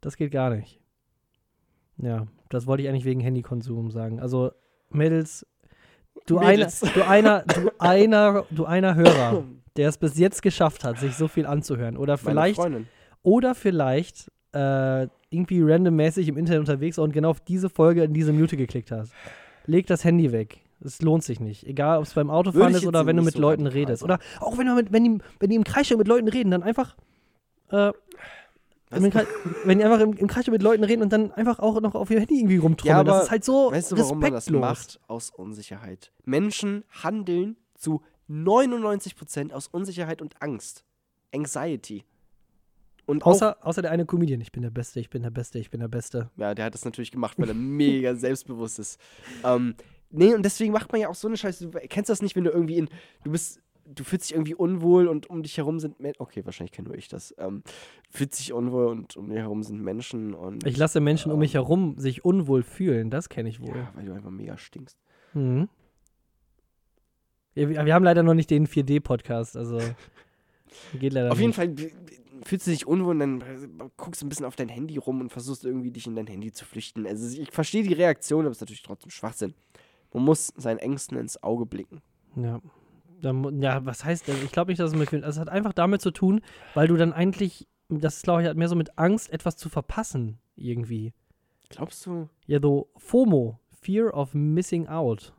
Das 0.00 0.16
geht 0.16 0.30
gar 0.32 0.50
nicht. 0.50 0.80
Ja, 1.98 2.26
das 2.50 2.66
wollte 2.66 2.82
ich 2.82 2.88
eigentlich 2.88 3.04
wegen 3.04 3.20
Handykonsum 3.20 3.90
sagen. 3.90 4.20
Also, 4.20 4.50
Mädels, 4.90 5.46
du, 6.26 6.38
Mädels. 6.40 6.82
Einer, 6.82 6.92
du 6.92 7.08
einer, 7.08 7.44
du 7.46 7.70
einer, 7.78 8.44
du 8.50 8.64
einer 8.64 8.94
Hörer, 8.94 9.44
der 9.76 9.88
es 9.88 9.98
bis 9.98 10.18
jetzt 10.18 10.42
geschafft 10.42 10.84
hat, 10.84 10.98
sich 10.98 11.16
so 11.16 11.28
viel 11.28 11.46
anzuhören. 11.46 11.96
Oder 11.96 12.16
vielleicht, 12.18 12.60
oder 13.22 13.54
vielleicht 13.54 14.30
äh, 14.52 15.08
irgendwie 15.30 15.62
randommäßig 15.62 16.28
im 16.28 16.36
Internet 16.36 16.60
unterwegs 16.60 16.98
und 16.98 17.12
genau 17.12 17.30
auf 17.30 17.40
diese 17.40 17.68
Folge 17.68 18.04
in 18.04 18.14
diese 18.14 18.32
Mute 18.32 18.56
geklickt 18.56 18.90
hast. 18.90 19.12
Leg 19.66 19.86
das 19.86 20.04
Handy 20.04 20.32
weg. 20.32 20.60
Es 20.84 21.00
lohnt 21.00 21.24
sich 21.24 21.40
nicht. 21.40 21.66
Egal, 21.66 21.98
ob 21.98 22.04
es 22.04 22.14
beim 22.14 22.30
Autofahren 22.30 22.74
ist 22.74 22.86
oder 22.86 23.06
wenn 23.06 23.16
du 23.16 23.22
mit 23.22 23.34
so 23.34 23.40
Leuten 23.40 23.66
redest. 23.66 24.02
Oder 24.02 24.18
auch 24.40 24.58
wenn, 24.58 24.66
du 24.66 24.74
mit, 24.74 24.92
wenn, 24.92 25.04
die, 25.04 25.18
wenn 25.40 25.50
die 25.50 25.56
im 25.56 25.64
Kreische 25.64 25.96
mit 25.96 26.06
Leuten 26.06 26.28
reden, 26.28 26.50
dann 26.50 26.62
einfach. 26.62 26.94
Äh, 27.70 27.92
wenn, 28.90 29.10
die 29.78 29.84
einfach 29.84 30.00
im, 30.00 30.12
im 30.12 30.28
Kreische 30.28 30.50
mit 30.50 30.62
Leuten 30.62 30.84
reden 30.84 31.02
und 31.02 31.12
dann 31.12 31.32
einfach 31.32 31.58
auch 31.58 31.80
noch 31.80 31.94
auf 31.94 32.10
ihr 32.10 32.20
Handy 32.20 32.38
irgendwie 32.38 32.58
rumtrommeln. 32.58 32.94
Ja, 32.94 33.00
aber 33.00 33.12
das 33.12 33.24
ist 33.24 33.30
halt 33.30 33.44
so 33.44 33.72
Weißt 33.72 33.92
du, 33.92 33.98
warum 33.98 34.20
man 34.20 34.32
das 34.32 34.44
respektlos. 34.44 34.60
macht? 34.60 35.00
Aus 35.08 35.30
Unsicherheit. 35.30 36.12
Menschen 36.24 36.84
handeln 37.02 37.56
zu 37.74 38.02
99% 38.28 39.52
aus 39.52 39.66
Unsicherheit 39.68 40.22
und 40.22 40.40
Angst. 40.42 40.84
Anxiety. 41.34 42.04
Und 43.06 43.24
Außer, 43.24 43.58
außer 43.60 43.82
der 43.82 43.90
eine 43.90 44.06
Comedian. 44.06 44.40
Ich 44.40 44.52
bin 44.52 44.62
der 44.62 44.70
Beste, 44.70 44.98
ich 44.98 45.10
bin 45.10 45.22
der 45.22 45.30
Beste, 45.30 45.58
ich 45.58 45.70
bin 45.70 45.80
der 45.80 45.88
Beste. 45.88 46.30
ja, 46.36 46.54
der 46.54 46.64
hat 46.64 46.74
das 46.74 46.84
natürlich 46.84 47.10
gemacht, 47.10 47.38
weil 47.38 47.48
er 47.48 47.54
mega 47.54 48.14
selbstbewusst 48.16 48.78
ist. 48.78 48.98
Ähm, 49.44 49.74
nee, 50.10 50.32
und 50.34 50.42
deswegen 50.42 50.72
macht 50.72 50.90
man 50.90 51.00
ja 51.02 51.08
auch 51.08 51.14
so 51.14 51.28
eine 51.28 51.36
Scheiße. 51.36 51.68
Du 51.68 51.78
kennst 51.88 52.08
das 52.08 52.22
nicht, 52.22 52.34
wenn 52.34 52.44
du 52.44 52.50
irgendwie 52.50 52.78
in, 52.78 52.88
du 53.22 53.30
bist, 53.32 53.60
du 53.84 54.04
fühlst 54.04 54.30
dich 54.30 54.34
irgendwie 54.34 54.54
unwohl 54.54 55.06
und 55.08 55.28
um 55.28 55.42
dich 55.42 55.58
herum 55.58 55.80
sind 55.80 56.00
Menschen. 56.00 56.22
Okay, 56.22 56.46
wahrscheinlich 56.46 56.72
kenne 56.72 56.88
nur 56.88 56.96
ich 56.96 57.08
das. 57.08 57.34
Ähm, 57.36 57.62
fühlst 58.08 58.40
dich 58.40 58.54
unwohl 58.54 58.86
und 58.86 59.18
um 59.18 59.28
dich 59.28 59.38
herum 59.38 59.62
sind 59.62 59.82
Menschen 59.82 60.32
und. 60.32 60.66
Ich 60.66 60.78
lasse 60.78 61.00
Menschen 61.00 61.30
um 61.30 61.40
mich 61.40 61.52
herum 61.52 61.98
sich 61.98 62.24
unwohl 62.24 62.62
fühlen. 62.62 63.10
Das 63.10 63.28
kenne 63.28 63.50
ich 63.50 63.60
wohl. 63.60 63.76
ja, 63.76 63.92
weil 63.94 64.06
du 64.06 64.14
einfach 64.14 64.30
mega 64.30 64.56
stinkst. 64.56 64.96
Mhm. 65.34 65.68
Wir, 67.54 67.68
wir 67.68 67.94
haben 67.94 68.04
leider 68.04 68.22
noch 68.22 68.34
nicht 68.34 68.50
den 68.50 68.66
4D-Podcast, 68.66 69.56
also 69.56 69.78
geht 70.98 71.12
leider 71.12 71.30
Auf 71.32 71.38
jeden 71.38 71.48
nicht. 71.50 71.56
Fall 71.56 71.68
b- 71.68 71.86
b- 71.86 72.12
fühlst 72.44 72.66
du 72.66 72.70
dich 72.72 72.86
unwohl 72.86 73.12
und 73.14 73.20
dann 73.20 73.40
äh, 73.40 73.88
guckst 73.96 74.20
du 74.22 74.26
ein 74.26 74.28
bisschen 74.28 74.44
auf 74.46 74.56
dein 74.56 74.68
Handy 74.68 74.96
rum 74.98 75.20
und 75.20 75.30
versuchst 75.30 75.64
irgendwie 75.64 75.90
dich 75.90 76.06
in 76.06 76.16
dein 76.16 76.26
Handy 76.26 76.52
zu 76.52 76.64
flüchten. 76.64 77.06
Also 77.06 77.38
ich 77.40 77.52
verstehe 77.52 77.82
die 77.84 77.92
Reaktion, 77.92 78.40
aber 78.44 78.50
es 78.50 78.58
ist 78.58 78.62
natürlich 78.62 78.82
trotzdem 78.82 79.10
Schwachsinn. 79.10 79.54
Man 80.12 80.24
muss 80.24 80.52
seinen 80.56 80.78
Ängsten 80.78 81.16
ins 81.18 81.42
Auge 81.42 81.66
blicken. 81.66 82.02
Ja. 82.36 82.60
Ja, 83.22 83.86
was 83.86 84.04
heißt 84.04 84.28
denn? 84.28 84.36
Ich 84.44 84.52
glaube 84.52 84.70
nicht, 84.70 84.80
dass 84.80 84.92
es 84.92 84.96
mit. 84.98 85.10
Also 85.12 85.26
es 85.28 85.38
hat 85.38 85.48
einfach 85.48 85.72
damit 85.72 86.02
zu 86.02 86.10
tun, 86.10 86.42
weil 86.74 86.88
du 86.88 86.96
dann 86.96 87.12
eigentlich, 87.14 87.66
das 87.88 88.20
glaube 88.20 88.42
ich, 88.42 88.48
hat 88.48 88.56
mehr 88.58 88.68
so 88.68 88.74
mit 88.76 88.98
Angst, 88.98 89.32
etwas 89.32 89.56
zu 89.56 89.70
verpassen, 89.70 90.38
irgendwie. 90.56 91.14
Glaubst 91.70 92.04
du, 92.04 92.28
Ja, 92.46 92.58
so 92.60 92.88
FOMO, 92.98 93.58
Fear 93.80 94.12
of 94.12 94.34
Missing 94.34 94.88
Out. 94.88 95.32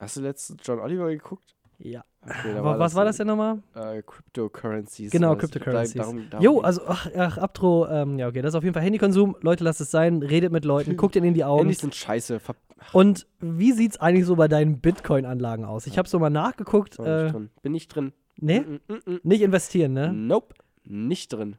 Hast 0.00 0.16
du 0.16 0.20
letztens 0.22 0.60
John 0.64 0.80
Oliver 0.80 1.08
geguckt? 1.10 1.54
Ja. 1.78 2.04
Okay, 2.22 2.52
Aber 2.58 2.78
was 2.78 2.94
war 2.94 3.06
das 3.06 3.16
denn 3.16 3.26
nochmal? 3.28 3.62
Äh, 3.74 4.02
Cryptocurrencies. 4.02 5.10
Genau, 5.10 5.28
Also, 5.30 5.38
Cryptocurrencies. 5.40 5.94
Darum, 6.02 6.28
darum 6.28 6.44
Jo, 6.44 6.60
also, 6.60 6.82
ach, 6.86 7.08
ach 7.16 7.38
Abtro, 7.38 7.88
ähm, 7.88 8.18
ja, 8.18 8.28
okay, 8.28 8.42
das 8.42 8.50
ist 8.50 8.54
auf 8.56 8.64
jeden 8.64 8.74
Fall 8.74 8.82
Handykonsum. 8.82 9.36
Leute, 9.40 9.64
lasst 9.64 9.80
es 9.80 9.90
sein, 9.90 10.22
redet 10.22 10.52
mit 10.52 10.66
Leuten, 10.66 10.96
guckt 10.98 11.16
ihnen 11.16 11.28
in 11.28 11.34
die 11.34 11.44
Augen. 11.44 11.60
Handys 11.62 11.78
sind 11.78 11.94
scheiße. 11.94 12.38
Ver 12.40 12.54
Und 12.92 13.26
wie 13.40 13.72
sieht's 13.72 13.98
eigentlich 13.98 14.26
so 14.26 14.36
bei 14.36 14.48
deinen 14.48 14.80
Bitcoin-Anlagen 14.80 15.64
aus? 15.64 15.86
Ich 15.86 15.96
habe 15.96 16.06
so 16.08 16.18
mal 16.18 16.28
nachgeguckt. 16.28 16.98
Bin 16.98 17.06
nicht 17.06 17.14
Äh, 17.28 17.30
drin. 17.30 17.50
Bin 17.62 17.72
nicht 17.72 17.88
drin. 17.88 18.12
nee, 18.36 18.60
Mm, 18.60 18.80
mm, 18.88 19.12
mm, 19.14 19.20
nicht 19.22 19.40
investieren, 19.40 19.92
mm. 19.92 19.94
ne? 19.94 20.12
Nope. 20.12 20.54
Nicht 20.84 21.32
drin. 21.32 21.56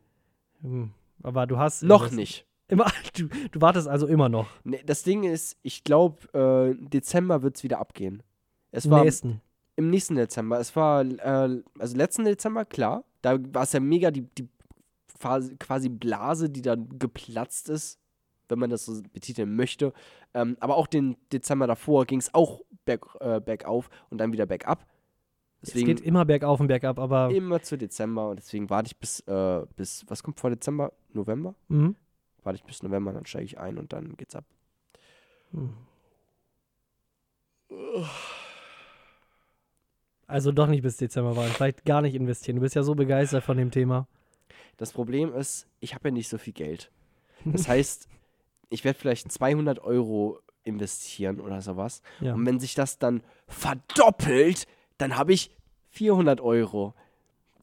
Hm, 0.62 0.92
Aber 1.24 1.48
du 1.48 1.58
hast. 1.58 1.82
Noch 1.82 2.12
nicht. 2.12 2.46
Immer, 2.68 2.86
du, 3.18 3.28
du 3.52 3.62
wartest 3.62 3.88
also 3.88 4.06
immer 4.06 4.30
noch. 4.30 4.48
Nee, 4.64 4.82
das 4.86 5.02
Ding 5.02 5.24
ist, 5.24 5.58
ich 5.64 5.84
glaube, 5.84 6.28
äh, 6.38 6.76
Dezember 6.90 7.42
wird 7.42 7.58
es 7.58 7.64
wieder 7.64 7.80
abgehen. 7.80 8.22
Es 8.72 8.86
Im 8.86 8.92
war 8.92 9.04
nächsten. 9.04 9.42
im 9.76 9.90
nächsten 9.90 10.16
Dezember. 10.16 10.60
Es 10.60 10.76
war, 10.76 11.02
äh, 11.04 11.62
also 11.80 11.98
letzten 11.98 12.26
Dezember, 12.26 12.66
klar. 12.66 13.04
Da 13.22 13.38
war 13.54 13.64
es 13.64 13.74
ja 13.74 13.80
mega 13.80 14.12
die, 14.12 14.22
die 14.22 14.48
quasi, 15.20 15.56
quasi 15.58 15.90
Blase, 15.90 16.50
die 16.50 16.62
dann 16.62 16.88
geplatzt 16.98 17.70
ist, 17.70 18.00
wenn 18.50 18.60
man 18.60 18.70
das 18.70 18.86
so 18.86 19.02
betiteln 19.14 19.56
möchte. 19.56 19.94
Ähm, 20.34 20.58
aber 20.60 20.76
auch 20.78 20.88
den 20.88 21.18
Dezember 21.32 21.68
davor 21.68 22.06
ging 22.06 22.20
es 22.20 22.34
auch 22.34 22.62
berg, 22.86 23.06
äh, 23.20 23.40
bergauf 23.40 23.90
und 24.10 24.18
dann 24.18 24.34
wieder 24.34 24.46
bergab. 24.46 24.88
es 25.62 25.70
Deswegen 25.70 25.88
geht 25.88 26.02
immer 26.02 26.26
bergauf 26.26 26.60
und 26.60 26.68
bergab, 26.68 26.98
aber. 26.98 27.30
immer 27.30 27.62
zu 27.62 27.78
Dezember 27.78 28.30
und 28.30 28.38
deswegen 28.38 28.70
warte 28.70 28.88
ich 28.88 28.98
bis, 28.98 29.20
äh, 29.22 29.66
bis, 29.76 30.06
was 30.08 30.24
kommt 30.24 30.40
vor 30.40 30.50
Dezember? 30.50 30.92
November? 31.14 31.54
Mhm. 31.68 31.96
Warte 32.44 32.56
ich 32.58 32.64
bis 32.64 32.82
November, 32.82 33.14
dann 33.14 33.26
steige 33.26 33.46
ich 33.46 33.60
ein 33.60 33.78
und 33.78 33.94
dann 33.94 34.18
geht's 34.18 34.36
ab. 34.36 34.46
Hm. 35.52 35.74
Also 40.32 40.54
doch 40.54 40.68
nicht 40.68 40.82
bis 40.82 40.96
Dezember 40.96 41.36
warten. 41.36 41.52
Vielleicht 41.52 41.84
gar 41.84 42.02
nicht 42.02 42.16
investieren. 42.16 42.56
Du 42.56 42.62
bist 42.62 42.74
ja 42.74 42.84
so 42.84 42.96
begeistert 42.96 43.44
von 43.44 43.58
dem 43.58 43.70
Thema. 43.70 44.08
Das 44.78 44.94
Problem 44.94 45.34
ist, 45.34 45.68
ich 45.82 45.94
habe 45.94 46.08
ja 46.08 46.14
nicht 46.14 46.30
so 46.30 46.38
viel 46.38 46.54
Geld. 46.54 46.92
Das 47.44 47.68
heißt, 47.68 48.08
ich 48.70 48.84
werde 48.84 49.00
vielleicht 49.00 49.32
200 49.32 49.80
Euro 49.80 50.40
investieren 50.64 51.42
oder 51.42 51.62
sowas. 51.62 52.04
Ja. 52.20 52.36
Und 52.36 52.46
wenn 52.46 52.60
sich 52.60 52.76
das 52.76 53.00
dann 53.00 53.24
verdoppelt, 53.48 54.68
dann 55.00 55.18
habe 55.18 55.34
ich 55.34 55.50
400 55.90 56.40
Euro. 56.40 56.94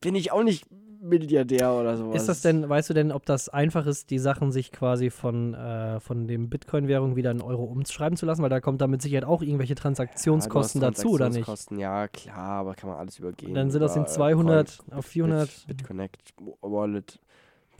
Bin 0.00 0.16
ich 0.16 0.32
auch 0.32 0.42
nicht 0.42 0.66
Milliardär 1.00 1.72
oder 1.72 1.96
sowas. 1.96 2.22
Ist 2.22 2.28
das 2.28 2.40
denn, 2.42 2.68
weißt 2.68 2.90
du 2.90 2.94
denn, 2.94 3.12
ob 3.12 3.24
das 3.26 3.48
einfach 3.48 3.86
ist, 3.86 4.10
die 4.10 4.18
Sachen 4.18 4.50
sich 4.52 4.72
quasi 4.72 5.10
von, 5.10 5.54
äh, 5.54 6.00
von 6.00 6.26
dem 6.26 6.50
Bitcoin-Währung 6.50 7.14
wieder 7.16 7.30
in 7.30 7.40
Euro 7.40 7.64
umschreiben 7.64 8.16
zu 8.16 8.26
lassen? 8.26 8.42
Weil 8.42 8.50
da 8.50 8.60
kommt 8.60 8.80
da 8.80 8.86
mit 8.86 9.00
Sicherheit 9.02 9.24
auch 9.24 9.42
irgendwelche 9.42 9.74
Transaktionskosten 9.74 10.80
ja, 10.80 10.88
dazu, 10.88 11.10
oder 11.10 11.28
nicht? 11.28 11.44
Transaktionskosten, 11.44 11.78
Ja, 11.78 12.08
klar, 12.08 12.60
aber 12.60 12.74
kann 12.74 12.90
man 12.90 12.98
alles 12.98 13.18
übergehen. 13.18 13.54
Dann 13.54 13.70
sind 13.70 13.80
das 13.80 13.96
in 13.96 14.02
äh, 14.02 14.06
200 14.06 14.78
Coin- 14.78 14.98
auf 14.98 15.06
400. 15.06 15.48
Bit, 15.66 15.76
BitConnect, 15.78 16.34
Wallet, 16.60 17.20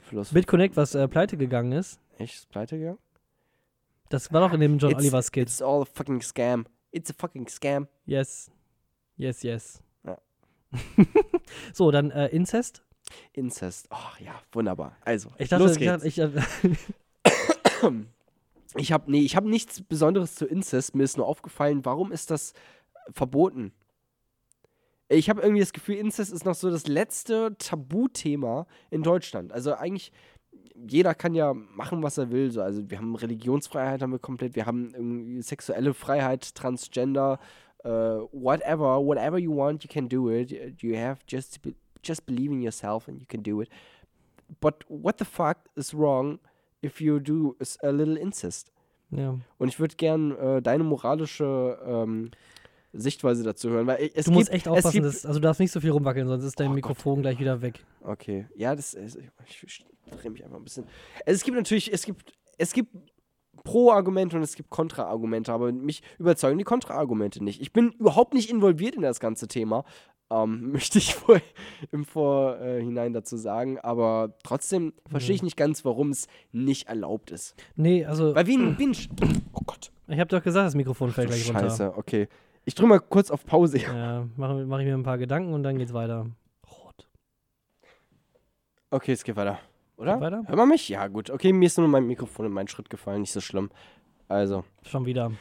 plus. 0.09 0.33
BitConnect, 0.33 0.77
was 0.77 0.95
äh, 0.95 1.09
pleite 1.09 1.37
gegangen 1.37 1.73
ist, 1.73 2.01
Echt, 2.19 2.35
ist 2.35 2.49
pleite 2.51 2.79
gegangen? 2.79 2.99
das 4.11 4.33
war 4.33 4.41
doch 4.41 4.55
in 4.55 4.61
dem 4.61 4.79
John 4.79 4.91
It's- 4.93 5.01
Oliver 5.01 5.23
Skit. 5.23 5.43
It's 5.49 5.61
all 5.63 5.83
a 5.83 5.85
fucking 5.85 6.21
scam. 6.23 6.67
It's 6.93 7.11
a 7.11 7.15
fucking 7.19 7.47
scam. 7.49 7.87
Yes. 8.07 8.51
Yes, 9.17 9.43
yes. 9.43 9.83
Ja. 10.05 10.19
so, 11.73 11.91
dann 11.91 12.11
äh, 12.11 12.29
Incest. 12.29 12.83
Incest. 13.33 13.89
Oh 13.91 14.25
ja, 14.25 14.41
wunderbar. 14.53 14.97
Also, 15.05 15.31
Ich 15.39 15.49
dachte, 15.49 15.65
los 15.65 15.77
geht's. 15.77 16.05
ich, 16.05 16.21
Ich 18.77 18.93
habe 18.93 19.11
nee, 19.11 19.21
ich 19.21 19.35
habe 19.35 19.49
nichts 19.49 19.83
Besonderes 19.83 20.35
zu 20.35 20.47
Incest. 20.47 20.95
Mir 20.95 21.05
ist 21.05 21.17
nur 21.17 21.27
aufgefallen, 21.27 21.85
warum 21.85 22.13
ist 22.13 22.31
das 22.31 22.53
verboten? 23.13 23.73
Ich 25.09 25.31
habe 25.31 25.41
irgendwie 25.41 25.61
das 25.61 25.73
Gefühl, 25.73 25.97
Incest 25.97 26.33
ist 26.33 26.45
noch 26.45 26.55
so 26.55 26.71
das 26.71 26.87
letzte 26.87 27.57
Tabuthema 27.59 28.67
in 28.91 29.03
Deutschland. 29.03 29.53
Also 29.53 29.73
eigentlich 29.73 30.13
jeder 30.75 31.15
kann 31.15 31.35
ja 31.35 31.55
machen, 31.55 32.03
was 32.03 32.19
er 32.19 32.31
will. 32.31 32.51
So. 32.51 32.63
Also 32.63 32.89
wir 32.91 32.99
haben 32.99 33.17
Religionsfreiheit 33.17 34.03
haben 34.03 34.13
wir 34.13 34.19
komplett, 34.19 34.55
wir 34.55 34.67
haben 34.67 35.41
sexuelle 35.41 35.95
Freiheit, 35.95 36.55
Transgender, 36.55 37.39
äh, 37.85 37.89
whatever, 37.89 39.05
whatever 39.05 39.39
you 39.39 39.57
want, 39.57 39.83
you 39.83 39.91
can 39.91 40.09
do 40.09 40.31
it. 40.31 40.51
You 40.83 40.97
have 40.97 41.21
just 41.27 41.55
to 41.55 41.61
be, 41.61 41.75
just 42.09 42.27
believe 42.27 42.53
in 42.53 42.63
yourself 42.63 43.09
and 43.09 43.21
you 43.21 43.27
can 43.27 43.43
do 43.43 43.61
it. 43.61 43.69
But 44.61 44.85
what 44.89 45.19
the 45.19 45.25
fuck 45.25 45.59
is 45.77 45.93
wrong 45.93 46.39
if 46.83 47.01
you 47.01 47.21
do 47.21 47.57
a 47.83 47.91
little 47.91 48.17
incest? 48.17 48.73
ja. 49.11 49.39
Und 49.59 49.69
ich 49.69 49.81
würde 49.81 49.97
gern 49.97 50.37
äh, 50.37 50.63
deine 50.63 50.85
moralische 50.85 51.79
ähm, 51.85 52.31
Sichtweise 52.93 53.43
dazu 53.43 53.71
hören. 53.71 53.87
Weil 53.87 54.11
es 54.15 54.27
Du 54.27 54.33
musst 54.33 54.51
gibt, 54.51 54.57
echt 54.57 54.69
aufpassen, 54.69 55.03
dass, 55.03 55.27
also 55.27 55.39
du 55.39 55.45
darfst 55.45 55.61
nicht 55.61 55.73
so 55.73 55.81
viel 55.81 55.91
rumwackeln, 55.91 56.27
sonst 56.27 56.45
ist 56.45 56.59
dein 56.59 56.71
Oh 56.71 56.75
Mikrofon 56.75 57.23
gleich 57.23 57.39
wieder 57.39 57.61
weg. 57.61 57.85
Okay, 58.03 58.47
ja, 58.55 58.75
das 58.75 58.95
ist, 58.95 59.19
ich, 59.47 59.63
ich 59.63 59.87
drehe 60.21 60.31
mich 60.31 60.45
einfach 60.45 60.57
ein 60.57 60.65
bisschen. 60.65 60.87
Es 61.27 61.43
gibt 61.43 61.57
natürlich, 61.57 61.93
es 61.93 62.05
gibt, 62.05 62.33
es 62.57 62.73
gibt 62.73 62.95
Pro-Argumente 63.65 64.37
und 64.37 64.43
es 64.43 64.55
gibt 64.55 64.71
Kontra-Argumente, 64.71 65.53
aber 65.53 65.73
mich 65.73 66.03
überzeugen 66.19 66.59
die 66.59 66.65
Kontra-Argumente 66.65 67.43
nicht. 67.45 67.61
Ich 67.61 67.73
bin 67.73 67.93
überhaupt 67.93 68.33
nicht 68.33 68.51
involviert 68.51 68.95
in 68.95 69.03
das 69.03 69.21
ganze 69.21 69.49
Thema, 69.49 69.85
ähm, 70.31 70.73
möchte 70.73 70.99
ich 70.99 71.15
vor, 71.15 71.41
im 71.93 72.05
Vorhinein 72.05 73.13
dazu 73.13 73.37
sagen, 73.37 73.79
aber 73.79 74.35
trotzdem 74.43 74.93
verstehe 75.09 75.35
ich 75.35 75.43
nicht 75.43 75.57
ganz, 75.57 75.85
warum 75.85 76.11
es 76.11 76.29
nicht 76.53 76.89
erlaubt 76.89 77.31
ist. 77.31 77.55
Nee, 77.77 78.05
also 78.05 78.35
Weil 78.35 78.47
wie 78.47 78.57
ein 78.57 78.77
Binge. 78.79 78.97
Oh 79.53 79.63
Gott. 79.67 79.91
ich 80.09 80.19
habe 80.19 80.29
doch 80.29 80.43
gesagt, 80.43 80.67
das 80.67 80.75
Mikrofon 80.75 81.11
fällt 81.11 81.29
gleich 81.29 81.49
runter. 81.49 81.61
Scheiße, 81.63 81.97
okay. 81.97 82.29
Ich 82.65 82.75
drücke 82.75 82.89
mal 82.89 83.01
kurz 83.01 83.31
auf 83.31 83.47
Pause. 83.47 83.79
Ja, 83.79 84.27
mache 84.37 84.67
mach 84.67 84.79
ich 84.81 84.85
mir 84.85 84.95
ein 84.95 85.03
paar 85.03 85.17
Gedanken 85.17 85.55
und 85.55 85.63
dann 85.63 85.79
geht's 85.79 85.95
weiter. 85.95 86.27
Rot. 86.71 87.09
Okay, 88.91 89.13
es 89.13 89.25
geht 89.25 89.37
weiter. 89.37 89.59
Oder? 89.97 90.15
Geht 90.15 90.21
weiter? 90.21 90.43
Hört 90.47 90.57
man 90.57 90.69
mich? 90.69 90.89
Ja, 90.89 91.07
gut. 91.09 91.31
Okay, 91.31 91.53
mir 91.55 91.65
ist 91.65 91.79
nur 91.79 91.89
mein 91.89 92.07
Mikrofon 92.07 92.45
in 92.45 92.53
meinen 92.53 92.69
Schritt 92.69 92.91
gefallen, 92.91 93.23
nicht 93.23 93.33
so 93.33 93.41
schlimm. 93.41 93.71
Also. 94.29 94.65
Schon 94.83 95.07
wieder. 95.07 95.33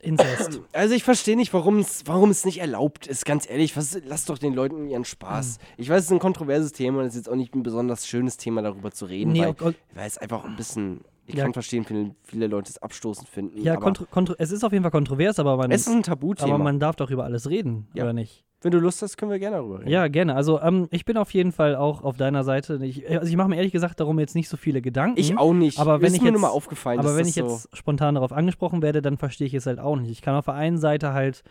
Inzest. 0.00 0.60
Also 0.72 0.94
ich 0.94 1.04
verstehe 1.04 1.36
nicht, 1.36 1.52
warum 1.54 1.78
es 1.78 2.02
warum 2.06 2.30
es 2.30 2.44
nicht 2.44 2.58
erlaubt 2.60 3.06
ist, 3.06 3.24
ganz 3.24 3.48
ehrlich. 3.48 3.76
Was, 3.76 3.98
lass 4.06 4.24
doch 4.26 4.38
den 4.38 4.52
Leuten 4.54 4.88
ihren 4.88 5.04
Spaß. 5.04 5.58
Ich 5.78 5.88
weiß, 5.88 6.00
es 6.00 6.04
ist 6.06 6.12
ein 6.12 6.18
kontroverses 6.18 6.72
Thema 6.72 7.00
und 7.00 7.06
es 7.06 7.14
ist 7.14 7.20
jetzt 7.26 7.28
auch 7.30 7.34
nicht 7.36 7.54
ein 7.54 7.62
besonders 7.62 8.06
schönes 8.06 8.36
Thema, 8.36 8.62
darüber 8.62 8.90
zu 8.90 9.06
reden, 9.06 9.32
nee, 9.32 9.40
weil, 9.40 9.48
ok- 9.50 9.74
weil 9.94 10.06
es 10.06 10.18
einfach 10.18 10.44
ein 10.44 10.56
bisschen. 10.56 11.00
Ich 11.28 11.34
Ja. 11.34 11.42
kann 11.42 11.54
verstehen, 11.54 11.84
viele, 11.84 12.14
viele 12.22 12.46
Leute 12.46 12.70
es 12.70 12.78
abstoßend 12.78 13.28
finden. 13.28 13.60
ja, 13.60 13.74
kontro 13.76 14.04
kontro 14.08 14.36
es 14.38 14.52
ist 14.52 14.62
auf 14.62 14.70
jeden 14.72 14.84
Fall 14.84 14.92
kontrovers, 14.92 15.40
aber 15.40 15.56
man, 15.56 15.72
es 15.72 15.80
ist 15.80 15.88
ein 15.92 16.04
Tabuthema. 16.04 16.54
aber 16.54 16.62
man 16.62 16.78
darf 16.78 16.94
doch 16.94 17.10
über 17.10 17.24
alles 17.24 17.50
reden, 17.50 17.88
Ja. 17.94 18.04
oder 18.04 18.12
nicht? 18.12 18.44
Wenn 18.66 18.72
du 18.72 18.80
Lust 18.80 19.00
hast, 19.00 19.16
können 19.16 19.30
wir 19.30 19.38
gerne 19.38 19.58
darüber 19.58 19.78
reden. 19.78 19.88
Ja, 19.90 20.08
gerne. 20.08 20.34
Also 20.34 20.60
ähm, 20.60 20.88
ich 20.90 21.04
bin 21.04 21.16
auf 21.16 21.32
jeden 21.32 21.52
Fall 21.52 21.76
auch 21.76 22.02
auf 22.02 22.16
deiner 22.16 22.42
Seite. 22.42 22.80
Ich, 22.82 23.08
also 23.08 23.28
ich 23.28 23.36
mache 23.36 23.48
mir 23.48 23.54
ehrlich 23.54 23.70
gesagt 23.70 24.00
darum 24.00 24.18
jetzt 24.18 24.34
nicht 24.34 24.48
so 24.48 24.56
viele 24.56 24.82
Gedanken. 24.82 25.20
Ich 25.20 25.38
auch 25.38 25.52
nicht. 25.54 25.78
Aber 25.78 26.00
wenn 26.00 26.08
ist 26.08 26.14
ich 26.14 26.20
mir 26.20 26.30
jetzt- 26.30 26.32
nur 26.32 26.40
mal 26.40 26.48
aufgefallen, 26.48 26.98
Aber 26.98 27.16
wenn 27.16 27.28
ich 27.28 27.34
so 27.34 27.42
jetzt 27.46 27.68
spontan 27.76 28.16
darauf 28.16 28.32
angesprochen 28.32 28.82
werde, 28.82 29.02
dann 29.02 29.18
verstehe 29.18 29.46
ich 29.46 29.54
es 29.54 29.66
halt 29.66 29.78
auch 29.78 29.94
nicht. 29.94 30.10
Ich 30.10 30.20
kann 30.20 30.34
auf 30.34 30.46
der 30.46 30.54
einen 30.54 30.78
Seite 30.78 31.12
halt 31.12 31.44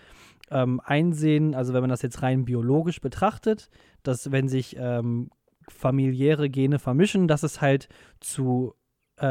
ähm, 0.52 0.82
einsehen, 0.84 1.56
also 1.56 1.74
wenn 1.74 1.80
man 1.80 1.90
das 1.90 2.02
jetzt 2.02 2.22
rein 2.22 2.44
biologisch 2.44 3.00
betrachtet, 3.00 3.70
dass 4.04 4.34
wenn 4.34 4.50
sich 4.50 4.76
ähm, 4.78 5.30
familiäre 5.70 6.50
Gene 6.50 6.80
vermischen, 6.80 7.30
dass 7.30 7.44
es 7.44 7.62
halt 7.62 7.88
zu 8.20 8.74
äh, 9.22 9.26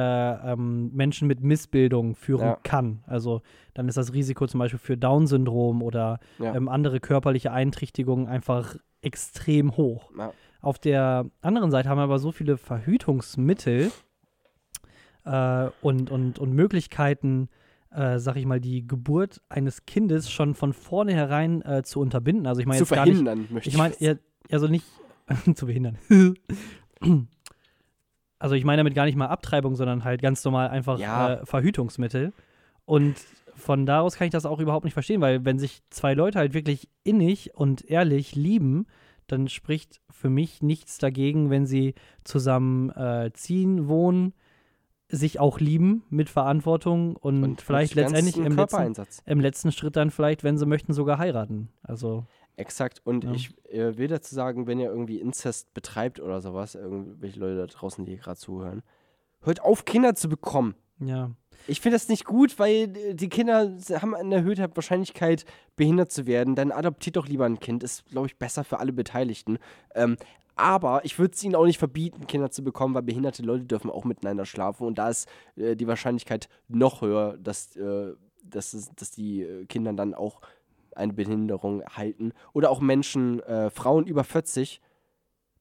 ähm, 0.53 0.91
Menschen 0.95 1.29
mit 1.29 1.43
Missbildung 1.43 2.15
führen 2.15 2.41
Ja. 2.47 2.59
kann. 2.63 3.03
Also 3.07 3.43
dann 3.75 3.89
ist 3.89 3.97
das 3.97 4.13
Risiko 4.15 4.47
zum 4.47 4.59
Beispiel 4.59 4.79
für 4.79 4.97
Down-Syndrom 4.97 5.83
oder 5.83 6.21
Ja. 6.39 6.55
ähm, 6.55 6.69
andere 6.69 7.01
körperliche 7.01 7.53
Einträchtigungen 7.53 8.27
einfach 8.27 8.77
extrem 9.03 9.77
hoch. 9.77 10.11
Ja. 10.17 10.33
Auf 10.63 10.79
der 10.79 11.27
anderen 11.43 11.71
Seite 11.71 11.91
haben 11.91 11.99
wir 11.99 12.03
aber 12.05 12.19
so 12.19 12.33
viele 12.33 12.57
Verhütungsmittel 12.57 13.91
äh, 15.25 15.69
und, 15.83 16.11
und, 16.11 16.39
und 16.39 16.53
Möglichkeiten, 16.55 17.49
äh, 17.91 18.19
sag 18.19 18.37
ich 18.37 18.47
mal, 18.47 18.61
die 18.61 18.87
Geburt 18.87 19.43
eines 19.51 19.85
Kindes 19.85 20.31
schon 20.31 20.55
von 20.55 20.73
vornherein 20.73 21.61
äh, 21.63 21.83
zu 21.83 22.01
unterbinden. 22.01 22.47
Also 22.47 22.61
ich 22.63 22.67
meine 22.67 22.79
zu 22.79 22.85
jetzt 22.85 22.95
gar 22.95 23.05
nicht, 23.05 23.17
verhindern, 23.19 23.47
möchte 23.51 23.69
ich 23.69 23.77
meine, 23.77 23.95
ja, 23.99 24.15
also 24.51 24.67
nicht 24.69 24.87
zu 25.55 25.67
behindern. 25.67 25.99
Also 28.45 28.57
ich 28.57 28.65
meine 28.67 28.81
damit 28.81 28.95
gar 28.95 29.07
nicht 29.07 29.17
mal 29.17 29.29
Abtreibung, 29.29 29.75
sondern 29.75 30.05
halt 30.05 30.21
ganz 30.21 30.45
normal 30.45 30.69
einfach 30.69 30.99
Ja. 30.99 31.33
äh, 31.33 31.47
Verhütungsmittel. 31.47 32.35
Und 32.85 33.15
von 33.57 33.87
daraus 33.87 34.17
kann 34.17 34.27
ich 34.27 34.33
das 34.33 34.45
auch 34.45 34.61
überhaupt 34.61 34.85
nicht 34.85 34.93
verstehen, 34.93 35.23
weil 35.23 35.47
wenn 35.47 35.59
sich 35.59 35.81
zwei 35.89 36.13
Leute 36.13 36.39
halt 36.39 36.53
wirklich 36.53 36.91
innig 37.05 37.55
und 37.55 37.89
ehrlich 37.89 38.35
lieben, 38.35 38.87
dann 39.29 39.49
spricht 39.49 40.03
für 40.11 40.29
mich 40.29 40.61
nichts 40.61 40.99
dagegen, 40.99 41.49
wenn 41.49 41.65
sie 41.65 41.95
zusammen 42.23 42.91
äh, 42.91 43.31
ziehen, 43.33 43.89
wohnen, 43.89 44.35
sich 45.09 45.41
auch 45.41 45.59
lieben 45.59 46.03
mit 46.11 46.29
Verantwortung 46.29 47.17
und, 47.17 47.63
vielleicht 47.63 47.95
mit 47.97 48.05
letztendlich 48.05 48.37
im 48.37 48.55
letzten, 48.57 48.77
im 49.25 49.41
letzten 49.41 49.73
Schritt 49.73 49.97
dann 49.97 50.11
vielleicht, 50.11 50.45
wenn 50.45 50.59
sie 50.59 50.67
möchten, 50.67 50.93
sogar 50.93 51.17
heiraten. 51.17 51.71
Also 51.83 52.27
Exakt. 52.57 53.01
Und 53.05 53.25
Ja. 53.25 53.33
ich 53.33 53.55
äh, 53.69 53.97
will 53.97 54.09
dazu 54.09 54.35
sagen, 54.35 54.67
wenn 54.67 54.79
ihr 54.79 54.89
irgendwie 54.89 55.19
Inzest 55.21 55.73
betreibt 55.75 56.21
oder 56.21 56.41
sowas, 56.41 56.75
irgendwelche 56.75 57.41
Leute 57.41 57.57
da 57.57 57.67
draußen, 57.67 58.05
die 58.05 58.13
hier 58.13 58.21
gerade 58.21 58.39
zuhören, 58.39 58.83
hört 59.43 59.61
auf, 59.63 59.85
Kinder 59.85 60.15
zu 60.15 60.29
bekommen. 60.29 60.75
ja. 60.99 61.31
Ich 61.67 61.81
finde 61.81 61.95
das 61.95 62.09
nicht 62.09 62.27
gut, 62.27 62.59
weil 62.59 62.95
äh, 62.95 63.15
die 63.15 63.31
Kinder 63.31 63.79
haben 64.03 64.15
eine 64.15 64.35
erhöhte 64.35 64.69
Wahrscheinlichkeit, 64.75 65.47
behindert 65.77 66.13
zu 66.13 66.27
werden. 66.27 66.57
Dann 66.57 66.71
adoptiert 66.71 67.17
doch 67.17 67.27
lieber 67.27 67.47
ein 67.47 67.59
Kind. 67.59 67.83
Ist, 67.83 68.05
glaube 68.07 68.27
ich, 68.27 68.37
besser 68.37 68.65
für 68.65 68.81
alle 68.81 68.93
Beteiligten. 68.93 69.59
Ähm, 69.95 70.17
aber 70.57 71.05
ich 71.07 71.19
würde 71.19 71.33
es 71.35 71.43
ihnen 71.43 71.55
auch 71.55 71.65
nicht 71.65 71.79
verbieten, 71.79 72.27
Kinder 72.27 72.51
zu 72.51 72.63
bekommen, 72.63 72.95
weil 72.95 73.03
behinderte 73.03 73.43
Leute 73.43 73.65
dürfen 73.65 73.89
auch 73.91 74.05
miteinander 74.05 74.45
schlafen. 74.45 74.87
Und 74.87 74.99
da 74.99 75.09
ist 75.09 75.27
äh, 75.57 75.75
die 75.75 75.87
Wahrscheinlichkeit 75.87 76.51
noch 76.69 77.01
höher, 77.01 77.39
dass, 77.39 77.75
äh, 77.77 78.13
dass, 78.43 78.91
dass 78.95 79.11
die 79.13 79.43
äh, 79.43 79.65
Kinder 79.65 79.95
dann 79.95 80.13
auch 80.13 80.43
eine 80.97 81.13
Behinderung 81.13 81.81
erhalten. 81.81 82.33
Oder 82.53 82.71
auch 82.71 82.81
Menschen, 82.81 83.41
äh, 83.41 83.71
Frauen 83.71 84.07
über 84.07 84.25
40. 84.25 84.81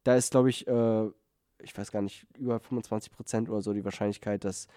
Da 0.04 0.16
ist, 0.16 0.32
glaube 0.32 0.50
ich, 0.50 0.68
äh, 0.68 1.06
ich 1.62 1.78
weiß 1.78 1.92
gar 1.92 2.02
nicht, 2.02 2.26
über 2.38 2.60
25 2.60 3.12
Prozent 3.12 3.50
oder 3.50 3.62
so 3.62 3.74
die 3.74 3.86
Wahrscheinlichkeit, 3.86 4.44
dass 4.44 4.68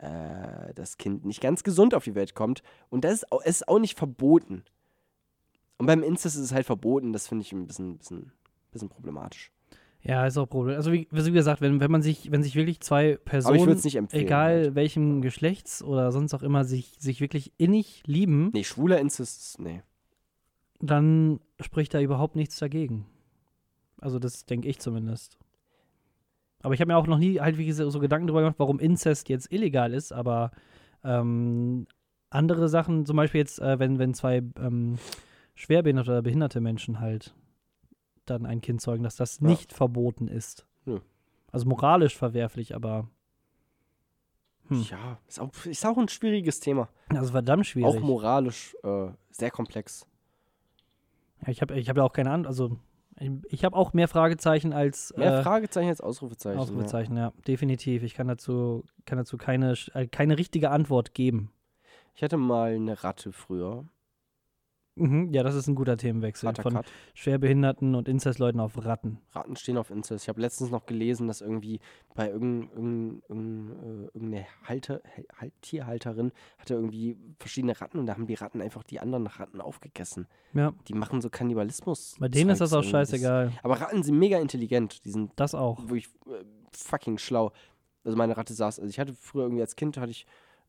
äh, 0.00 0.74
das 0.74 0.98
Kind 0.98 1.24
nicht 1.24 1.40
ganz 1.40 1.62
gesund 1.62 1.94
auf 1.94 2.04
die 2.04 2.14
Welt 2.14 2.34
kommt. 2.34 2.62
Und 2.90 3.04
das 3.04 3.14
ist, 3.14 3.32
au- 3.32 3.40
es 3.40 3.56
ist 3.62 3.68
auch 3.68 3.78
nicht 3.78 3.96
verboten. 3.96 4.64
Und 5.78 5.86
beim 5.86 6.02
Inzest 6.02 6.36
ist 6.36 6.42
es 6.42 6.52
halt 6.52 6.66
verboten. 6.66 7.12
Das 7.12 7.28
finde 7.28 7.42
ich 7.42 7.52
ein 7.52 7.66
bisschen, 7.66 7.98
bisschen, 7.98 8.32
bisschen 8.72 8.88
problematisch. 8.88 9.52
Ja, 10.00 10.26
ist 10.26 10.36
auch 10.38 10.44
ein 10.44 10.48
Problem. 10.48 10.76
Also 10.76 10.92
wie, 10.92 11.08
wie 11.10 11.32
gesagt, 11.32 11.60
wenn, 11.60 11.80
wenn 11.80 11.90
man 11.90 12.02
sich, 12.02 12.30
wenn 12.30 12.42
sich 12.42 12.54
wirklich 12.54 12.80
zwei 12.80 13.16
Personen, 13.16 13.58
egal 14.20 14.54
Halt. 14.64 14.74
welchem 14.76 15.22
Geschlechts 15.22 15.82
oder 15.82 16.12
sonst 16.12 16.34
auch 16.34 16.42
immer, 16.42 16.64
sich, 16.64 16.94
sich 17.00 17.20
wirklich 17.20 17.52
innig 17.58 18.02
lieben, 18.06 18.50
Nee, 18.54 18.62
schwuler 18.64 19.00
Inzest, 19.00 19.58
nee. 19.60 19.82
Dann 20.80 21.40
spricht 21.60 21.94
da 21.94 22.00
überhaupt 22.00 22.36
nichts 22.36 22.58
dagegen. 22.58 23.06
Also 24.00 24.18
das 24.18 24.44
denke 24.46 24.68
ich 24.68 24.78
zumindest. 24.78 25.38
Aber 26.62 26.74
ich 26.74 26.80
habe 26.80 26.88
mir 26.92 26.96
auch 26.96 27.06
noch 27.06 27.18
nie 27.18 27.40
halt 27.40 27.56
wie 27.58 27.66
gesagt, 27.66 27.90
so 27.90 28.00
Gedanken 28.00 28.26
darüber 28.26 28.40
gemacht, 28.42 28.58
warum 28.58 28.78
Inzest 28.78 29.28
jetzt 29.28 29.52
illegal 29.52 29.92
ist, 29.94 30.12
aber 30.12 30.50
ähm, 31.04 31.86
andere 32.30 32.68
Sachen, 32.68 33.06
zum 33.06 33.16
Beispiel 33.16 33.40
jetzt, 33.40 33.60
äh, 33.60 33.78
wenn, 33.78 33.98
wenn 33.98 34.14
zwei 34.14 34.42
ähm, 34.58 34.98
schwerbehinderte 35.54 36.10
oder 36.10 36.22
behinderte 36.22 36.60
Menschen 36.60 37.00
halt 37.00 37.34
dann 38.26 38.44
ein 38.46 38.60
Kind 38.60 38.80
zeugen, 38.80 39.02
dass 39.02 39.16
das 39.16 39.40
Ja. 39.40 39.46
nicht 39.48 39.72
verboten 39.72 40.28
ist. 40.28 40.66
Nö. 40.84 41.00
Also 41.50 41.66
moralisch 41.68 42.16
verwerflich, 42.16 42.74
aber 42.74 43.08
Hm. 44.68 44.82
Ja, 44.90 45.18
ist 45.26 45.40
auch, 45.40 45.50
ist 45.64 45.86
auch 45.86 45.96
ein 45.96 46.08
schwieriges 46.08 46.60
Thema. 46.60 46.88
ist 47.10 47.30
verdammt 47.30 47.66
schwierig. 47.66 47.96
Auch 47.96 48.00
moralisch 48.00 48.76
äh, 48.82 49.08
sehr 49.30 49.50
komplex. 49.50 50.06
Ja, 51.42 51.48
ich 51.48 51.60
habe 51.60 51.78
ich 51.78 51.88
hab 51.88 51.96
ja 51.96 52.02
auch 52.02 52.12
keine 52.12 52.30
Ahnung, 52.30 52.46
also 52.46 52.78
ich, 53.48 53.64
habe 53.64 53.76
auch 53.76 53.94
mehr 53.94 54.06
Fragezeichen 54.06 54.72
als 54.72 55.12
Mehr 55.16 55.40
äh, 55.40 55.42
Fragezeichen 55.42 55.88
als 55.88 56.00
Ausrufezeichen. 56.00 56.58
Ausrufezeichen, 56.58 57.16
ja. 57.16 57.32
definitiv. 57.48 58.04
Ich 58.04 58.14
kann 58.14 58.28
dazu, 58.28 58.84
kann 59.06 59.18
dazu 59.18 59.36
keine, 59.36 59.74
äh, 59.94 60.06
keine 60.06 60.38
richtige 60.38 60.70
Antwort 60.70 61.14
geben. 61.14 61.50
Ja. 61.50 61.58
Ich 62.14 62.22
hatte 62.22 62.36
mal 62.36 62.74
eine 62.74 63.02
Ratte 63.04 63.32
früher. 63.32 63.84
Mhm, 64.98 65.32
ja, 65.32 65.42
das 65.42 65.54
ist 65.54 65.66
ein 65.68 65.74
guter 65.74 65.96
Themenwechsel. 65.96 66.46
Harter 66.48 66.62
Von 66.62 66.74
Cut. 66.74 66.86
Schwerbehinderten 67.14 67.94
und 67.94 68.08
Inzestleuten 68.08 68.60
auf 68.60 68.84
Ratten. 68.84 69.18
Ratten 69.32 69.56
stehen 69.56 69.76
auf 69.78 69.90
Inzest. 69.90 70.24
Ich 70.24 70.28
habe 70.28 70.40
letztens 70.40 70.70
noch 70.70 70.86
gelesen, 70.86 71.26
dass 71.28 71.40
irgendwie 71.40 71.80
bei 72.14 72.28
irgendein, 72.30 72.70
irgendein, 72.74 73.22
irgendein, 73.28 74.08
irgendeine 74.14 74.46
Halter, 74.64 75.00
Hal- 75.40 75.52
Tierhalterin 75.62 76.32
hatte 76.58 76.74
irgendwie 76.74 77.16
verschiedene 77.38 77.80
Ratten 77.80 77.98
und 77.98 78.06
da 78.06 78.14
haben 78.14 78.26
die 78.26 78.34
Ratten 78.34 78.60
einfach 78.60 78.82
die 78.82 79.00
anderen 79.00 79.26
Ratten 79.26 79.60
aufgegessen. 79.60 80.26
Ja, 80.54 80.72
Die 80.88 80.94
machen 80.94 81.20
so 81.20 81.30
Kannibalismus. 81.30 82.16
bei 82.18 82.28
denen 82.28 82.50
ist 82.50 82.60
das 82.60 82.72
auch 82.72 82.84
scheißegal. 82.84 83.52
Aber 83.62 83.80
Ratten 83.80 84.02
sind 84.02 84.18
mega 84.18 84.38
intelligent. 84.38 85.04
Die 85.04 85.10
sind 85.10 85.32
Das 85.36 85.54
auch. 85.54 85.80
wirklich 85.82 86.08
äh, 86.26 86.44
fucking 86.72 87.18
schlau. 87.18 87.52
Also 88.04 88.16
meine 88.16 88.36
Ratte 88.36 88.54
saß, 88.54 88.78
also 88.80 88.88
ich 88.88 88.98
hatte 88.98 89.12
früher 89.14 89.42
irgendwie 89.42 89.60
als 89.62 89.76
Kind, 89.76 89.98
hatte 89.98 90.10
ich, 90.10 90.24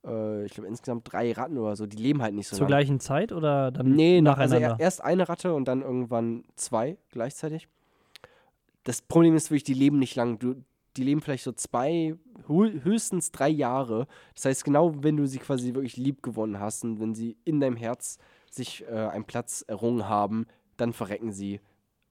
äh, 0.05 0.45
ich 0.45 0.53
glaube 0.53 0.67
insgesamt 0.67 1.11
drei 1.11 1.31
Ratten 1.31 1.57
oder 1.57 1.75
so. 1.75 1.85
Die 1.85 1.97
leben 1.97 2.21
halt 2.21 2.33
nicht 2.35 2.47
so 2.47 2.55
Zur 2.57 2.67
lange. 2.69 2.81
gleichen 2.83 2.99
Zeit 2.99 3.31
oder 3.31 3.71
dann 3.71 3.93
Nee, 3.95 4.17
also 4.17 4.23
nacheinander? 4.23 4.59
er, 4.75 4.79
erst 4.79 5.03
eine 5.03 5.27
Ratte 5.29 5.53
und 5.53 5.65
dann 5.67 5.81
irgendwann 5.81 6.43
zwei 6.55 6.97
gleichzeitig. 7.11 7.67
Das 8.83 9.01
Problem 9.01 9.35
ist 9.35 9.49
wirklich, 9.51 9.63
die 9.63 9.73
leben 9.73 9.99
nicht 9.99 10.15
lang. 10.15 10.39
Du, 10.39 10.55
die 10.97 11.03
leben 11.03 11.21
vielleicht 11.21 11.43
so 11.43 11.51
zwei, 11.51 12.15
hö- 12.47 12.83
höchstens 12.83 13.31
drei 13.31 13.49
Jahre. 13.49 14.07
Das 14.35 14.45
heißt, 14.45 14.63
genau 14.63 14.93
wenn 15.03 15.17
du 15.17 15.27
sie 15.27 15.37
quasi 15.39 15.73
wirklich 15.73 15.97
lieb 15.97 16.23
gewonnen 16.23 16.59
hast 16.59 16.83
und 16.83 16.99
wenn 16.99 17.13
sie 17.13 17.37
in 17.45 17.59
deinem 17.59 17.75
Herz 17.75 18.17
sich 18.49 18.83
äh, 18.87 18.95
einen 18.95 19.25
Platz 19.25 19.63
errungen 19.67 20.07
haben, 20.09 20.47
dann 20.77 20.93
verrecken 20.93 21.31
sie 21.31 21.59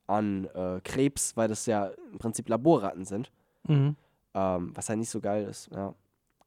an 0.07 0.45
äh, 0.55 0.81
Krebs, 0.85 1.37
weil 1.37 1.49
das 1.49 1.67
ja 1.67 1.91
im 2.12 2.19
Prinzip 2.19 2.49
Laborratten 2.49 3.05
sind. 3.05 3.31
mhm. 3.67 3.97
Ähm, 4.35 4.73
was 4.75 4.89
halt 4.91 4.99
nicht 4.99 5.09
so 5.11 5.21
geil 5.21 5.45
ist, 5.49 5.71
ja. 5.75 5.95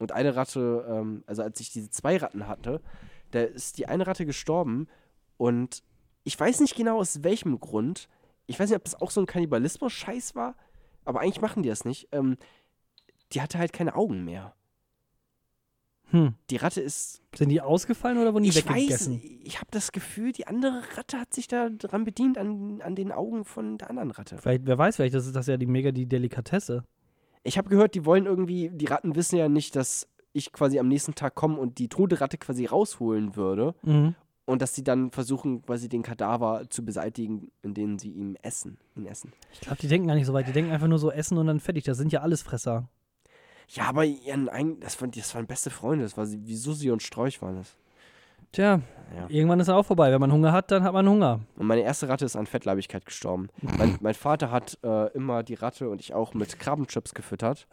Und 0.02 0.12
eine 0.12 0.36
Ratte, 0.36 0.84
ähm, 0.88 1.22
also 1.26 1.42
als 1.42 1.60
ich 1.60 1.70
diese 1.70 1.90
zwei 1.90 2.16
Ratten 2.16 2.48
hatte, 2.48 2.80
da 3.30 3.40
ist 3.40 3.78
die 3.78 3.86
eine 3.86 4.06
Ratte 4.06 4.26
gestorben 4.26 4.88
Und 5.36 5.82
ich 6.24 6.38
weiß 6.38 6.60
nicht 6.60 6.76
genau 6.76 6.98
aus 6.98 7.22
welchem 7.22 7.58
Grund. 7.58 8.08
Ich 8.46 8.58
weiß 8.58 8.68
nicht, 8.68 8.76
ob 8.76 8.84
das 8.84 9.00
auch 9.00 9.10
so 9.10 9.20
ein 9.20 9.26
Kannibalismus-Scheiß 9.26 10.34
war, 10.34 10.56
aber 11.04 11.20
eigentlich 11.20 11.40
machen 11.40 11.62
die 11.62 11.68
das 11.68 11.84
nicht. 11.84 12.08
Ähm, 12.12 12.36
die 13.32 13.40
hatte 13.40 13.58
halt 13.58 13.72
keine 13.72 13.94
Augen 13.94 14.24
mehr. 14.24 14.54
Hm. 16.10 16.34
Die 16.50 16.56
Ratte 16.56 16.80
ist. 16.80 17.22
Sind 17.34 17.48
die 17.48 17.60
ausgefallen 17.60 18.18
oder 18.18 18.34
wurden 18.34 18.44
die 18.44 18.50
Ich 18.50 18.66
weiß, 18.66 18.74
weggegessen? 18.74 19.20
ich 19.44 19.60
habe 19.60 19.70
das 19.70 19.92
Gefühl, 19.92 20.32
die 20.32 20.46
andere 20.46 20.82
Ratte 20.96 21.18
hat 21.18 21.32
sich 21.32 21.48
da 21.48 21.70
dran 21.70 22.04
bedient, 22.04 22.36
an, 22.36 22.82
an 22.82 22.94
den 22.94 23.10
Augen 23.10 23.44
von 23.44 23.78
der 23.78 23.88
anderen 23.88 24.10
Ratte. 24.10 24.36
Vielleicht, 24.36 24.66
wer 24.66 24.76
weiß, 24.76 24.96
vielleicht 24.96 25.14
ist 25.14 25.34
das 25.34 25.46
ja 25.46 25.56
die 25.56 25.66
mega 25.66 25.90
die 25.90 26.06
Delikatesse. 26.06 26.84
Ich 27.44 27.58
habe 27.58 27.68
gehört, 27.68 27.94
die 27.94 28.04
wollen 28.04 28.26
irgendwie, 28.26 28.70
die 28.70 28.86
Ratten 28.86 29.16
wissen 29.16 29.36
ja 29.36 29.48
nicht, 29.48 29.74
dass 29.76 30.08
ich 30.32 30.52
quasi 30.52 30.78
am 30.78 30.88
nächsten 30.88 31.14
Tag 31.14 31.34
komme 31.34 31.56
und 31.58 31.78
die 31.78 31.88
tote 31.88 32.20
Ratte 32.20 32.38
quasi 32.38 32.66
rausholen 32.66 33.36
würde 33.36 33.74
Mhm. 33.82 34.14
und 34.46 34.62
dass 34.62 34.74
sie 34.74 34.84
dann 34.84 35.10
versuchen, 35.10 35.62
quasi 35.62 35.88
den 35.88 36.02
Kadaver 36.02 36.64
zu 36.70 36.84
beseitigen, 36.84 37.50
indem 37.62 37.98
sie 37.98 38.10
ihn 38.12 38.36
essen. 38.42 38.78
Ihn 38.96 39.06
essen. 39.06 39.32
Ich 39.52 39.60
glaube, 39.60 39.78
die 39.80 39.88
denken 39.88 40.08
gar 40.08 40.14
nicht 40.14 40.26
so 40.26 40.32
weit. 40.32 40.46
Die 40.48 40.52
denken 40.52 40.70
einfach 40.72 40.88
nur 40.88 40.98
so 40.98 41.10
essen 41.10 41.36
und 41.36 41.46
dann 41.48 41.60
fertig. 41.60 41.84
Das 41.84 41.98
sind 41.98 42.12
ja 42.12 42.20
alles 42.20 42.42
Fresser. 42.42 42.88
Ja, 43.68 43.84
aber 43.84 44.04
ihren 44.04 44.46
das, 44.80 45.00
waren, 45.00 45.10
das 45.12 45.34
waren 45.34 45.46
beste 45.46 45.70
Freunde, 45.70 46.04
das 46.04 46.16
war 46.16 46.26
sie- 46.26 46.46
wie 46.46 46.56
Susi 46.56 46.90
und 46.90 47.02
Sträuch 47.02 47.40
waren 47.42 47.56
das. 47.56 47.76
Tja, 48.52 48.80
Ja. 49.16 49.26
irgendwann 49.28 49.60
ist 49.60 49.68
er 49.68 49.76
auch 49.76 49.84
vorbei. 49.86 50.10
Wenn 50.12 50.20
man 50.20 50.30
Hunger 50.32 50.52
hat, 50.52 50.70
dann 50.70 50.82
hat 50.84 50.92
man 50.92 51.08
Hunger. 51.08 51.40
Und 51.56 51.66
meine 51.66 51.82
erste 51.82 52.08
Ratte 52.08 52.24
ist 52.24 52.36
an 52.36 52.46
Fettleibigkeit 52.46 53.04
gestorben. 53.06 53.48
mein, 53.60 53.96
mein 54.00 54.14
Vater 54.14 54.50
hat 54.50 54.78
äh, 54.82 55.06
immer 55.12 55.42
die 55.42 55.54
Ratte 55.54 55.88
und 55.90 56.00
ich 56.00 56.14
auch 56.14 56.34
mit 56.34 56.58
Krabbenchips 56.58 57.14
gefüttert. 57.14 57.66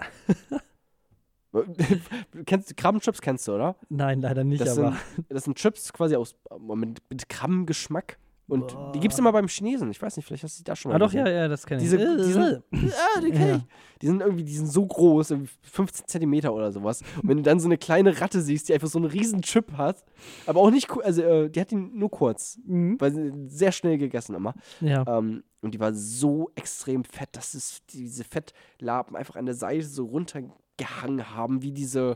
kennst, 2.46 2.78
Krabbenchips 2.78 3.22
kennst 3.22 3.48
du, 3.48 3.54
oder? 3.56 3.76
Nein, 3.90 4.22
leider 4.22 4.44
nicht, 4.44 4.62
Das 4.62 4.78
aber. 4.78 4.92
sind, 5.16 5.26
das 5.30 5.44
sind 5.46 5.58
Chips 5.58 5.92
quasi 5.94 6.16
aus 6.16 6.36
mit, 6.60 7.02
mit 7.10 7.30
Krabbengeschmack. 7.30 8.18
Und 8.50 8.74
Boah. 8.74 8.92
die 8.94 9.00
gibt 9.00 9.14
es 9.14 9.20
immer 9.20 9.32
beim 9.32 9.48
Chinesen. 9.48 9.92
Ich 9.92 10.02
weiß 10.02 10.18
nicht, 10.18 10.26
vielleicht 10.26 10.44
hast 10.44 10.58
du 10.58 10.62
die 10.62 10.66
da 10.66 10.76
schon 10.76 10.90
mal 10.90 10.96
Ah, 10.96 11.00
doch, 11.00 11.12
gesehen. 11.12 11.26
ja, 11.28 11.32
ja, 11.32 11.48
das 11.48 11.66
kenne 11.66 11.82
ich. 11.82 11.90
Diese, 11.90 12.02
Äh, 12.02 12.18
die 12.26 12.32
sind, 12.34 12.44
äh. 12.44 12.92
ah, 12.92 13.22
die 13.22 13.32
kenn 13.32 13.48
Ja. 13.50 13.56
ich. 13.58 13.62
Die 14.02 14.08
sind 14.08 14.22
irgendwie, 14.22 14.44
die 14.44 14.56
sind 14.56 14.68
so 14.68 14.86
groß, 14.86 15.32
irgendwie 15.32 15.52
15 15.64 16.08
Zentimeter 16.08 16.54
oder 16.54 16.72
sowas. 16.72 17.02
Und 17.22 17.30
wenn 17.30 17.38
du 17.38 17.44
dann 17.44 17.60
so 17.60 17.68
eine 17.68 17.78
kleine 17.78 18.20
Ratte 18.20 18.42
siehst, 18.42 18.68
die 18.70 18.74
einfach 18.74 18.88
so 18.88 18.98
einen 18.98 19.08
riesen 19.08 19.42
Chip 19.44 19.74
hat, 19.78 20.04
aber 20.48 20.60
auch 20.62 20.72
nicht, 20.72 20.90
also 20.92 21.22
äh, 21.22 21.50
die 21.50 21.60
hat 21.62 21.72
ihn 21.72 21.92
nur 21.98 22.10
kurz, 22.10 22.58
Mhm. 22.66 22.96
weil 23.00 23.14
sie 23.14 23.32
sehr 23.48 23.72
schnell 23.72 23.98
gegessen 23.98 24.36
immer. 24.36 24.54
Ja. 24.82 25.06
Ähm, 25.08 25.44
und 25.62 25.74
die 25.76 25.80
war 25.80 25.94
so 25.94 26.50
extrem 26.56 27.04
fett, 27.04 27.30
dass 27.34 27.54
es 27.54 27.82
diese 27.88 28.24
Fettlappen 28.24 29.16
einfach 29.16 29.36
an 29.36 29.46
der 29.46 29.56
Seite 29.56 29.86
so 29.86 30.06
runtergehangen 30.06 31.36
haben, 31.36 31.62
wie 31.62 31.72
diese, 31.72 32.16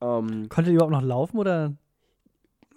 ähm, 0.00 0.48
Konnte 0.48 0.70
die 0.70 0.76
überhaupt 0.76 0.92
noch 0.92 1.02
laufen 1.02 1.38
oder? 1.38 1.74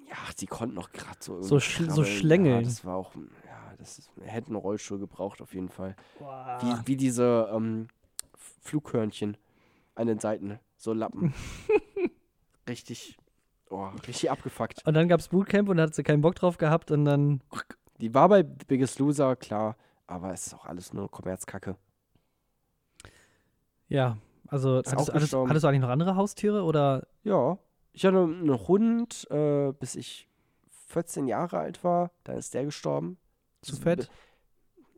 Ja, 0.09 0.15
sie 0.35 0.45
konnten 0.47 0.75
noch 0.75 0.91
gerade 0.91 1.17
so 1.19 1.41
So 1.41 1.57
schl- 1.57 1.89
so 1.91 2.03
schlängeln. 2.03 2.61
Ja, 2.61 2.67
das 2.69 2.85
war 2.85 2.95
auch, 2.95 3.13
ja, 3.15 3.73
das 3.77 3.99
ist, 3.99 4.09
hätten 4.23 4.55
Rollstuhl 4.55 4.99
gebraucht 4.99 5.41
auf 5.41 5.53
jeden 5.53 5.69
Fall. 5.69 5.95
Boah. 6.19 6.57
Wie, 6.61 6.87
wie 6.87 6.95
diese 6.97 7.49
ähm, 7.53 7.87
Flughörnchen 8.61 9.37
an 9.95 10.07
den 10.07 10.19
Seiten, 10.19 10.59
so 10.77 10.93
Lappen. 10.93 11.33
richtig, 12.69 13.17
oh, 13.69 13.87
richtig 14.07 14.31
abgefuckt. 14.31 14.85
Und 14.85 14.93
dann 14.93 15.07
gab 15.07 15.19
es 15.19 15.29
Bootcamp 15.29 15.69
und 15.69 15.77
da 15.77 15.83
hat 15.83 15.95
sie 15.95 16.03
keinen 16.03 16.21
Bock 16.21 16.35
drauf 16.35 16.57
gehabt 16.57 16.91
und 16.91 17.05
dann. 17.05 17.41
Die 17.99 18.13
war 18.13 18.29
bei 18.29 18.43
Biggest 18.43 18.99
Loser, 18.99 19.35
klar, 19.35 19.75
aber 20.05 20.31
es 20.31 20.47
ist 20.47 20.53
auch 20.53 20.65
alles 20.65 20.93
nur 20.93 21.09
Kommerzkacke. 21.09 21.75
Ja, 23.87 24.17
also 24.47 24.77
hattest, 24.77 25.13
hattest, 25.13 25.33
hattest 25.33 25.63
du 25.63 25.67
eigentlich 25.67 25.81
noch 25.81 25.89
andere 25.89 26.15
Haustiere 26.15 26.63
oder? 26.63 27.07
Ja, 27.23 27.57
ich 27.97 28.05
hatte 28.05 28.19
einen 28.19 28.67
Hund, 28.67 29.27
äh, 29.31 29.71
bis 29.71 29.95
ich 29.95 30.29
14 30.89 31.25
Jahre 31.27 31.57
alt 31.57 31.83
war. 31.83 32.11
Dann 32.25 32.37
ist 32.37 32.53
der 32.53 32.63
gestorben. 32.63 33.17
Zu 33.63 33.75
fett? 33.75 34.07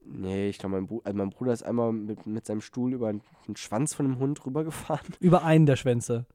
Nee, 0.04 0.50
ich 0.50 0.58
glaube, 0.58 0.76
mein, 0.76 0.88
Bru 0.88 1.00
also 1.06 1.18
mein 1.18 1.30
Bruder 1.30 1.54
ist 1.54 1.64
einmal 1.64 1.94
mit, 1.94 2.28
mit 2.28 2.46
seinem 2.46 2.60
Stuhl 2.60 2.92
über 2.92 3.10
den 3.14 3.56
Schwanz 3.56 3.94
von 3.94 4.06
einem 4.06 4.20
Hund 4.20 4.46
rübergefahren. 4.46 5.08
Über 5.22 5.44
einen 5.46 5.66
der 5.66 5.78
Schwänze. 5.78 6.26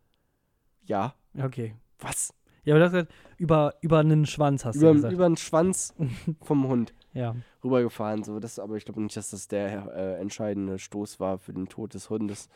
Ja. 0.86 1.14
Okay. 1.38 1.74
Was? 1.98 2.32
Ja, 2.64 2.74
aber 2.74 2.78
du 2.78 2.84
hast 2.86 2.92
gesagt, 2.92 3.12
über, 3.36 3.74
über 3.82 3.98
einen 3.98 4.24
Schwanz 4.24 4.64
hast 4.64 4.76
du 4.76 4.86
Über, 4.86 4.94
gesagt. 4.94 5.12
über 5.12 5.28
den 5.28 5.36
Schwanz 5.36 5.94
vom 6.40 6.66
Hund 6.66 6.94
ja. 7.12 7.36
rübergefahren. 7.62 8.24
So, 8.24 8.40
das, 8.40 8.58
aber 8.58 8.76
ich 8.76 8.86
glaube 8.86 9.02
nicht, 9.02 9.18
dass 9.18 9.28
das 9.28 9.48
der 9.48 9.94
äh, 9.94 10.18
entscheidende 10.18 10.78
Stoß 10.78 11.20
war 11.20 11.36
für 11.36 11.52
den 11.52 11.68
Tod 11.68 11.92
des 11.92 12.08
Hundes. 12.08 12.48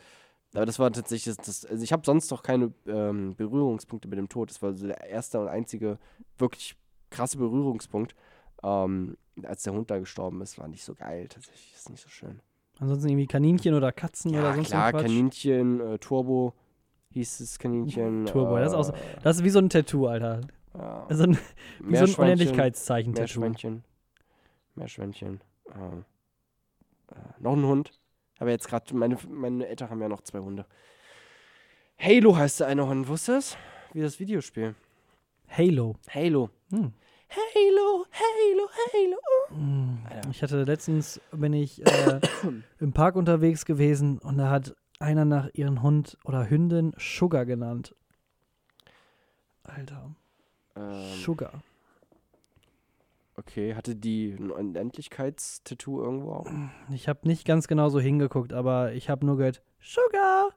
Aber 0.53 0.65
das 0.65 0.79
war 0.79 0.91
tatsächlich, 0.91 1.35
das, 1.35 1.45
das, 1.45 1.65
also 1.65 1.83
ich 1.83 1.91
habe 1.93 2.01
sonst 2.05 2.31
noch 2.31 2.41
keine 2.41 2.73
ähm, 2.87 3.35
Berührungspunkte 3.35 4.07
mit 4.07 4.17
dem 4.17 4.29
Tod. 4.29 4.49
Das 4.49 4.61
war 4.61 4.73
so 4.73 4.87
der 4.87 5.03
erste 5.07 5.39
und 5.39 5.47
einzige 5.47 5.99
wirklich 6.37 6.75
krasse 7.11 7.37
Berührungspunkt. 7.37 8.15
Ähm, 8.63 9.15
als 9.43 9.63
der 9.63 9.73
Hund 9.73 9.89
da 9.91 9.99
gestorben 9.99 10.41
ist, 10.41 10.57
war 10.57 10.67
nicht 10.67 10.83
so 10.83 10.95
geil. 10.95 11.27
Tatsächlich 11.29 11.73
ist 11.75 11.89
nicht 11.89 12.01
so 12.01 12.09
schön. 12.09 12.41
Ansonsten 12.79 13.09
irgendwie 13.09 13.27
Kaninchen 13.27 13.73
oder 13.75 13.91
Katzen 13.91 14.31
oder 14.31 14.41
Ja, 14.49 14.55
sonst 14.55 14.67
klar, 14.69 14.87
irgendwas. 14.87 15.03
Kaninchen, 15.03 15.79
äh, 15.81 15.99
Turbo 15.99 16.53
hieß 17.11 17.39
es 17.41 17.59
Kaninchen. 17.59 18.25
Turbo, 18.25 18.57
äh, 18.57 18.61
das 18.61 18.71
ist 18.71 18.77
auch 18.77 18.83
so- 18.83 18.93
Das 19.21 19.37
ist 19.37 19.43
wie 19.43 19.49
so 19.49 19.59
ein 19.59 19.69
Tattoo, 19.69 20.07
Alter. 20.07 20.41
Ja. 20.73 21.05
Also 21.07 21.23
ein, 21.23 21.31
wie 21.31 21.35
so 21.37 21.83
ein 21.83 21.89
Meerschweinchen, 21.91 22.23
Unendlichkeitszeichen-Tattoo. 22.23 23.39
Meerschweinchen. 23.41 23.83
Meerschweinchen. 24.75 25.41
Äh, 25.67 25.71
äh, 27.13 27.19
noch 27.39 27.53
ein 27.53 27.63
Hund. 27.65 27.98
Aber 28.39 28.49
jetzt 28.49 28.67
gerade, 28.67 28.95
meine, 28.95 29.17
meine 29.29 29.67
Eltern 29.67 29.89
haben 29.89 30.01
ja 30.01 30.07
noch 30.07 30.21
zwei 30.21 30.39
Hunde. 30.39 30.65
Halo 31.99 32.35
heißt 32.37 32.61
der 32.61 32.67
eine 32.67 32.87
Hund, 32.87 33.07
wusstest 33.07 33.57
du? 33.91 33.97
Wie 33.97 34.01
das 34.01 34.19
Videospiel. 34.19 34.75
Halo. 35.49 35.95
Halo. 36.09 36.49
Hm. 36.71 36.93
Halo, 37.29 38.05
Halo, 38.11 38.69
Halo. 38.93 39.17
Hm. 39.49 39.99
Ich 40.31 40.41
hatte 40.41 40.63
letztens, 40.63 41.19
bin 41.31 41.53
ich 41.53 41.85
äh, 41.85 42.19
im 42.79 42.93
Park 42.93 43.15
unterwegs 43.15 43.65
gewesen 43.65 44.19
und 44.19 44.37
da 44.37 44.49
hat 44.49 44.75
einer 44.99 45.25
nach 45.25 45.49
ihren 45.53 45.81
Hund 45.81 46.17
oder 46.23 46.49
Hündin 46.49 46.93
Sugar 46.97 47.45
genannt. 47.45 47.95
Alter, 49.63 50.15
Ähm, 50.75 51.13
Sugar. 51.23 51.61
Okay, 53.39 53.75
hatte 53.75 53.95
die 53.95 54.35
ein 54.37 54.51
Unendlichkeitstattoo 54.51 56.01
irgendwo 56.03 56.33
auch? 56.33 56.47
Ich 56.91 57.07
habe 57.07 57.27
nicht 57.27 57.45
ganz 57.45 57.67
genau 57.67 57.89
so 57.89 57.99
hingeguckt, 57.99 58.53
aber 58.53 58.93
ich 58.93 59.09
habe 59.09 59.25
nur 59.25 59.37
gehört, 59.37 59.63
Sugar, 59.79 60.49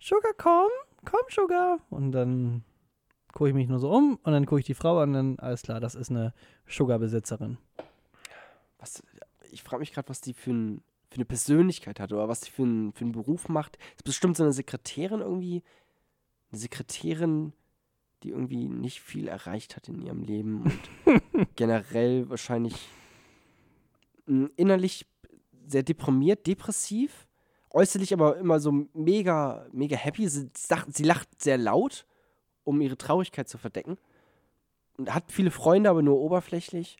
Sugar, 0.00 0.32
komm, 0.36 0.70
komm, 1.04 1.20
Sugar. 1.30 1.78
Und 1.90 2.12
dann 2.12 2.64
gucke 3.32 3.50
ich 3.50 3.54
mich 3.54 3.68
nur 3.68 3.78
so 3.78 3.90
um 3.90 4.18
und 4.22 4.32
dann 4.32 4.46
gucke 4.46 4.60
ich 4.60 4.66
die 4.66 4.74
Frau 4.74 4.98
an 4.98 5.10
und 5.10 5.14
dann, 5.14 5.38
alles 5.38 5.62
klar, 5.62 5.80
das 5.80 5.94
ist 5.94 6.10
eine 6.10 6.32
Sugar-Besitzerin. 6.66 7.58
Was, 8.78 9.02
ich 9.50 9.62
frage 9.62 9.80
mich 9.80 9.92
gerade, 9.92 10.08
was 10.08 10.20
die 10.20 10.34
für, 10.34 10.50
ein, 10.50 10.82
für 11.10 11.16
eine 11.16 11.24
Persönlichkeit 11.24 12.00
hat 12.00 12.12
oder 12.12 12.28
was 12.28 12.40
die 12.40 12.50
für, 12.50 12.64
ein, 12.64 12.92
für 12.92 13.04
einen 13.04 13.12
Beruf 13.12 13.48
macht. 13.48 13.78
Ist 13.96 14.04
bestimmt 14.04 14.36
so 14.36 14.42
eine 14.42 14.52
Sekretärin 14.52 15.20
irgendwie. 15.20 15.62
Eine 16.50 16.60
Sekretärin, 16.60 17.52
die 18.24 18.30
irgendwie 18.30 18.66
nicht 18.66 19.00
viel 19.00 19.28
erreicht 19.28 19.76
hat 19.76 19.88
in 19.88 20.00
ihrem 20.00 20.22
Leben 20.22 20.64
und 21.32 21.56
generell 21.56 22.28
wahrscheinlich 22.28 22.88
mm, 24.26 24.46
innerlich 24.56 25.06
sehr 25.66 25.82
deprimiert, 25.82 26.46
depressiv, 26.46 27.26
äußerlich 27.70 28.12
aber 28.12 28.36
immer 28.38 28.60
so 28.60 28.86
mega, 28.94 29.66
mega 29.72 29.96
happy. 29.96 30.28
Sie, 30.28 30.50
sie 30.88 31.02
lacht 31.04 31.28
sehr 31.40 31.58
laut, 31.58 32.06
um 32.64 32.80
ihre 32.80 32.96
Traurigkeit 32.98 33.48
zu 33.48 33.58
verdecken. 33.58 33.98
Und 34.96 35.14
hat 35.14 35.32
viele 35.32 35.50
Freunde, 35.50 35.90
aber 35.90 36.02
nur 36.02 36.18
oberflächlich 36.18 36.98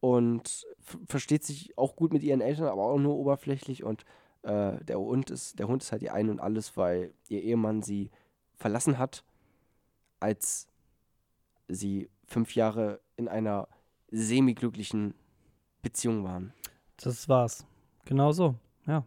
und 0.00 0.66
versteht 1.08 1.44
sich 1.44 1.76
auch 1.76 1.96
gut 1.96 2.12
mit 2.12 2.22
ihren 2.22 2.40
Eltern, 2.40 2.66
aber 2.66 2.82
auch 2.82 2.98
nur 2.98 3.16
oberflächlich 3.16 3.82
und 3.82 4.04
äh, 4.42 4.84
der 4.84 4.98
Hund 4.98 5.30
ist 5.30 5.58
der 5.58 5.66
Hund 5.66 5.82
ist 5.82 5.90
halt 5.90 6.02
ihr 6.02 6.14
Ein 6.14 6.30
und 6.30 6.38
Alles, 6.38 6.76
weil 6.76 7.12
ihr 7.28 7.42
Ehemann 7.42 7.82
sie 7.82 8.10
verlassen 8.54 8.98
hat, 8.98 9.24
als 10.26 10.66
sie 11.68 12.10
fünf 12.26 12.54
Jahre 12.56 13.00
in 13.16 13.28
einer 13.28 13.68
semi-glücklichen 14.10 15.14
Beziehung 15.82 16.24
waren. 16.24 16.52
Das 16.96 17.28
war's. 17.28 17.64
Genau 18.06 18.32
so, 18.32 18.56
ja. 18.88 19.04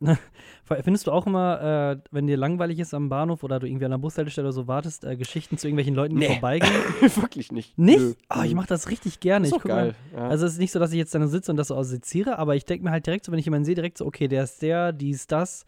Findest 0.64 1.06
du 1.06 1.12
auch 1.12 1.26
immer, 1.26 1.92
äh, 1.96 2.08
wenn 2.10 2.26
dir 2.26 2.36
langweilig 2.36 2.78
ist 2.80 2.94
am 2.94 3.08
Bahnhof 3.08 3.42
oder 3.44 3.58
du 3.60 3.66
irgendwie 3.66 3.84
an 3.84 3.92
der 3.92 3.98
Bushaltestelle 3.98 4.46
oder 4.48 4.52
so 4.52 4.66
wartest, 4.66 5.04
äh, 5.04 5.16
Geschichten 5.16 5.56
zu 5.56 5.66
irgendwelchen 5.68 5.94
Leuten, 5.94 6.14
die 6.14 6.20
Nee. 6.26 6.32
vorbeigehen? 6.32 6.72
Wirklich 7.16 7.52
nicht. 7.52 7.78
Nicht? 7.78 7.98
Nö. 7.98 8.14
Oh, 8.30 8.42
ich 8.44 8.54
mache 8.54 8.66
das 8.68 8.90
richtig 8.90 9.20
gerne. 9.20 9.46
ist 9.46 9.54
Ich 9.54 9.60
guck 9.62 9.70
mal- 9.70 9.92
geil. 9.92 9.94
Ja. 10.12 10.28
Also 10.28 10.46
es 10.46 10.54
ist 10.54 10.58
nicht 10.58 10.72
so, 10.72 10.78
dass 10.78 10.92
ich 10.92 10.98
jetzt 10.98 11.14
da 11.14 11.26
sitze 11.26 11.50
und 11.52 11.56
das 11.56 11.68
so 11.68 11.82
seziere, 11.82 12.38
aber 12.38 12.54
ich 12.56 12.64
denke 12.64 12.84
mir 12.84 12.90
halt 12.90 13.06
direkt 13.06 13.24
so, 13.24 13.32
wenn 13.32 13.38
ich 13.38 13.44
jemanden 13.46 13.64
sehe, 13.64 13.74
direkt 13.76 13.98
so, 13.98 14.06
okay, 14.06 14.28
der 14.28 14.44
ist 14.44 14.60
der, 14.62 14.92
die 14.92 15.10
ist 15.10 15.30
das 15.32 15.64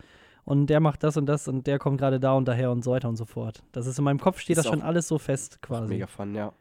und 0.46 0.68
der 0.68 0.80
macht 0.80 1.02
das 1.02 1.16
und 1.18 1.26
das 1.26 1.48
und 1.48 1.66
der 1.66 1.78
kommt 1.78 1.98
gerade 1.98 2.18
da 2.18 2.32
und 2.32 2.46
daher 2.46 2.70
und 2.70 2.82
so 2.82 2.92
weiter 2.92 3.08
und 3.08 3.16
so 3.16 3.26
fort. 3.26 3.62
Das 3.72 3.86
ist 3.86 3.98
in 3.98 4.04
meinem 4.04 4.20
Kopf 4.20 4.38
steht 4.40 4.56
Ist 4.56 4.64
das 4.64 4.72
schon 4.72 4.80
alles 4.80 5.08
so 5.08 5.18
fest 5.18 5.60
quasi. 5.60 5.88
Mega 5.88 6.06
fun, 6.06 6.34
ja. 6.34 6.52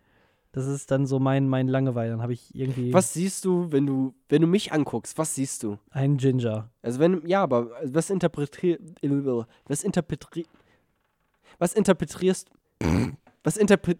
Das 0.51 0.65
ist 0.67 0.89
dann 0.89 1.05
so 1.05 1.19
mein, 1.19 1.47
mein 1.47 1.67
Langeweile. 1.67 2.11
Dann 2.11 2.21
habe 2.21 2.33
ich 2.33 2.55
irgendwie 2.55 2.93
Was 2.93 3.13
siehst 3.13 3.45
du, 3.45 3.71
wenn 3.71 3.85
du, 3.85 4.13
wenn 4.27 4.41
du 4.41 4.47
mich 4.47 4.71
anguckst? 4.73 5.17
Was 5.17 5.35
siehst 5.35 5.63
du? 5.63 5.77
einen 5.91 6.17
Ginger. 6.17 6.69
Also 6.81 6.99
wenn, 6.99 7.25
ja, 7.27 7.43
aber 7.43 7.71
was 7.83 8.09
interpretier, 8.09 8.79
was 9.65 9.83
interpretri, 9.83 10.45
was 11.59 11.73
interpretierst, 11.73 12.49
was 13.43 13.57
interpret, 13.57 13.99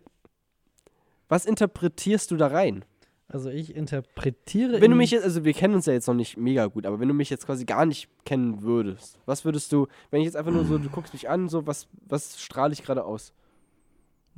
Was 1.27 1.45
interpretierst 1.45 2.31
du 2.31 2.37
da 2.37 2.47
rein? 2.47 2.85
Also 3.27 3.49
ich 3.49 3.75
interpretiere. 3.75 4.79
Wenn 4.81 4.91
du 4.91 4.97
mich 4.97 5.11
jetzt, 5.11 5.23
also 5.23 5.43
wir 5.43 5.53
kennen 5.53 5.73
uns 5.73 5.87
ja 5.87 5.93
jetzt 5.93 6.07
noch 6.07 6.13
nicht 6.13 6.37
mega 6.37 6.67
gut, 6.67 6.85
aber 6.85 6.99
wenn 6.99 7.07
du 7.07 7.13
mich 7.13 7.29
jetzt 7.29 7.45
quasi 7.45 7.65
gar 7.65 7.85
nicht 7.85 8.07
kennen 8.23 8.61
würdest, 8.61 9.19
was 9.25 9.45
würdest 9.45 9.71
du, 9.71 9.87
wenn 10.11 10.21
ich 10.21 10.25
jetzt 10.25 10.35
einfach 10.37 10.51
nur 10.51 10.63
so, 10.65 10.77
du 10.77 10.89
guckst 10.89 11.13
mich 11.13 11.27
an, 11.27 11.49
so, 11.49 11.65
was, 11.65 11.87
was 12.07 12.39
strahle 12.39 12.73
ich 12.73 12.83
gerade 12.83 13.03
aus? 13.03 13.33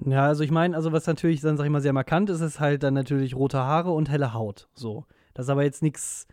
Ja, 0.05 0.25
also 0.27 0.43
ich 0.43 0.51
meine, 0.51 0.75
also 0.75 0.91
was 0.93 1.05
natürlich 1.07 1.41
dann, 1.41 1.57
sag 1.57 1.65
ich 1.65 1.71
mal, 1.71 1.81
sehr 1.81 1.91
markant 1.91 2.29
ist, 2.29 2.39
ist 2.39 2.59
halt 2.59 2.83
dann 2.83 2.93
natürlich 2.93 3.35
rote 3.35 3.57
Haare 3.57 3.91
und 3.91 4.09
helle 4.09 4.33
Haut. 4.33 4.69
So. 4.73 5.05
Das 5.33 5.47
ist 5.47 5.49
aber 5.49 5.63
jetzt 5.63 5.81
nichts, 5.81 6.27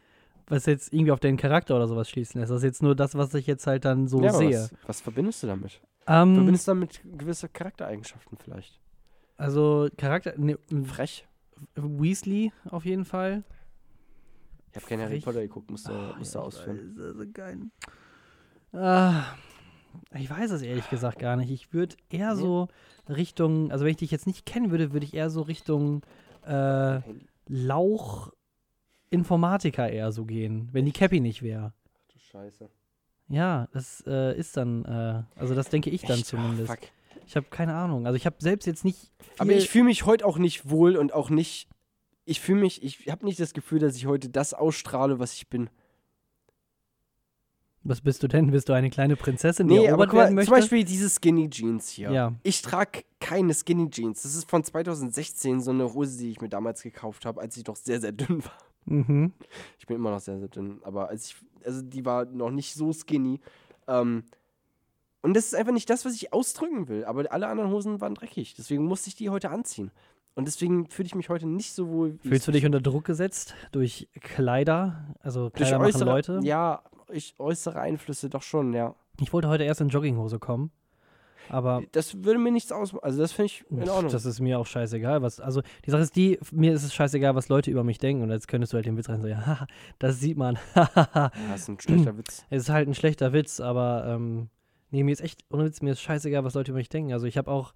was 0.46 0.66
jetzt 0.66 0.92
irgendwie 0.92 1.12
auf 1.12 1.20
den 1.20 1.36
Charakter 1.36 1.74
oder 1.74 1.88
sowas 1.88 2.09
schließen 2.09 2.40
lässt. 2.40 2.50
Das 2.50 2.59
ist 2.59 2.64
jetzt 2.64 2.82
nur 2.82 2.94
das, 2.94 3.16
was 3.16 3.34
ich 3.34 3.46
jetzt 3.46 3.66
halt 3.66 3.84
dann 3.84 4.07
so 4.07 4.22
Ja, 4.22 4.32
sehe. 4.32 4.50
Was, 4.61 4.72
was 4.86 5.00
verbindest 5.00 5.42
du 5.42 5.46
damit? 5.48 5.80
Ähm, 6.07 6.34
Verbindest 6.34 6.68
du 6.68 6.72
damit 6.72 7.00
gewisse 7.18 7.48
Charaktereigenschaften 7.48 8.38
vielleicht? 8.38 8.78
also 9.36 9.88
Charakter, 9.96 10.34
ne, 10.36 10.59
Frech? 10.84 11.26
Weasley 11.74 12.52
auf 12.70 12.84
jeden 12.84 13.05
Fall. 13.05 13.44
Ich 14.70 14.76
habe 14.76 14.86
keinen 14.86 15.02
Harry. 15.02 15.20
Potter 15.20 15.40
geguckt, 15.42 15.70
musst 15.70 15.88
du, 15.88 15.92
Ah, 15.92 16.14
musst 16.18 16.34
ja, 16.34 16.40
ich 16.40 16.46
ausführen. 16.46 16.96
weiß, 16.96 17.05
also 17.05 17.24
kein- 17.32 17.70
Ah, 18.72 19.24
ich 20.16 20.28
weiß 20.28 20.50
es 20.50 20.62
ehrlich 20.62 20.88
gesagt 20.90 21.18
gar 21.20 21.36
nicht. 21.36 21.50
Ich 21.50 21.72
würde 21.72 21.96
eher 22.11 22.34
Nee. 22.34 22.40
so 22.40 22.68
Richtung, 23.09 23.70
also 23.70 23.84
wenn 23.84 23.92
ich 23.92 23.98
dich 23.98 24.11
jetzt 24.11 24.26
nicht 24.26 24.44
kennen 24.46 24.70
würde, 24.72 24.92
würde 24.92 25.07
ich 25.07 25.14
eher 25.14 25.30
so 25.30 25.42
Richtung 25.42 26.02
äh. 26.46 27.00
Lauch 27.46 28.32
Informatiker 29.11 29.88
eher 29.90 30.11
so 30.12 30.24
gehen, 30.24 30.68
wenn 30.72 30.86
die 30.86 30.92
Cappy 30.92 31.20
nicht 31.20 31.42
wäre. 31.42 31.72
Ach 31.94 32.12
du 32.12 32.18
Scheiße. 32.18 32.70
Ja, 33.28 33.68
das 33.72 34.02
äh, 34.07 34.36
ist 34.36 34.57
dann, 34.57 34.84
äh, 34.86 35.22
also 35.38 35.55
das 35.55 35.68
denke 35.68 35.90
ich 35.90 36.02
dann 36.02 36.18
Echt? 36.18 36.26
Zumindest. 36.26 36.70
fuck. 36.70 36.80
Ich 37.26 37.36
habe 37.36 37.46
keine 37.50 37.74
Ahnung. 37.74 38.06
Also 38.06 38.16
ich 38.16 38.26
habe 38.26 38.36
selbst 38.38 38.66
jetzt 38.66 38.84
nicht. 38.84 39.10
Aber 39.38 39.52
ich 39.52 39.68
fühle 39.68 39.84
mich 39.84 40.06
heute 40.06 40.24
auch 40.26 40.38
nicht 40.38 40.68
wohl 40.70 40.96
und 40.96 41.12
auch 41.12 41.30
nicht. 41.30 41.68
Ich 42.24 42.40
fühle 42.40 42.60
mich, 42.60 42.82
ich 42.82 43.08
habe 43.10 43.24
nicht 43.24 43.38
das 43.40 43.52
Gefühl, 43.52 43.78
dass 43.78 43.96
ich 43.96 44.06
heute 44.06 44.28
das 44.30 44.54
ausstrahle, 44.54 45.18
was 45.18 45.34
ich 45.34 45.48
bin. 45.48 45.68
was 47.82 48.00
bist 48.00 48.22
du 48.22 48.28
denn? 48.28 48.50
Bist 48.50 48.68
du 48.70 48.72
eine 48.72 48.88
kleine 48.88 49.14
Prinzessin, 49.14 49.68
die 49.68 49.74
Nee, 49.78 49.90
aber 49.90 50.06
guck 50.06 50.14
mal, 50.14 50.20
werden 50.22 50.34
möchte? 50.36 50.50
zum 50.50 50.58
Beispiel 50.60 50.84
diese 50.84 51.10
Skinny 51.10 51.50
Jeans 51.50 51.90
hier. 51.90 52.10
Ja. 52.10 52.32
Ich 52.42 52.62
trage 52.62 53.04
keine 53.20 53.52
Skinny 53.52 53.90
Jeans. 53.90 54.22
Das 54.22 54.34
ist 54.34 54.48
von 54.48 54.64
2016 54.64 55.60
so 55.60 55.70
eine 55.70 55.92
Hose, 55.92 56.16
die 56.18 56.30
ich 56.30 56.40
mir 56.40 56.48
damals 56.48 56.82
gekauft 56.82 57.26
habe, 57.26 57.42
als 57.42 57.56
ich 57.58 57.66
noch 57.66 57.76
sehr, 57.76 58.00
sehr 58.00 58.12
dünn 58.12 58.42
war. 58.42 58.58
Mhm. 58.86 59.32
Ich 59.78 59.86
bin 59.86 59.96
immer 59.96 60.10
noch 60.10 60.20
sehr, 60.20 60.38
sehr 60.38 60.48
dünn, 60.48 60.80
aber 60.82 61.08
als 61.08 61.26
ich, 61.26 61.36
also 61.64 61.82
die 61.82 62.04
war 62.06 62.24
noch 62.24 62.50
nicht 62.50 62.74
so 62.74 62.92
skinny. 62.92 63.40
Ähm, 63.86 64.24
und 65.25 65.35
das 65.35 65.47
ist 65.47 65.55
einfach 65.55 65.72
nicht 65.72 65.89
das, 65.91 66.05
was 66.05 66.14
ich 66.14 66.33
ausdrücken 66.33 66.87
will. 66.89 67.05
Aber 67.05 67.25
alle 67.33 67.49
anderen 67.49 67.70
Hosen 67.70 68.01
waren 68.01 68.14
dreckig. 68.14 68.55
Deswegen 68.57 68.85
musste 68.85 69.09
ich 69.09 69.16
die 69.16 69.31
heute 69.31 69.51
anziehen. 69.51 69.91
Und 70.37 70.47
deswegen 70.47 70.89
fühle 70.91 71.07
ich 71.07 71.14
mich 71.14 71.29
heute 71.29 71.47
nicht 71.47 71.72
so 71.72 71.89
wohl. 71.89 72.18
wie 72.22 72.29
Fühlst 72.29 72.47
du 72.47 72.51
ich- 72.51 72.57
dich 72.59 72.66
unter 72.66 72.81
Druck 72.81 73.05
gesetzt 73.05 73.55
durch 73.72 74.09
Kleider? 74.20 75.14
Also 75.20 75.49
durch 75.49 75.55
Kleider 75.55 75.79
machen 75.79 75.89
äußere, 75.95 76.05
Leute? 76.11 76.41
Ja, 76.43 76.83
ich, 77.11 77.35
äußere 77.39 77.81
Einflüsse 77.81 78.29
doch 78.29 78.43
schon, 78.43 78.72
ja. 78.75 78.95
Ich 79.20 79.33
wollte 79.33 79.49
heute 79.49 79.64
erst 79.64 79.81
in 79.81 79.89
Jogginghose 79.89 80.39
kommen. 80.39 80.70
Aber 81.51 81.83
Das 81.93 82.25
würde 82.25 82.39
mir 82.39 82.51
nichts 82.51 82.72
ausmachen. 82.72 83.05
Also 83.05 83.20
das 83.20 83.33
finde 83.33 83.47
ich 83.47 83.64
in 83.70 83.89
Ordnung. 83.89 84.11
das 84.11 84.25
ist 84.25 84.41
mir 84.41 84.59
auch 84.59 84.66
scheißegal. 84.66 85.20
Was, 85.22 85.41
also 85.41 85.61
die 85.85 85.91
Sache 85.91 86.03
ist 86.03 86.16
die, 86.16 86.39
mir 86.53 86.72
ist 86.72 86.83
es 86.85 86.95
scheißegal, 86.95 87.35
was 87.35 87.49
Leute 87.49 87.70
über 87.70 87.85
mich 87.85 87.99
denken. 87.99 88.22
Und 88.22 88.31
jetzt 88.31 88.49
könntest 88.49 88.72
du 88.72 88.77
halt 88.77 88.87
den 88.87 88.97
Witz 88.97 89.09
rein 89.09 89.20
so, 89.20 89.29
ja, 89.29 89.45
haha, 89.47 89.66
das 89.99 90.20
sieht 90.20 90.37
man. 90.39 90.59
ja, 90.75 91.31
das 91.51 91.61
ist 91.61 91.68
ein 91.68 91.81
schlechter 91.81 92.16
Witz. 92.18 92.45
Es 92.51 92.62
ist 92.64 92.68
halt 92.70 92.89
ein 92.89 92.95
schlechter 92.95 93.33
Witz, 93.33 93.61
aber 93.61 94.07
ähm, 94.09 94.49
nee, 94.95 95.03
mir 95.03 95.11
ist 95.12 95.20
echt, 95.20 95.45
ohne 95.51 95.64
Witz, 95.64 95.82
mir 95.82 95.90
ist 95.90 96.01
scheißegal, 96.01 96.45
was 96.45 96.55
Leute 96.55 96.70
über 96.70 96.78
mich 96.78 96.88
denken. 96.88 97.12
Also 97.12 97.26
ich 97.26 97.36
habe 97.36 97.51
auch, 97.51 97.74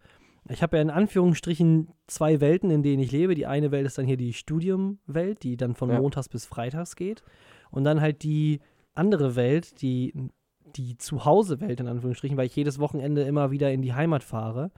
ich 0.48 0.62
habe 0.62 0.76
ja 0.76 0.82
in 0.82 0.90
Anführungsstrichen 0.90 1.88
zwei 2.06 2.40
Welten, 2.40 2.70
in 2.70 2.82
denen 2.84 3.02
ich 3.02 3.10
lebe. 3.10 3.34
Die 3.34 3.46
eine 3.46 3.70
Welt 3.72 3.86
ist 3.86 3.98
dann 3.98 4.06
hier 4.06 4.16
die 4.16 4.32
Studiumwelt, 4.32 5.42
die 5.42 5.56
dann 5.56 5.74
von 5.74 5.90
Ja. 5.90 6.00
montags 6.00 6.28
bis 6.28 6.46
freitags 6.46 6.94
geht. 6.96 7.22
Und 7.70 7.82
dann 7.84 8.00
halt 8.00 8.22
die 8.22 8.60
andere 8.94 9.34
Welt, 9.36 9.82
die, 9.82 10.14
die 10.76 10.96
Zuhause-Welt 10.96 11.80
in 11.80 11.88
Anführungsstrichen, 11.88 12.36
weil 12.36 12.46
ich 12.46 12.56
jedes 12.56 12.78
Wochenende 12.78 13.22
immer 13.22 13.50
wieder 13.50 13.72
in 13.72 13.82
die 13.82 13.94
Heimat 13.94 14.22
fahre. 14.22 14.70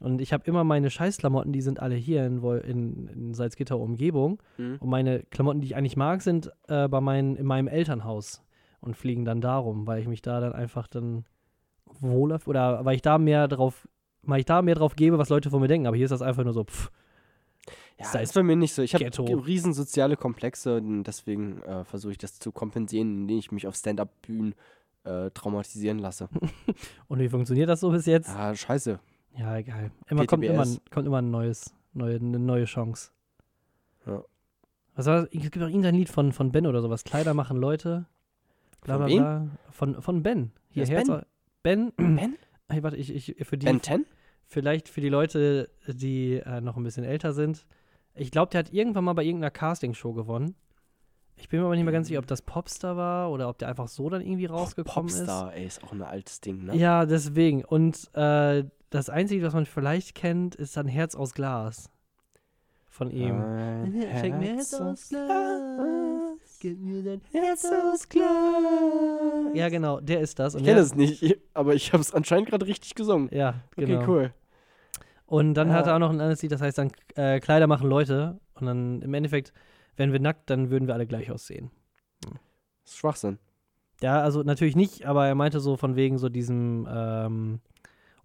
Und 0.00 0.20
ich 0.20 0.32
habe 0.32 0.44
immer 0.46 0.64
meine 0.64 0.90
Scheißklamotten, 0.90 1.52
die 1.52 1.62
sind 1.62 1.80
alle 1.80 1.94
hier 1.94 2.26
in, 2.26 2.42
in, 2.42 3.06
in 3.06 3.34
Salzgitter 3.34 3.78
Umgebung. 3.78 4.42
Mhm. 4.58 4.78
Und 4.80 4.90
meine 4.90 5.22
Klamotten, 5.30 5.60
die 5.60 5.68
ich 5.68 5.76
eigentlich 5.76 5.96
mag, 5.96 6.22
sind 6.22 6.50
äh, 6.68 6.88
bei 6.88 7.00
meinen, 7.00 7.36
in 7.36 7.46
meinem 7.46 7.68
Elternhaus 7.68 8.42
und 8.80 8.96
fliegen 8.96 9.24
dann 9.24 9.40
darum, 9.40 9.86
weil 9.86 10.00
ich 10.02 10.08
mich 10.08 10.20
da 10.20 10.40
dann 10.40 10.52
einfach 10.52 10.88
dann 10.88 11.24
wohler 12.00 12.40
oder 12.46 12.84
weil 12.84 12.96
ich 12.96 13.02
da 13.02 13.18
mehr 13.18 13.48
drauf, 13.48 13.88
weil 14.22 14.40
ich 14.40 14.46
da 14.46 14.62
mehr 14.62 14.74
drauf 14.74 14.96
gebe, 14.96 15.18
was 15.18 15.28
Leute 15.28 15.50
von 15.50 15.60
mir 15.60 15.68
denken. 15.68 15.86
Aber 15.86 15.96
hier 15.96 16.04
ist 16.04 16.10
das 16.10 16.22
einfach 16.22 16.44
nur 16.44 16.52
so, 16.52 16.64
pff, 16.64 16.90
Ja, 17.98 18.06
das 18.12 18.22
ist 18.22 18.34
bei 18.34 18.42
mir 18.42 18.56
nicht 18.56 18.74
so. 18.74 18.82
Ich 18.82 18.94
habe 18.94 19.46
riesen 19.46 19.72
soziale 19.72 20.16
Komplexe 20.16 20.76
und 20.76 21.04
deswegen 21.04 21.62
äh, 21.62 21.84
versuche 21.84 22.12
ich 22.12 22.18
das 22.18 22.38
zu 22.38 22.52
kompensieren, 22.52 23.22
indem 23.22 23.38
ich 23.38 23.52
mich 23.52 23.66
auf 23.66 23.76
Stand-Up-Bühnen 23.76 24.54
äh, 25.04 25.30
traumatisieren 25.30 25.98
lasse. 25.98 26.28
und 27.08 27.18
wie 27.18 27.28
funktioniert 27.28 27.68
das 27.68 27.80
so 27.80 27.90
bis 27.90 28.06
jetzt? 28.06 28.30
Ah, 28.30 28.54
scheiße. 28.54 28.98
Ja, 29.36 29.56
egal. 29.56 29.90
Immer 30.08 30.26
kommt 30.26 30.44
immer, 30.44 30.66
kommt 30.90 31.06
immer 31.06 31.18
ein 31.18 31.30
neues, 31.30 31.74
neue, 31.92 32.16
eine 32.16 32.38
neue 32.38 32.64
Chance. 32.64 33.10
Ja. 34.06 34.22
Was 34.94 35.06
war 35.06 35.22
das? 35.22 35.30
Es 35.32 35.42
gibt 35.50 35.58
auch 35.58 35.68
irgendein 35.68 35.94
Lied 35.94 36.08
von, 36.08 36.32
von 36.32 36.52
Ben 36.52 36.66
oder 36.66 36.80
sowas. 36.80 37.04
Kleider 37.04 37.34
machen 37.34 37.56
Leute. 37.56 38.06
Bla, 38.82 38.98
Von 38.98 39.06
bla, 39.06 39.16
bla. 39.16 39.48
Von, 39.70 40.02
von 40.02 40.22
Ben. 40.22 40.52
Wer 40.72 40.84
ist 40.84 40.90
Ben? 40.90 41.22
Ben? 41.64 41.92
Ben? 41.96 42.36
Hey, 42.68 42.82
warte, 42.82 42.96
ich, 42.96 43.12
ich, 43.12 43.46
für 43.46 43.58
die, 43.58 43.66
Ben 43.66 43.82
10? 43.82 44.06
vielleicht 44.46 44.88
für 44.88 45.00
die 45.00 45.08
Leute, 45.08 45.70
die 45.88 46.34
äh, 46.34 46.60
noch 46.60 46.76
ein 46.76 46.84
bisschen 46.84 47.04
älter 47.04 47.32
sind. 47.32 47.66
Ich 48.14 48.30
glaube, 48.30 48.50
der 48.50 48.60
hat 48.60 48.72
irgendwann 48.72 49.04
mal 49.04 49.14
bei 49.14 49.24
irgendeiner 49.24 49.50
Castingshow 49.50 50.12
gewonnen. 50.12 50.54
Ich 51.36 51.48
bin 51.48 51.58
mir 51.58 51.66
aber 51.66 51.74
nicht 51.74 51.84
mehr 51.84 51.92
ganz 51.92 52.06
sicher, 52.06 52.20
ob 52.20 52.26
das 52.26 52.42
Popstar 52.42 52.96
war 52.96 53.30
oder 53.30 53.48
ob 53.48 53.58
der 53.58 53.68
einfach 53.68 53.88
so 53.88 54.08
dann 54.08 54.20
irgendwie 54.20 54.46
rausgekommen 54.46 55.10
Popstar, 55.12 55.52
ey, 55.54 55.66
ist 55.66 55.82
auch 55.82 55.92
ein 55.92 56.02
altes 56.02 56.40
Ding, 56.40 56.58
ist. 56.58 56.64
ne? 56.66 56.76
Ja, 56.76 57.06
deswegen. 57.06 57.64
Und 57.64 58.08
äh, 58.14 58.64
das 58.90 59.10
Einzige, 59.10 59.44
was 59.44 59.54
man 59.54 59.66
vielleicht 59.66 60.14
kennt, 60.14 60.54
ist 60.54 60.76
dann 60.76 60.86
Herz 60.86 61.16
aus 61.16 61.34
Glas. 61.34 61.90
Von 62.86 63.10
ihm. 63.10 63.40
Ein 63.40 63.92
Herz 63.94 64.22
Herz 64.22 64.74
aus 64.74 64.80
aus 64.80 65.08
Glas. 65.08 66.13
Gib 66.64 66.80
mir 66.80 67.02
dein 67.02 67.20
Herz 67.30 67.66
aus 67.66 68.08
Glas. 68.08 68.24
Ja, 69.52 69.68
genau, 69.68 70.00
der 70.00 70.20
ist 70.22 70.38
das. 70.38 70.54
Und 70.54 70.62
Ich 70.62 70.66
kenne 70.66 70.80
das 70.80 70.94
nicht, 70.94 71.36
aber 71.52 71.74
ich 71.74 71.92
habe 71.92 72.00
es 72.00 72.14
anscheinend 72.14 72.48
gerade 72.48 72.64
richtig 72.64 72.94
gesungen. 72.94 73.28
Ja, 73.30 73.56
Okay, 73.76 73.84
genau. 73.84 74.08
cool. 74.08 74.32
Und 75.26 75.52
dann 75.52 75.68
Ja. 75.68 75.74
hat 75.74 75.86
er 75.88 75.94
auch 75.96 75.98
noch 75.98 76.08
ein 76.08 76.20
anderes 76.22 76.40
Lied, 76.40 76.52
das 76.52 76.62
heißt 76.62 76.78
dann 76.78 76.90
äh, 77.16 77.38
Kleider 77.40 77.66
machen 77.66 77.86
Leute. 77.86 78.40
Und 78.54 78.64
dann 78.64 79.02
im 79.02 79.12
Endeffekt, 79.12 79.52
wenn 79.96 80.10
wir 80.12 80.20
nackt, 80.20 80.48
dann 80.48 80.70
würden 80.70 80.86
wir 80.86 80.94
alle 80.94 81.06
gleich 81.06 81.30
aussehen. 81.30 81.70
Das 82.22 82.32
ist 82.92 82.96
Schwachsinn. 82.96 83.38
Ja, 84.00 84.22
also 84.22 84.42
natürlich 84.42 84.74
nicht, 84.74 85.04
aber 85.04 85.26
er 85.26 85.34
meinte 85.34 85.60
so 85.60 85.76
von 85.76 85.96
wegen 85.96 86.16
so 86.16 86.30
diesem 86.30 86.88
ähm, 86.90 87.60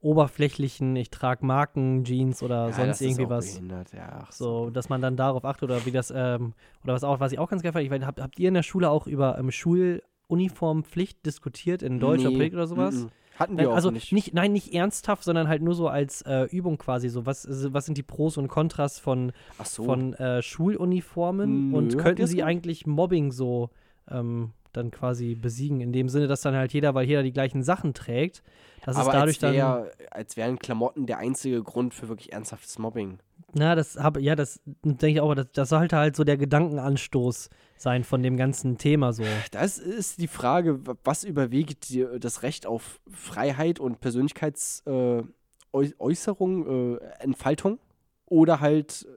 oberflächlichen, 0.01 0.95
ich 0.95 1.09
trage 1.09 1.45
Marken, 1.45 2.03
Jeans 2.03 2.41
oder 2.43 2.67
ja, 2.67 2.73
sonst 2.73 3.01
irgendwie 3.01 3.29
was. 3.29 3.53
Behindert. 3.53 3.93
Ja, 3.93 4.23
ach 4.23 4.31
So, 4.31 4.69
dass 4.69 4.89
man 4.89 5.01
dann 5.01 5.17
darauf 5.17 5.45
achtet 5.45 5.63
oder 5.69 5.85
wie 5.85 5.91
das, 5.91 6.11
ähm, 6.15 6.53
oder 6.83 6.93
was 6.93 7.03
auch, 7.03 7.19
was 7.19 7.31
ich 7.31 7.39
auch 7.39 7.49
ganz 7.49 7.61
geil 7.63 7.73
fand, 7.73 7.85
ich 7.85 7.91
weiß, 7.91 8.05
habt, 8.05 8.21
habt 8.21 8.39
ihr 8.39 8.47
in 8.47 8.53
der 8.53 8.63
Schule 8.63 8.89
auch 8.89 9.07
über 9.07 9.37
ähm, 9.37 9.51
Schuluniformpflicht 9.51 11.25
diskutiert 11.25 11.81
in 11.83 11.99
Deutsch 11.99 12.21
oder 12.21 12.29
Nee, 12.29 12.35
Politik 12.37 12.53
oder 12.55 12.67
sowas? 12.67 12.95
mm, 12.95 13.05
mm. 13.05 13.11
Hatten 13.35 13.55
Nein, 13.55 13.65
wir 13.65 13.71
auch 13.71 13.75
also 13.75 13.89
nicht. 13.89 14.33
nein, 14.33 14.51
nicht 14.51 14.73
ernsthaft, 14.73 15.23
sondern 15.23 15.47
halt 15.47 15.61
nur 15.61 15.73
so 15.73 15.87
als 15.87 16.21
äh, 16.23 16.43
Übung 16.51 16.77
quasi 16.77 17.07
so. 17.07 17.25
Was, 17.25 17.47
was 17.73 17.85
sind 17.85 17.97
die 17.97 18.03
Pros 18.03 18.35
und 18.37 18.49
Kontras 18.49 18.99
von, 18.99 19.31
so. 19.63 19.83
von 19.85 20.13
äh, 20.15 20.41
Schuluniformen 20.41 21.69
Nö, 21.71 21.77
und 21.77 21.97
könnten 21.97 22.27
sie 22.27 22.35
nicht? 22.37 22.43
eigentlich 22.43 22.85
Mobbing 22.85 23.31
so 23.31 23.69
ähm, 24.11 24.51
dann 24.73 24.91
quasi 24.91 25.35
besiegen? 25.35 25.79
In 25.79 25.93
dem 25.93 26.09
Sinne, 26.09 26.27
dass 26.27 26.41
dann 26.41 26.53
halt 26.53 26.73
jeder, 26.73 26.95
weil 26.95 27.07
jeder 27.07 27.23
die 27.23 27.31
gleichen 27.31 27.63
Sachen 27.63 27.93
trägt, 27.93 28.43
aber 28.87 29.09
es 29.09 29.13
dadurch 29.13 29.35
als 29.35 29.39
dann. 29.39 29.53
wär, 29.53 29.91
als 30.11 30.37
wären 30.37 30.59
Klamotten 30.59 31.05
der 31.05 31.17
einzige 31.17 31.61
Grund 31.63 31.93
für 31.93 32.07
wirklich 32.09 32.31
ernsthaftes 32.33 32.77
Mobbing. 32.79 33.19
Na, 33.53 33.73
das 33.73 33.97
habe 33.97 34.21
ja, 34.21 34.35
das 34.35 34.61
denke 34.83 35.07
ich 35.07 35.21
auch, 35.21 35.33
das, 35.33 35.47
das 35.53 35.69
sollte 35.69 35.97
halt 35.97 36.15
so 36.15 36.23
der 36.23 36.37
Gedankenanstoß 36.37 37.49
sein 37.77 38.03
von 38.03 38.21
dem 38.21 38.37
ganzen 38.37 38.77
Thema 38.77 39.11
so. 39.13 39.23
Das 39.51 39.77
ist 39.79 40.19
die 40.19 40.27
Frage, 40.27 40.85
wa- 40.85 40.95
was 41.03 41.23
überwiegt 41.23 41.89
die, 41.89 42.05
das 42.19 42.43
Recht 42.43 42.67
auf 42.67 42.99
Freiheit 43.09 43.79
und 43.79 44.01
Persönlichkeitsäußerung, 44.01 45.33
äh, 45.71 46.93
äh, 46.95 46.99
Entfaltung? 47.19 47.79
Oder 48.27 48.59
halt, 48.59 49.07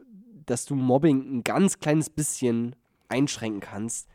dass 0.46 0.64
du 0.64 0.74
Mobbing 0.74 1.38
ein 1.38 1.44
ganz 1.44 1.78
kleines 1.78 2.08
bisschen 2.08 2.74
einschränken 3.08 3.60
kannst? 3.60 4.08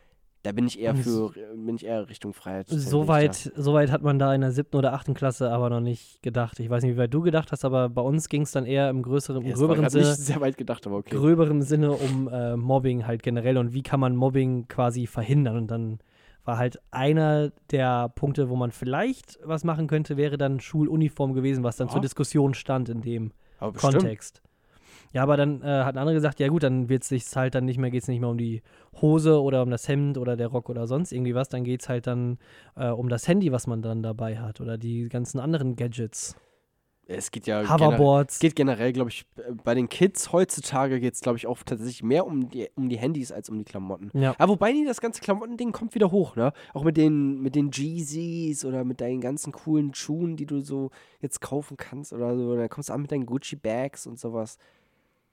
Da 0.48 0.52
bin 0.52 0.66
ich 0.66 0.80
eher 0.80 0.94
für, 0.96 1.30
bin 1.56 1.76
ich 1.76 1.84
eher 1.84 2.08
Richtung 2.08 2.32
Freiheit. 2.32 2.68
So 2.70 3.06
weit, 3.06 3.52
so 3.54 3.74
weit 3.74 3.92
hat 3.92 4.00
man 4.00 4.18
da 4.18 4.34
in 4.34 4.40
der 4.40 4.50
siebten 4.50 4.76
oder 4.78 4.94
achten 4.94 5.12
Klasse 5.12 5.50
aber 5.50 5.68
noch 5.68 5.80
nicht 5.82 6.22
gedacht. 6.22 6.58
Ich 6.58 6.70
weiß 6.70 6.82
nicht, 6.84 6.94
wie 6.94 6.96
weit 6.96 7.12
du 7.12 7.20
gedacht 7.20 7.52
hast, 7.52 7.66
aber 7.66 7.90
bei 7.90 8.00
uns 8.00 8.30
ging 8.30 8.40
es 8.42 8.52
dann 8.52 8.64
eher 8.64 8.88
im 8.88 9.02
größeren, 9.02 9.42
im 9.42 9.48
Ja, 9.50 9.54
gröberen 9.56 9.90
Sinne. 9.90 10.06
nicht 10.06 10.16
sehr 10.16 10.40
weit 10.40 10.56
gedacht, 10.56 10.86
aber 10.86 10.96
okay. 10.96 11.14
gröberen 11.14 11.60
Sinne 11.60 11.90
um 11.90 12.28
äh, 12.28 12.56
Mobbing 12.56 13.06
halt 13.06 13.22
generell 13.22 13.58
und 13.58 13.74
wie 13.74 13.82
kann 13.82 14.00
man 14.00 14.16
Mobbing 14.16 14.68
quasi 14.68 15.06
verhindern. 15.06 15.58
Und 15.58 15.70
dann 15.70 15.98
war 16.46 16.56
halt 16.56 16.80
einer 16.90 17.50
der 17.70 18.08
Punkte, 18.08 18.48
wo 18.48 18.56
man 18.56 18.70
vielleicht 18.72 19.38
was 19.44 19.64
machen 19.64 19.86
könnte, 19.86 20.16
wäre 20.16 20.38
dann 20.38 20.60
Schuluniform 20.60 21.34
gewesen, 21.34 21.62
was 21.62 21.76
dann 21.76 21.88
Ja. 21.88 21.92
zur 21.92 22.00
Diskussion 22.00 22.54
stand 22.54 22.88
in 22.88 23.02
dem 23.02 23.32
aber. 23.58 23.76
Kontext. 23.78 24.40
Ja, 25.12 25.22
aber 25.22 25.36
dann 25.36 25.62
äh, 25.62 25.84
hat 25.84 25.94
ein 25.94 25.98
anderer 25.98 26.14
gesagt, 26.14 26.40
ja 26.40 26.48
gut, 26.48 26.62
dann 26.62 26.88
wird 26.88 27.02
es 27.02 27.08
sich 27.08 27.24
halt 27.34 27.54
dann 27.54 27.64
nicht 27.64 27.78
mehr, 27.78 27.90
geht 27.90 28.02
es 28.02 28.08
nicht 28.08 28.20
mehr 28.20 28.28
um 28.28 28.38
die 28.38 28.62
Hose 29.00 29.40
oder 29.40 29.62
um 29.62 29.70
das 29.70 29.88
Hemd 29.88 30.18
oder 30.18 30.36
der 30.36 30.48
Rock 30.48 30.68
oder 30.68 30.86
sonst 30.86 31.12
irgendwie 31.12 31.34
was, 31.34 31.48
dann 31.48 31.64
geht 31.64 31.82
es 31.82 31.88
halt 31.88 32.06
dann 32.06 32.38
äh, 32.76 32.88
um 32.88 33.08
das 33.08 33.26
Handy, 33.28 33.52
was 33.52 33.66
man 33.66 33.82
dann 33.82 34.02
dabei 34.02 34.38
hat 34.38 34.60
oder 34.60 34.76
die 34.78 35.08
ganzen 35.08 35.40
anderen 35.40 35.76
Gadgets. 35.76 36.36
Es 37.10 37.30
geht 37.30 37.46
ja 37.46 37.62
generell, 37.62 37.86
Hoverboards. 37.86 38.34
es 38.34 38.40
geht 38.40 38.54
generell, 38.54 38.92
glaube 38.92 39.08
ich, 39.08 39.24
bei 39.64 39.74
den 39.74 39.88
Kids 39.88 40.30
heutzutage 40.30 41.00
geht 41.00 41.14
es, 41.14 41.22
glaube 41.22 41.38
ich, 41.38 41.46
auch 41.46 41.62
tatsächlich 41.62 42.02
mehr 42.02 42.26
um 42.26 42.50
die, 42.50 42.68
um 42.74 42.90
die 42.90 42.98
Handys 42.98 43.32
als 43.32 43.48
um 43.48 43.56
die 43.56 43.64
Klamotten. 43.64 44.10
Ja. 44.12 44.34
Aber 44.36 44.52
wobei 44.52 44.74
das 44.86 45.00
ganze 45.00 45.22
Klamotten-Ding 45.22 45.72
kommt 45.72 45.94
wieder 45.94 46.10
hoch, 46.10 46.36
ne? 46.36 46.52
Auch 46.74 46.84
mit 46.84 46.98
den, 46.98 47.40
mit 47.40 47.54
den 47.54 47.70
Jeezys 47.72 48.66
oder 48.66 48.84
mit 48.84 49.00
deinen 49.00 49.22
ganzen 49.22 49.52
coolen 49.52 49.94
Schuhen, 49.94 50.36
die 50.36 50.44
du 50.44 50.60
so 50.60 50.90
jetzt 51.22 51.40
kaufen 51.40 51.78
kannst 51.78 52.12
oder 52.12 52.36
so. 52.36 52.54
Dann 52.54 52.68
kommst 52.68 52.90
du 52.90 52.92
an 52.92 53.00
mit 53.00 53.10
deinen 53.10 53.24
Gucci-Bags 53.24 54.06
und 54.06 54.18
sowas. 54.18 54.58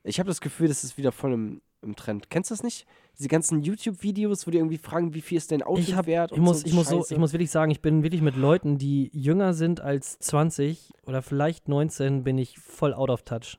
Ich 0.06 0.20
habe 0.20 0.28
das 0.28 0.40
Gefühl, 0.42 0.68
das 0.68 0.84
ist 0.84 0.98
wieder 0.98 1.12
voll 1.12 1.34
im, 1.34 1.62
im 1.82 1.96
Trend. 1.96 2.30
Kennst 2.30 2.52
du 2.52 2.54
das 2.54 2.64
nicht? 2.64 2.86
Diese 3.18 3.28
ganzen 3.28 3.62
YouTube-Videos, 3.64 4.46
wo 4.46 4.52
die 4.52 4.58
irgendwie 4.60 4.78
fragen, 4.78 5.14
wie 5.14 5.22
viel 5.22 5.38
ist 5.38 5.52
dein 5.52 5.64
Outfit 5.64 5.90
Ich, 5.90 5.96
hab, 5.96 6.06
wert? 6.06 6.32
ich, 6.32 6.38
und 6.38 6.44
muss, 6.44 6.62
so 6.62 6.68
ich, 6.68 6.74
muss 6.74 6.88
so, 6.90 7.06
ich 7.10 7.18
muss 7.18 7.34
wirklich 7.34 7.50
sagen, 7.50 7.72
ich 7.72 7.82
bin 7.82 8.04
wirklich 8.04 8.22
mit 8.22 8.36
Leuten, 8.36 8.78
die 8.78 9.10
jünger 9.14 9.54
sind 9.54 9.82
als 9.82 10.20
20 10.20 10.94
oder 11.06 11.22
vielleicht 11.22 11.68
19, 11.68 12.24
bin 12.24 12.38
ich 12.38 12.60
voll 12.60 12.94
out 12.94 13.10
of 13.10 13.24
touch. 13.24 13.58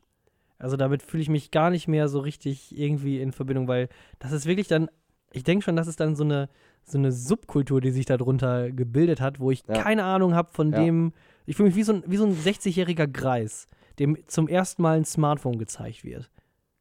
Also 0.58 0.76
damit 0.76 1.02
fühle 1.02 1.22
ich 1.22 1.28
mich 1.28 1.50
gar 1.50 1.70
nicht 1.70 1.88
mehr 1.88 2.08
so 2.08 2.20
richtig 2.20 2.76
irgendwie 2.78 3.20
in 3.20 3.32
Verbindung, 3.32 3.66
weil 3.68 3.88
das 4.20 4.32
ist 4.32 4.46
wirklich 4.46 4.68
dann, 4.68 4.88
ich 5.32 5.42
denke 5.42 5.64
schon, 5.64 5.76
das 5.76 5.86
ist 5.88 6.00
dann 6.00 6.16
so 6.16 6.24
eine, 6.24 6.48
so 6.84 6.96
eine 6.96 7.12
Subkultur, 7.12 7.80
die 7.80 7.90
sich 7.90 8.06
darunter 8.06 8.70
gebildet 8.70 9.20
hat, 9.20 9.40
wo 9.40 9.50
ich 9.50 9.64
Ja. 9.66 9.82
keine 9.82 10.04
Ahnung 10.04 10.34
habe 10.34 10.50
von 10.52 10.72
Ja. 10.72 10.78
dem, 10.78 11.12
ich 11.44 11.56
fühle 11.56 11.68
mich 11.70 11.76
wie 11.76 11.82
so 11.82 11.92
ein, 11.94 12.04
wie 12.06 12.16
so 12.16 12.24
ein 12.24 12.34
60-jähriger 12.36 13.06
Greis, 13.06 13.68
dem 13.98 14.16
zum 14.28 14.48
ersten 14.48 14.82
Mal 14.82 14.98
ein 14.98 15.04
Smartphone 15.04 15.58
gezeigt 15.58 16.04
wird. 16.04 16.30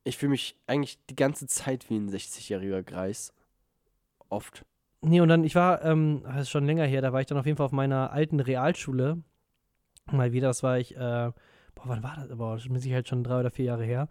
Ich 0.06 0.18
fühle 0.18 0.30
mich 0.30 0.56
eigentlich 0.68 1.00
die 1.10 1.16
ganze 1.16 1.48
Zeit 1.48 1.90
wie 1.90 1.98
ein 1.98 2.10
60-jähriger 2.10 2.84
Greis. 2.84 3.34
Oft. 4.30 4.64
Nee, 5.02 5.20
und 5.20 5.30
dann, 5.30 5.44
ich 5.44 5.56
war, 5.56 5.84
ähm, 5.84 6.22
das 6.24 6.44
ist 6.44 6.50
schon 6.52 6.66
länger 6.66 6.86
her, 6.86 7.02
da 7.02 7.12
war 7.12 7.22
ich 7.22 7.28
dann 7.28 7.38
auf 7.38 7.46
jeden 7.46 7.58
Fall 7.58 7.66
auf 7.66 7.72
meiner 7.72 8.12
alten 8.12 8.40
Realschule. 8.40 9.22
Mal 10.12 10.32
wieder, 10.32 10.48
das 10.48 10.64
war 10.64 10.80
ich, 10.80 10.96
äh, 10.96 11.00
boah, 11.00 11.84
wann 11.86 12.04
war 12.04 12.16
das? 12.16 12.38
Boah, 12.38 12.56
das 12.56 12.66
ist 12.66 12.82
Sicherheit 12.84 13.08
schon 13.08 13.24
drei 13.24 13.40
oder 13.40 13.52
vier 13.52 13.66
Jahre 13.66 13.84
her. 13.84 14.08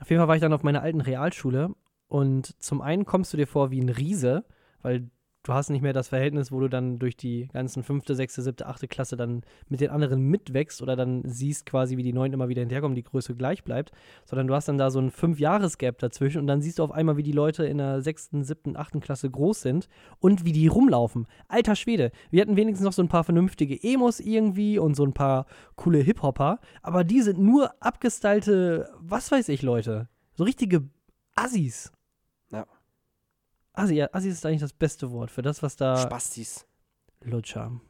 Auf 0.00 0.10
jeden 0.10 0.20
Fall 0.20 0.28
war 0.28 0.36
ich 0.36 0.42
dann 0.42 0.52
auf 0.52 0.62
meiner 0.62 0.82
alten 0.82 1.00
Realschule 1.00 1.74
und 2.08 2.62
zum 2.62 2.82
einen 2.82 3.06
kommst 3.06 3.32
du 3.32 3.36
dir 3.38 3.46
vor 3.46 3.70
wie 3.70 3.80
ein 3.80 3.88
Riese, 3.88 4.44
weil 4.82 5.10
du 5.48 5.54
hast 5.54 5.70
nicht 5.70 5.80
mehr 5.80 5.94
das 5.94 6.08
Verhältnis, 6.08 6.52
wo 6.52 6.60
du 6.60 6.68
dann 6.68 6.98
durch 6.98 7.16
die 7.16 7.48
ganzen 7.52 7.82
fünfte, 7.82 8.14
sechste, 8.14 8.42
siebte, 8.42 8.66
achte 8.66 8.86
Klasse 8.86 9.16
dann 9.16 9.42
mit 9.68 9.80
den 9.80 9.88
anderen 9.88 10.20
mitwächst 10.20 10.82
oder 10.82 10.94
dann 10.94 11.22
siehst 11.24 11.64
quasi, 11.64 11.96
wie 11.96 12.02
die 12.02 12.12
Neunten 12.12 12.34
immer 12.34 12.50
wieder 12.50 12.60
hinterherkommen, 12.60 12.94
die 12.94 13.02
Größe 13.02 13.34
gleich 13.34 13.64
bleibt, 13.64 13.92
sondern 14.26 14.46
du 14.46 14.54
hast 14.54 14.68
dann 14.68 14.76
da 14.76 14.90
so 14.90 15.00
ein 15.00 15.10
Fünf-Jahres-Gap 15.10 15.98
dazwischen 15.98 16.40
und 16.40 16.46
dann 16.46 16.60
siehst 16.60 16.78
du 16.78 16.84
auf 16.84 16.92
einmal, 16.92 17.16
wie 17.16 17.22
die 17.22 17.32
Leute 17.32 17.64
in 17.64 17.78
der 17.78 18.02
sechsten, 18.02 18.44
siebten, 18.44 18.76
achten 18.76 19.00
Klasse 19.00 19.30
groß 19.30 19.62
sind 19.62 19.88
und 20.20 20.44
wie 20.44 20.52
die 20.52 20.66
rumlaufen. 20.66 21.26
Alter 21.48 21.76
Schwede, 21.76 22.12
wir 22.30 22.42
hatten 22.42 22.56
wenigstens 22.56 22.84
noch 22.84 22.92
so 22.92 23.02
ein 23.02 23.08
paar 23.08 23.24
vernünftige 23.24 23.82
Emos 23.82 24.20
irgendwie 24.20 24.78
und 24.78 24.96
so 24.96 25.04
ein 25.04 25.14
paar 25.14 25.46
coole 25.76 25.98
Hip-Hopper, 25.98 26.60
aber 26.82 27.04
die 27.04 27.22
sind 27.22 27.38
nur 27.38 27.72
abgestylte, 27.80 28.90
was 29.00 29.32
weiß 29.32 29.48
ich, 29.48 29.62
Leute. 29.62 30.08
So 30.34 30.44
richtige 30.44 30.82
Assis. 31.34 31.90
Assi, 33.78 34.02
Assi 34.02 34.28
ist 34.28 34.44
eigentlich 34.44 34.60
das 34.60 34.72
beste 34.72 35.10
Wort 35.12 35.30
für 35.30 35.42
das, 35.42 35.62
was 35.62 35.76
da. 35.76 35.96
Spastis. 35.96 36.66
Lutscher. 37.22 37.80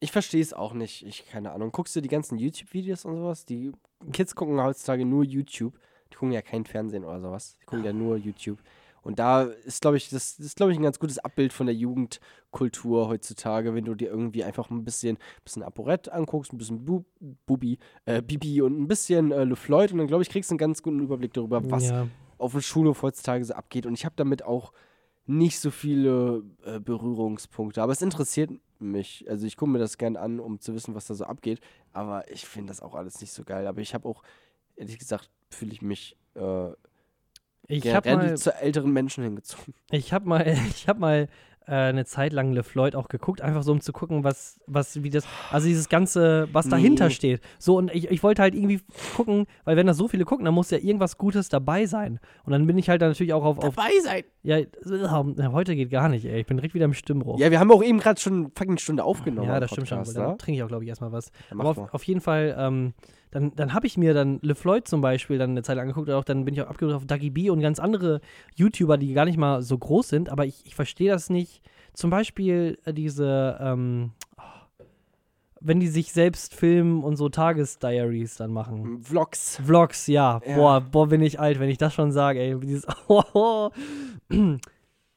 Ich 0.00 0.12
verstehe 0.12 0.42
es 0.42 0.52
auch 0.52 0.74
nicht. 0.74 1.06
Ich, 1.06 1.26
keine 1.26 1.52
Ahnung. 1.52 1.72
Guckst 1.72 1.96
du 1.96 2.00
die 2.00 2.08
ganzen 2.08 2.38
YouTube-Videos 2.38 3.04
und 3.04 3.16
sowas? 3.16 3.46
Die 3.46 3.72
Kids 4.12 4.34
gucken 4.34 4.60
heutzutage 4.60 5.04
nur 5.04 5.24
YouTube. 5.24 5.78
Die 6.12 6.16
gucken 6.16 6.32
ja 6.32 6.42
kein 6.42 6.64
Fernsehen 6.64 7.04
oder 7.04 7.20
sowas. 7.20 7.56
Die 7.60 7.64
gucken 7.64 7.84
ja 7.84 7.92
nur 7.92 8.16
YouTube. 8.16 8.58
Und 9.02 9.18
da 9.18 9.42
ist, 9.42 9.82
glaube 9.82 9.98
ich, 9.98 10.08
das, 10.08 10.38
ist, 10.38 10.56
glaube 10.56 10.72
ich, 10.72 10.78
ein 10.78 10.82
ganz 10.82 10.98
gutes 10.98 11.18
Abbild 11.18 11.52
von 11.52 11.66
der 11.66 11.74
Jugendkultur 11.74 13.08
heutzutage, 13.08 13.74
wenn 13.74 13.84
du 13.84 13.94
dir 13.94 14.08
irgendwie 14.08 14.44
einfach 14.44 14.70
ein 14.70 14.82
bisschen, 14.82 15.18
bisschen 15.44 15.62
Aporett 15.62 16.08
anguckst, 16.08 16.52
ein 16.52 16.58
bisschen 16.58 16.84
Bu 16.84 17.04
Bubi, 17.46 17.78
äh, 18.06 18.22
Bibi 18.22 18.62
und 18.62 18.80
ein 18.80 18.88
bisschen 18.88 19.30
äh, 19.30 19.44
Le 19.44 19.56
Floyd 19.56 19.92
und 19.92 19.98
dann, 19.98 20.06
glaube 20.06 20.22
ich, 20.22 20.30
kriegst 20.30 20.50
du 20.50 20.54
einen 20.54 20.58
ganz 20.58 20.82
guten 20.82 21.00
Überblick 21.00 21.34
darüber, 21.34 21.70
was 21.70 21.90
ja. 21.90 22.06
Auf 22.44 22.52
dem 22.52 22.60
Schulhof 22.60 23.02
heutzutage 23.02 23.44
so 23.44 23.54
abgeht. 23.54 23.86
Und 23.86 23.94
ich 23.94 24.04
habe 24.04 24.14
damit 24.16 24.44
auch 24.44 24.72
nicht 25.26 25.58
so 25.58 25.70
viele 25.70 26.42
äh, 26.64 26.78
Berührungspunkte. 26.78 27.82
Aber 27.82 27.92
es 27.92 28.02
interessiert 28.02 28.50
mich. 28.78 29.24
Also 29.28 29.46
ich 29.46 29.56
gucke 29.56 29.70
mir 29.70 29.78
das 29.78 29.98
gern 29.98 30.16
an, 30.16 30.40
um 30.40 30.60
zu 30.60 30.74
wissen, 30.74 30.94
was 30.94 31.06
da 31.06 31.14
so 31.14 31.24
abgeht. 31.24 31.60
Aber 31.92 32.30
ich 32.30 32.46
finde 32.46 32.68
das 32.68 32.82
auch 32.82 32.94
alles 32.94 33.20
nicht 33.20 33.32
so 33.32 33.44
geil. 33.44 33.66
Aber 33.66 33.80
ich 33.80 33.94
habe 33.94 34.08
auch, 34.08 34.22
ehrlich 34.76 34.98
gesagt, 34.98 35.30
fühle 35.48 35.72
ich 35.72 35.80
mich 35.82 36.16
äh, 36.34 36.72
Ich 37.66 37.94
habe 37.94 38.14
mal, 38.14 38.36
zu 38.36 38.54
älteren 38.54 38.92
Menschen 38.92 39.24
hingezogen. 39.24 39.74
ich 39.90 40.12
hab 40.12 40.26
mal, 40.26 40.46
ich 40.70 40.88
hab 40.88 40.98
mal 40.98 41.28
eine 41.72 42.04
Zeit 42.04 42.32
lang 42.32 42.52
Le 42.52 42.62
Floyd 42.62 42.94
auch 42.94 43.08
geguckt, 43.08 43.40
einfach 43.40 43.62
so 43.62 43.72
um 43.72 43.80
zu 43.80 43.92
gucken, 43.92 44.22
was, 44.24 44.60
was, 44.66 45.02
wie 45.02 45.10
das, 45.10 45.24
also 45.50 45.66
dieses 45.66 45.88
Ganze, 45.88 46.48
was 46.52 46.68
dahinter 46.68 47.06
Nee. 47.08 47.14
steht. 47.14 47.40
So, 47.58 47.76
und 47.78 47.94
ich, 47.94 48.10
ich 48.10 48.22
wollte 48.22 48.42
halt 48.42 48.54
irgendwie 48.54 48.80
gucken, 49.16 49.46
weil 49.64 49.76
wenn 49.76 49.86
da 49.86 49.94
so 49.94 50.08
viele 50.08 50.24
gucken, 50.24 50.44
dann 50.44 50.54
muss 50.54 50.70
ja 50.70 50.78
irgendwas 50.78 51.16
Gutes 51.16 51.48
dabei 51.48 51.86
sein. 51.86 52.20
Und 52.44 52.52
dann 52.52 52.66
bin 52.66 52.76
ich 52.76 52.88
halt 52.90 53.00
dann 53.02 53.10
natürlich 53.10 53.32
auch 53.32 53.44
auf, 53.44 53.58
auf 53.58 53.74
Dabei 53.76 53.90
sein. 54.02 54.24
ja, 54.42 54.58
äh, 54.58 54.66
heute 55.50 55.74
geht 55.74 55.90
gar 55.90 56.08
nicht, 56.08 56.24
ey. 56.26 56.40
Ich 56.40 56.46
bin 56.46 56.56
direkt 56.58 56.74
wieder 56.74 56.84
im 56.84 56.94
Stimmbruch. 56.94 57.38
Ja, 57.38 57.50
wir 57.50 57.60
haben 57.60 57.70
auch 57.72 57.82
eben 57.82 57.98
gerade 57.98 58.20
schon 58.20 58.34
eine 58.34 58.50
fucking 58.54 58.78
Stunde 58.78 59.04
aufgenommen. 59.04 59.48
Ja, 59.48 59.60
das 59.60 59.70
stimmt 59.70 59.88
schon. 59.88 59.98
Podcast, 59.98 60.16
Dann 60.16 60.30
ne? 60.32 60.36
trinke 60.36 60.58
ich 60.58 60.62
auch, 60.62 60.68
glaube 60.68 60.84
ich, 60.84 60.88
erstmal 60.88 61.12
was. 61.12 61.30
Ja, 61.50 61.56
Aber 61.58 61.70
auf, 61.70 61.94
auf 61.94 62.02
jeden 62.04 62.20
Fall, 62.20 62.54
ähm, 62.58 62.92
dann, 63.34 63.52
dann 63.56 63.74
habe 63.74 63.88
ich 63.88 63.98
mir 63.98 64.14
dann 64.14 64.38
Le 64.42 64.54
Floyd 64.54 64.86
zum 64.86 65.00
Beispiel 65.00 65.38
dann 65.38 65.50
eine 65.50 65.64
Zeit 65.64 65.76
lang 65.76 65.88
angeguckt. 65.88 66.08
Auch 66.08 66.22
dann 66.22 66.44
bin 66.44 66.54
ich 66.54 66.62
auch 66.62 66.68
abgeguckt 66.68 66.94
auf 66.94 67.04
Dagi 67.04 67.30
B 67.30 67.50
und 67.50 67.60
ganz 67.60 67.80
andere 67.80 68.20
YouTuber, 68.54 68.96
die 68.96 69.12
gar 69.12 69.24
nicht 69.24 69.38
mal 69.38 69.60
so 69.60 69.76
groß 69.76 70.08
sind. 70.08 70.28
Aber 70.28 70.46
ich, 70.46 70.64
ich 70.64 70.76
verstehe 70.76 71.10
das 71.10 71.30
nicht. 71.30 71.60
Zum 71.94 72.10
Beispiel 72.10 72.78
äh, 72.84 72.94
diese, 72.94 73.58
ähm, 73.60 74.12
oh, 74.38 74.84
wenn 75.60 75.80
die 75.80 75.88
sich 75.88 76.12
selbst 76.12 76.54
filmen 76.54 77.02
und 77.02 77.16
so 77.16 77.28
Tagesdiaries 77.28 78.36
dann 78.36 78.52
machen. 78.52 79.02
Vlogs. 79.02 79.60
Vlogs, 79.64 80.06
ja. 80.06 80.40
Ja. 80.46 80.54
Boah, 80.54 80.80
boah, 80.80 81.08
bin 81.08 81.20
ich 81.20 81.40
alt, 81.40 81.58
wenn 81.58 81.70
ich 81.70 81.78
das 81.78 81.92
schon 81.92 82.12
sage, 82.12 82.38
ey. 82.38 82.56
Dieses, 82.60 82.86
oh, 83.08 83.24
oh. 83.32 83.70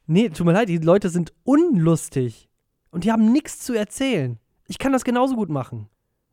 Nee, 0.07 0.29
tut 0.29 0.45
mir 0.47 0.53
leid, 0.53 0.69
die 0.69 0.79
Leute 0.79 1.09
sind 1.09 1.33
unlustig. 1.43 2.49
Und 2.89 3.03
die 3.03 3.11
haben 3.11 3.31
nichts 3.31 3.59
zu 3.59 3.75
erzählen. 3.75 4.39
Ich 4.67 4.79
kann 4.79 4.91
das 4.91 5.03
genauso 5.03 5.35
gut 5.35 5.49
machen. 5.49 5.87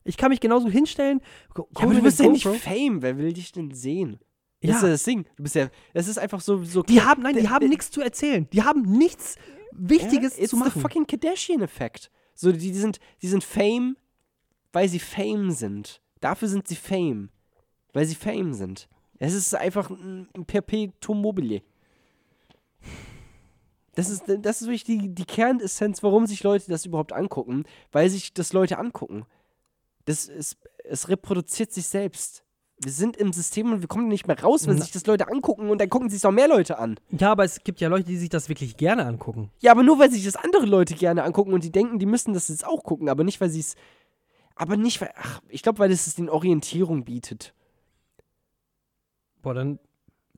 Ich 0.04 0.16
kann 0.16 0.28
mich 0.30 0.40
genauso 0.40 0.68
hinstellen. 0.68 1.20
Ja, 1.56 1.64
aber 1.74 1.94
du 1.94 2.02
bist 2.02 2.20
ja 2.20 2.28
nicht. 2.28 2.46
Fame. 2.46 3.00
Wer 3.02 3.16
will 3.18 3.32
dich 3.32 3.52
denn 3.52 3.70
sehen? 3.72 4.18
Das 4.60 4.70
Ja. 4.70 4.76
ist 4.76 4.82
ja 4.82 4.88
das 4.90 5.02
Ding. 5.04 5.24
Du 5.36 5.42
bist 5.42 5.54
ja, 5.54 5.68
es 5.92 6.08
ist 6.08 6.18
einfach 6.18 6.40
so, 6.40 6.62
so 6.64 6.82
Die 6.82 7.00
haben, 7.02 7.22
nein, 7.22 7.34
die 7.34 7.42
Der- 7.42 7.50
haben 7.50 7.60
der- 7.60 7.68
nichts 7.70 7.90
zu 7.90 8.00
erzählen. 8.00 8.48
Die 8.52 8.62
haben 8.62 8.82
nichts 8.82 9.36
Wichtiges 9.72 10.38
it's 10.38 10.50
zu 10.50 10.56
the 10.56 10.64
machen. 10.64 10.80
fucking 10.80 11.06
Kardashian-Effekt. 11.06 12.10
So, 12.34 12.52
die, 12.52 12.58
die, 12.58 12.72
sind, 12.74 12.98
die 13.22 13.28
sind 13.28 13.44
Fame, 13.44 13.96
weil 14.72 14.88
sie 14.88 14.98
Fame 14.98 15.50
sind. 15.50 16.00
Dafür 16.20 16.48
sind 16.48 16.66
sie 16.68 16.76
Fame. 16.76 17.30
Weil 17.92 18.06
sie 18.06 18.14
Fame 18.14 18.52
sind. 18.54 18.88
Es 19.18 19.34
ist 19.34 19.54
einfach 19.54 19.90
ein, 19.90 20.28
ein 20.36 20.44
Perpetuum 20.44 21.20
mobile. 21.20 21.62
Das 23.94 24.10
ist, 24.10 24.24
das 24.26 24.60
ist 24.60 24.66
wirklich 24.66 24.84
die, 24.84 25.14
die 25.14 25.24
Kernessenz, 25.24 26.02
warum 26.02 26.26
sich 26.26 26.42
Leute 26.42 26.68
das 26.68 26.84
überhaupt 26.84 27.12
angucken. 27.12 27.64
Weil 27.92 28.10
sich 28.10 28.34
das 28.34 28.52
Leute 28.52 28.78
angucken. 28.78 29.24
Das 30.06 30.26
ist, 30.26 30.56
es 30.84 31.08
reproduziert 31.08 31.72
sich 31.72 31.86
selbst. 31.86 32.42
Wir 32.82 32.90
sind 32.92 33.16
im 33.16 33.32
System 33.32 33.72
und 33.72 33.80
wir 33.80 33.88
kommen 33.88 34.08
nicht 34.08 34.26
mehr 34.26 34.38
raus, 34.40 34.66
wenn 34.66 34.76
Na- 34.76 34.82
sich 34.82 34.92
das 34.92 35.06
Leute 35.06 35.28
angucken 35.28 35.70
und 35.70 35.80
dann 35.80 35.88
gucken 35.88 36.10
sich 36.10 36.24
auch 36.26 36.32
mehr 36.32 36.48
Leute 36.48 36.78
an. 36.78 36.98
Ja, 37.10 37.30
aber 37.32 37.44
es 37.44 37.62
gibt 37.62 37.80
ja 37.80 37.88
Leute, 37.88 38.04
die 38.04 38.16
sich 38.16 38.28
das 38.28 38.48
wirklich 38.48 38.76
gerne 38.76 39.06
angucken. 39.06 39.50
Ja, 39.60 39.70
aber 39.70 39.82
nur 39.84 39.98
weil 39.98 40.10
sich 40.10 40.24
das 40.24 40.36
andere 40.36 40.66
Leute 40.66 40.94
gerne 40.94 41.22
angucken 41.22 41.52
und 41.52 41.62
die 41.64 41.70
denken, 41.70 41.98
die 41.98 42.06
müssen 42.06 42.34
das 42.34 42.48
jetzt 42.48 42.66
auch 42.66 42.82
gucken, 42.82 43.08
aber 43.08 43.22
nicht, 43.24 43.40
weil 43.40 43.48
sie 43.50 43.60
es. 43.60 43.76
Aber 44.56 44.76
nicht, 44.76 45.00
weil. 45.00 45.10
Ach, 45.16 45.40
ich 45.48 45.62
glaube, 45.62 45.78
weil 45.78 45.90
es 45.92 46.12
den 46.16 46.28
Orientierung 46.28 47.04
bietet. 47.04 47.54
Boah, 49.42 49.54
dann 49.54 49.78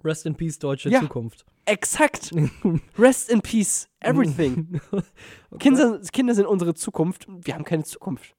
Rest 0.05 0.27
in 0.27 0.35
Peace, 0.37 0.59
deutsche 0.59 0.91
Ja. 0.91 1.01
Zukunft. 1.01 1.45
Exakt. 1.65 2.31
Rest 2.99 3.31
in 3.31 3.41
peace. 3.41 3.89
Everything. 4.01 4.81
Kinder, 5.59 6.01
Kinder 6.13 6.35
sind 6.35 6.47
unsere 6.47 6.75
Zukunft. 6.75 7.27
Wir 7.29 7.55
haben 7.55 7.65
keine 7.65 7.83
Zukunft. 7.85 8.35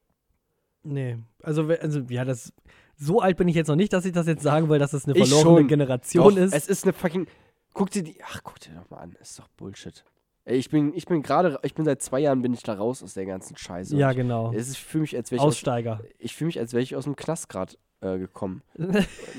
Nee, 0.87 1.17
also, 1.43 1.63
also 1.81 1.99
ja, 2.09 2.23
das 2.25 2.53
so 2.95 3.19
alt 3.21 3.37
bin 3.37 3.47
ich 3.47 3.55
jetzt 3.55 3.67
noch 3.67 3.75
nicht, 3.75 3.93
dass 3.93 4.05
ich 4.05 4.13
das 4.13 4.25
jetzt 4.27 4.41
sagen 4.41 4.69
will, 4.69 4.79
dass 4.79 4.93
es 4.93 5.05
eine 5.05 5.17
Ich 5.17 5.29
verlorene. 5.29 5.67
Generation 5.67 6.35
Doch, 6.35 6.41
ist. 6.41 6.53
Es 6.53 6.67
ist 6.67 6.83
eine 6.83 6.93
fucking. 6.93 7.27
Guck 7.73 7.91
dir 7.91 8.03
die. 8.03 8.17
Ach, 8.23 8.41
guck 8.43 8.59
dir 8.59 8.71
doch 8.73 8.89
mal 8.89 8.97
an. 8.97 9.15
Das 9.19 9.31
ist 9.31 9.39
doch 9.39 9.47
Bullshit. 9.49 10.03
Ey, 10.45 10.57
ich 10.57 10.69
bin, 10.69 10.93
ich 10.95 11.05
bin 11.05 11.21
gerade. 11.21 11.59
Ich 11.63 11.75
bin 11.75 11.85
seit 11.85 12.01
zwei 12.01 12.19
Jahren 12.21 12.41
bin 12.41 12.53
ich 12.53 12.63
da 12.63 12.73
raus 12.73 13.03
aus 13.03 13.13
der 13.13 13.25
ganzen 13.25 13.55
Scheiße. 13.57 13.95
ja, 13.95 14.13
genau. 14.13 14.51
Es 14.53 14.67
ist 14.69 14.77
für 14.77 14.99
mich, 14.99 15.15
als 15.15 15.29
wäre 15.29 15.37
ich, 15.37 15.41
aus, 15.41 15.53
Aussteiger. 15.53 16.01
ich 16.17 16.35
fühle 16.35 16.47
mich, 16.47 16.59
als 16.59 16.73
wäre 16.73 16.81
ich 16.81 16.95
aus 16.95 17.03
dem 17.03 17.15
Knast 17.15 17.49
gerade 17.49 17.73
äh, 18.01 18.17
gekommen. 18.17 18.61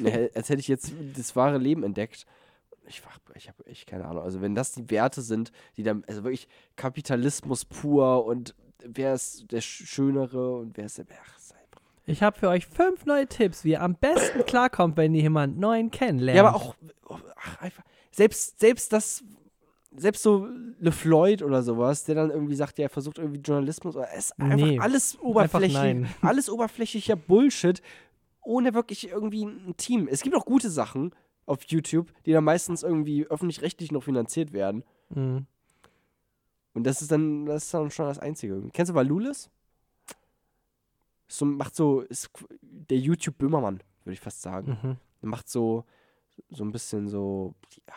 Ne, 0.01 0.30
als 0.34 0.49
hätte 0.51 0.61
ich 0.61 0.68
jetzt 0.68 0.92
das 1.16 1.34
wahre 1.34 1.59
Leben 1.59 1.82
entdeckt. 1.82 2.26
Ich, 2.86 3.03
ich 3.34 3.49
habe 3.49 3.66
echt 3.66 3.86
keine 3.88 4.07
Ahnung. 4.07 4.22
Also, 4.22 4.40
wenn 4.40 4.55
das 4.55 4.72
die 4.72 4.88
Werte 4.90 5.20
sind, 5.22 5.51
die 5.76 5.82
dann, 5.82 6.05
also 6.07 6.22
wirklich 6.22 6.46
Kapitalismus 6.76 7.64
pur 7.64 8.24
und 8.24 8.55
wer 8.84 9.14
ist 9.14 9.51
der 9.51 9.62
Sch- 9.62 9.86
Schönere 9.86 10.57
und 10.59 10.76
wer 10.76 10.86
ist 10.86 10.99
der. 10.99 11.07
Ach, 11.24 11.38
Ich 12.09 12.22
habe 12.22 12.38
für 12.38 12.48
euch 12.48 12.66
fünf 12.66 13.04
neue 13.04 13.26
Tipps, 13.26 13.64
wie 13.64 13.72
ihr 13.72 13.82
am 13.82 13.94
besten 13.94 14.44
klarkommt, 14.46 14.96
wenn 14.96 15.14
ihr 15.14 15.20
jemanden 15.20 15.61
neuen 15.61 15.90
kennenlernt. 15.90 16.36
Ja, 16.36 16.46
aber 16.46 16.56
auch, 16.56 16.74
ach, 17.36 17.61
einfach, 17.61 17.84
selbst, 18.11 18.59
selbst 18.59 18.94
das, 18.94 19.22
selbst 19.94 20.22
so 20.22 20.48
LeFloid 20.80 21.42
oder 21.42 21.62
sowas, 21.62 22.04
der 22.04 22.14
dann 22.14 22.30
irgendwie 22.30 22.54
sagt, 22.54 22.78
ja, 22.78 22.86
er 22.86 22.88
versucht 22.88 23.18
irgendwie 23.18 23.40
Journalismus, 23.40 23.94
oder 23.94 24.09
es 24.14 24.26
ist 24.26 24.40
einfach 24.40 24.56
Nee, 24.56 24.78
alles 24.78 25.18
oberflächlich, 25.20 25.74
nein. 25.74 26.09
alles 26.22 26.48
oberflächlicher 26.48 27.16
Bullshit, 27.16 27.82
ohne 28.42 28.72
wirklich 28.72 29.11
irgendwie 29.11 29.44
ein 29.44 29.74
Team. 29.76 30.09
Es 30.11 30.22
gibt 30.22 30.34
auch 30.34 30.46
gute 30.46 30.70
Sachen 30.70 31.14
auf 31.44 31.62
YouTube, 31.64 32.11
die 32.24 32.32
dann 32.32 32.44
meistens 32.44 32.82
irgendwie 32.82 33.26
öffentlich-rechtlich 33.26 33.92
noch 33.92 34.02
finanziert 34.02 34.54
werden. 34.54 34.82
Mhm. 35.11 35.46
Und 36.72 36.84
das 36.84 37.02
ist 37.02 37.12
dann, 37.12 37.44
das 37.44 37.64
ist 37.64 37.74
dann 37.74 37.90
schon 37.90 38.06
das 38.06 38.18
Einzige. 38.18 38.62
Kennst 38.72 38.90
du 38.90 38.94
Valulis? 38.94 39.50
So, 41.29 41.45
macht 41.45 41.76
so, 41.76 42.01
ist 42.01 42.31
der 42.62 42.99
YouTube-Böhmermann, 42.99 43.83
würde 44.05 44.14
ich 44.14 44.20
fast 44.20 44.43
sagen. 44.43 44.99
Mhm. 45.20 45.29
Macht 45.29 45.49
so, 45.49 45.85
so 46.49 46.64
ein 46.64 46.72
bisschen 46.72 47.09
so, 47.09 47.55
ja, 47.87 47.95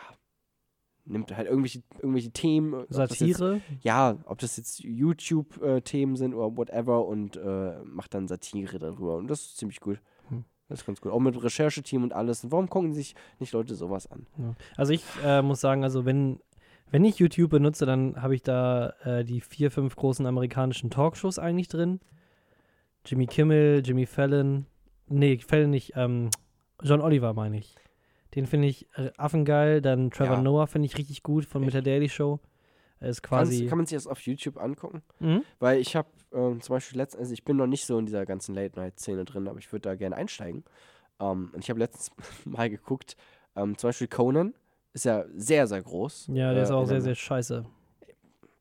nimmt 1.04 1.36
halt 1.36 1.48
irgendwelche, 1.48 1.82
irgendwelche 1.98 2.30
Themen. 2.30 2.84
das 2.88 3.18
Jetzt, 3.18 3.38
Satire. 3.38 3.60
ja, 3.80 4.18
ob 4.26 4.38
das 4.38 4.56
jetzt 4.56 4.80
YouTube-Themen 4.80 6.16
sind 6.16 6.34
oder 6.34 6.56
whatever 6.56 7.06
und 7.06 7.36
äh, 7.36 7.82
macht 7.84 8.14
dann 8.14 8.28
Satire 8.28 8.78
darüber. 8.78 9.16
Und 9.16 9.28
das 9.28 9.40
ist 9.40 9.56
ziemlich 9.56 9.80
gut. 9.80 10.00
Hm. 10.28 10.44
Das 10.68 10.80
ist 10.80 10.86
ganz 10.86 11.00
gut. 11.00 11.12
Auch 11.12 11.20
mit 11.20 11.42
Rechercheteam 11.42 12.02
und 12.02 12.12
alles. 12.12 12.44
Und 12.44 12.52
warum 12.52 12.68
gucken 12.68 12.92
sich 12.92 13.14
nicht 13.38 13.52
Leute 13.52 13.74
sowas 13.74 14.06
an? 14.06 14.26
Ja. 14.38 14.54
Also 14.76 14.92
ich 14.92 15.04
äh, 15.24 15.42
muss 15.42 15.60
sagen, 15.60 15.84
also 15.84 16.04
wenn, 16.04 16.40
wenn 16.90 17.04
ich 17.04 17.18
YouTube 17.18 17.50
benutze, 17.50 17.86
dann 17.86 18.20
habe 18.22 18.34
ich 18.34 18.42
da 18.42 18.90
äh, 19.04 19.24
die 19.24 19.40
vier, 19.40 19.70
fünf 19.70 19.96
großen 19.96 20.26
amerikanischen 20.26 20.90
Talkshows 20.90 21.38
eigentlich 21.38 21.68
drin. 21.68 22.00
Jimmy 23.04 23.26
Kimmel, 23.26 23.82
Jimmy 23.84 24.06
Fallon, 24.06 24.66
nee, 25.08 25.38
Fallon 25.38 25.70
nicht, 25.70 25.92
ähm, 25.96 26.30
John 26.82 27.00
Oliver 27.00 27.32
meine 27.34 27.58
ich. 27.58 27.74
Den 28.34 28.46
finde 28.46 28.68
ich 28.68 28.86
äh, 28.96 29.10
affengeil. 29.18 29.82
Dann 29.82 30.10
Trevor 30.10 30.36
Ja. 30.36 30.42
Noah 30.42 30.66
finde 30.66 30.86
ich 30.86 30.96
richtig 30.96 31.22
gut 31.22 31.44
von 31.44 31.64
mit 31.64 31.74
der 31.74 31.82
Daily 31.82 32.08
Show. 32.08 32.40
Ist 33.00 33.22
quasi. 33.22 33.56
Kannst, 33.58 33.68
kann 33.68 33.78
man 33.78 33.86
sich 33.86 33.96
das 33.96 34.06
auf 34.06 34.20
YouTube 34.20 34.56
angucken? 34.58 35.02
Mhm. 35.18 35.42
Weil 35.58 35.80
ich 35.80 35.96
habe 35.96 36.08
ähm, 36.32 36.60
zum 36.60 36.76
Beispiel 36.76 36.98
letztens, 36.98 37.20
also 37.20 37.32
ich 37.34 37.44
bin 37.44 37.56
noch 37.56 37.66
nicht 37.66 37.84
so 37.84 37.98
in 37.98 38.06
dieser 38.06 38.24
ganzen 38.24 38.54
Late-Night-Szene 38.54 39.24
drin, 39.24 39.48
aber 39.48 39.58
ich 39.58 39.70
würde 39.72 39.82
da 39.88 39.96
gerne 39.96 40.16
einsteigen. 40.16 40.64
Ähm, 41.20 41.50
und 41.52 41.62
ich 41.62 41.68
habe 41.68 41.80
letztens 41.80 42.10
mal 42.46 42.70
geguckt, 42.70 43.16
ähm, 43.56 43.76
zum 43.76 43.88
Beispiel 43.88 44.08
Conan 44.08 44.54
ist 44.94 45.04
ja 45.04 45.24
sehr, 45.34 45.66
sehr 45.66 45.82
groß. 45.82 46.28
Ja, 46.32 46.52
der 46.52 46.60
Äh, 46.60 46.64
ist 46.64 46.70
auch 46.70 46.86
sehr, 46.86 47.00
sehr 47.02 47.14
scheiße. 47.14 47.66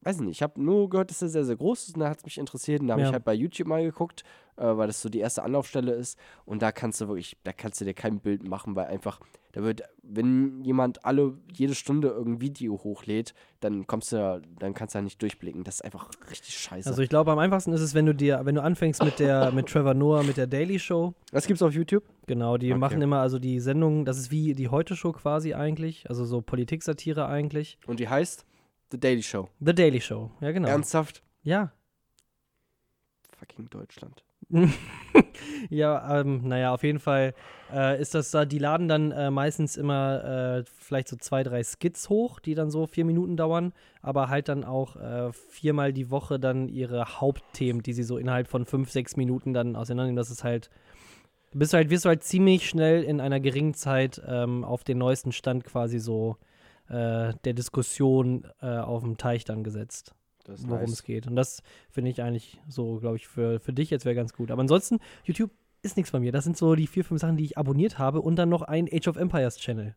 Weiß 0.04 0.20
nicht, 0.20 0.32
ich 0.38 0.42
habe 0.42 0.60
nur 0.62 0.90
gehört, 0.90 1.12
dass 1.12 1.22
er 1.22 1.30
sehr, 1.30 1.46
sehr 1.46 1.56
groß 1.56 1.88
ist 1.90 1.96
und 1.96 2.00
da 2.02 2.10
hat 2.10 2.18
es 2.20 2.26
mich 2.26 2.40
interessiert. 2.40 2.82
Und 2.82 2.88
da 2.88 2.94
habe 2.94 3.02
Ja. 3.04 3.08
ich 3.10 3.14
halt 3.14 3.24
bei 3.24 3.36
YouTube 3.36 3.68
mal 3.68 3.84
geguckt, 3.84 4.24
äh, 4.58 4.64
weil 4.66 4.88
das 4.88 5.00
so 5.00 5.10
die 5.10 5.20
erste 5.20 5.44
Anlaufstelle 5.44 5.92
ist. 5.94 6.18
Und 6.46 6.64
da 6.64 6.72
kannst 6.72 7.00
du 7.02 7.08
wirklich, 7.08 7.38
da 7.44 7.54
kannst 7.54 7.80
du 7.82 7.86
dir 7.86 7.94
kein 7.94 8.20
Bild 8.20 8.48
machen, 8.48 8.76
weil 8.76 8.88
einfach, 8.88 9.20
da 9.52 9.62
wird, 9.62 9.84
wenn 10.02 10.64
jemand 10.64 11.06
alle, 11.06 11.38
jede 11.54 11.76
Stunde 11.76 12.08
irgendein 12.08 12.42
Video 12.42 12.84
hochlädt, 12.84 13.36
dann 13.60 13.86
kommst 13.86 14.12
du 14.12 14.42
dann 14.58 14.74
kannst 14.74 14.96
du 14.96 15.00
ja 15.00 15.04
nicht 15.04 15.22
durchblicken. 15.22 15.64
Das 15.64 15.76
ist 15.76 15.82
einfach 15.86 16.10
richtig 16.32 16.58
scheiße. 16.58 16.90
Also 16.90 17.04
ich 17.04 17.10
glaube, 17.10 17.32
am 17.32 17.38
einfachsten 17.38 17.72
ist 17.72 17.82
es, 17.82 17.94
wenn 17.94 18.08
du 18.08 18.16
dir, 18.16 18.42
wenn 18.44 18.56
du 18.56 18.64
anfängst 18.64 19.04
mit 19.04 19.20
der, 19.20 19.52
mit 19.54 19.68
Trevor 19.68 19.94
Noah, 19.94 20.24
mit 20.24 20.38
der 20.38 20.48
Daily 20.48 20.80
Show. 20.80 21.14
Was 21.32 21.46
gibt's 21.46 21.62
auf 21.62 21.74
YouTube? 21.74 22.04
Genau, 22.26 22.58
die 22.58 22.72
Okay. 22.72 22.80
machen 22.80 23.02
immer 23.04 23.20
also 23.20 23.38
die 23.38 23.60
Sendung, 23.60 24.06
das 24.06 24.18
ist 24.18 24.32
wie 24.32 24.56
die 24.56 24.70
Heute-Show 24.70 25.12
quasi 25.12 25.54
eigentlich, 25.54 26.10
also 26.10 26.26
so 26.26 26.42
Politik-Satire 26.42 27.28
eigentlich. 27.28 27.78
Und 27.86 28.00
die 28.00 28.10
heißt 28.10 28.46
The 28.92 29.00
Daily 29.00 29.24
Show. 29.24 29.50
The 29.60 29.74
Daily 29.74 30.02
Show, 30.02 30.32
ja 30.42 30.52
genau. 30.52 30.68
Ernsthaft? 30.68 31.24
Ja. 31.44 31.72
Fucking 33.38 33.70
Deutschland. 33.70 34.24
Ja, 35.70 36.20
ähm, 36.20 36.48
naja, 36.48 36.74
auf 36.74 36.84
jeden 36.84 37.00
Fall 37.00 37.34
äh, 37.72 38.00
ist 38.02 38.16
das 38.16 38.32
da, 38.32 38.46
die 38.46 38.58
laden 38.58 38.88
dann 38.88 39.12
äh, 39.12 39.32
meistens 39.32 39.78
immer 39.78 40.60
äh, 40.60 40.64
vielleicht 40.78 41.08
so 41.08 41.16
zwei, 41.16 41.44
drei 41.44 41.64
Skits 41.64 42.10
hoch, 42.10 42.40
die 42.40 42.56
dann 42.56 42.72
so 42.72 42.88
vier 42.88 43.06
Minuten 43.06 43.38
dauern, 43.38 43.74
aber 44.02 44.30
halt 44.30 44.50
dann 44.50 44.64
auch 44.64 44.96
äh, 44.96 45.32
viermal 45.32 45.94
die 45.94 46.10
Woche 46.10 46.40
dann 46.40 46.68
ihre 46.68 47.20
Hauptthemen, 47.22 47.84
die 47.84 47.94
sie 47.94 48.04
so 48.04 48.18
innerhalb 48.18 48.48
von 48.48 48.66
fünf, 48.66 48.92
sechs 48.92 49.16
Minuten 49.16 49.54
dann 49.54 49.76
auseinandernehmen. 49.76 50.18
Das 50.18 50.32
ist 50.32 50.44
halt, 50.44 50.70
bist 51.54 51.74
du 51.74 51.78
halt, 51.78 51.90
wirst 51.90 52.06
du 52.06 52.10
halt 52.10 52.24
ziemlich 52.24 52.68
schnell 52.68 53.04
in 53.04 53.22
einer 53.22 53.40
geringen 53.40 53.74
Zeit 53.74 54.22
ähm, 54.28 54.64
auf 54.64 54.84
den 54.84 54.98
neuesten 54.98 55.32
Stand 55.32 55.64
quasi 55.64 56.00
so 56.00 56.38
äh, 56.92 57.34
der 57.44 57.54
Diskussion 57.54 58.46
äh, 58.62 58.78
auf 58.78 59.04
dem 59.04 59.18
Teich 59.18 59.46
dann 59.46 59.64
gesetzt 59.64 60.14
worum 60.48 60.82
nice. 60.82 60.92
es 60.92 61.04
geht. 61.04 61.28
Und 61.28 61.36
das 61.36 61.62
finde 61.90 62.12
ich 62.12 62.22
eigentlich 62.22 62.60
so, 62.68 62.98
glaube 62.98 63.18
ich, 63.18 63.28
für, 63.28 63.60
für 63.60 63.74
dich 63.74 63.90
jetzt 63.90 64.06
wäre 64.06 64.16
ganz 64.16 64.34
gut. 64.34 64.52
Aber 64.52 64.62
ansonsten, 64.62 65.00
YouTube 65.24 65.52
ist 65.82 65.98
nichts 65.98 66.12
bei 66.12 66.20
mir. 66.20 66.32
Das 66.32 66.44
sind 66.44 66.58
so 66.58 66.76
die 66.76 66.88
vier, 66.88 67.04
fünf 67.04 67.22
Sachen, 67.22 67.38
die 67.38 67.46
ich 67.46 67.58
abonniert 67.58 67.98
habe 67.98 68.22
und 68.22 68.36
dann 68.36 68.50
noch 68.50 68.62
ein 68.62 68.88
Age 68.92 69.08
of 69.08 69.16
Empires 69.18 69.58
Channel. 69.58 69.96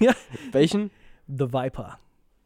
Welchen? 0.52 0.90
The 1.26 1.52
Viper. 1.52 1.98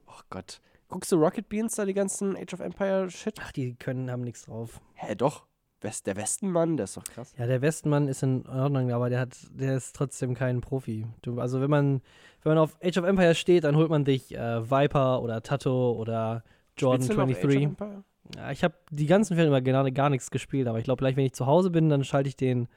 Oh 0.06 0.20
Gott. 0.30 0.60
Guckst 0.88 1.12
du 1.12 1.16
Rocket 1.16 1.48
Beans 1.48 1.74
da 1.74 1.84
die 1.84 1.94
ganzen 1.94 2.36
Age 2.36 2.54
of 2.54 2.60
Empire 2.60 3.10
Shit? 3.10 3.34
Ach, 3.42 3.52
die 3.52 3.74
können, 3.74 4.10
haben 4.10 4.22
nichts 4.22 4.46
drauf. 4.46 4.80
Hä, 4.94 5.14
doch. 5.14 5.47
West, 5.80 6.06
der 6.06 6.16
Westenmann, 6.16 6.76
der 6.76 6.84
ist 6.84 6.96
doch 6.96 7.04
krass. 7.04 7.34
Ja, 7.38 7.46
der 7.46 7.62
Westenmann 7.62 8.08
ist 8.08 8.22
in 8.22 8.46
Ordnung, 8.46 8.90
aber 8.90 9.10
der 9.10 9.20
hat, 9.20 9.36
der 9.50 9.76
ist 9.76 9.94
trotzdem 9.94 10.34
kein 10.34 10.60
Profi. 10.60 11.06
Du, 11.22 11.40
also 11.40 11.60
wenn 11.60 11.70
man, 11.70 12.02
wenn 12.42 12.54
man 12.54 12.58
auf 12.58 12.76
Age 12.82 12.98
of 12.98 13.04
Empires 13.04 13.38
steht, 13.38 13.64
dann 13.64 13.76
holt 13.76 13.90
man 13.90 14.04
dich 14.04 14.34
äh, 14.34 14.70
Viper 14.70 15.22
oder 15.22 15.42
Tato 15.42 15.92
oder 15.92 16.42
Jordan 16.76 17.02
Spielst 17.02 17.18
du 17.18 17.20
noch 17.20 17.28
Age 17.28 17.36
of 17.36 17.40
23. 17.42 17.62
Empire? 17.62 18.04
Ja, 18.36 18.50
ich 18.50 18.64
habe 18.64 18.74
die 18.90 19.06
ganzen 19.06 19.36
Filme 19.36 19.48
immer 19.48 19.60
gar, 19.60 19.90
gar 19.90 20.10
nichts 20.10 20.30
gespielt, 20.30 20.66
aber 20.66 20.78
ich 20.78 20.84
glaube, 20.84 21.00
gleich 21.00 21.16
wenn 21.16 21.24
ich 21.24 21.32
zu 21.32 21.46
Hause 21.46 21.70
bin, 21.70 21.88
dann 21.88 22.04
schalte 22.04 22.28
ich 22.28 22.36
den 22.36 22.68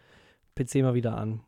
PC 0.56 0.76
mal 0.76 0.94
wieder 0.94 1.18
an. 1.18 1.42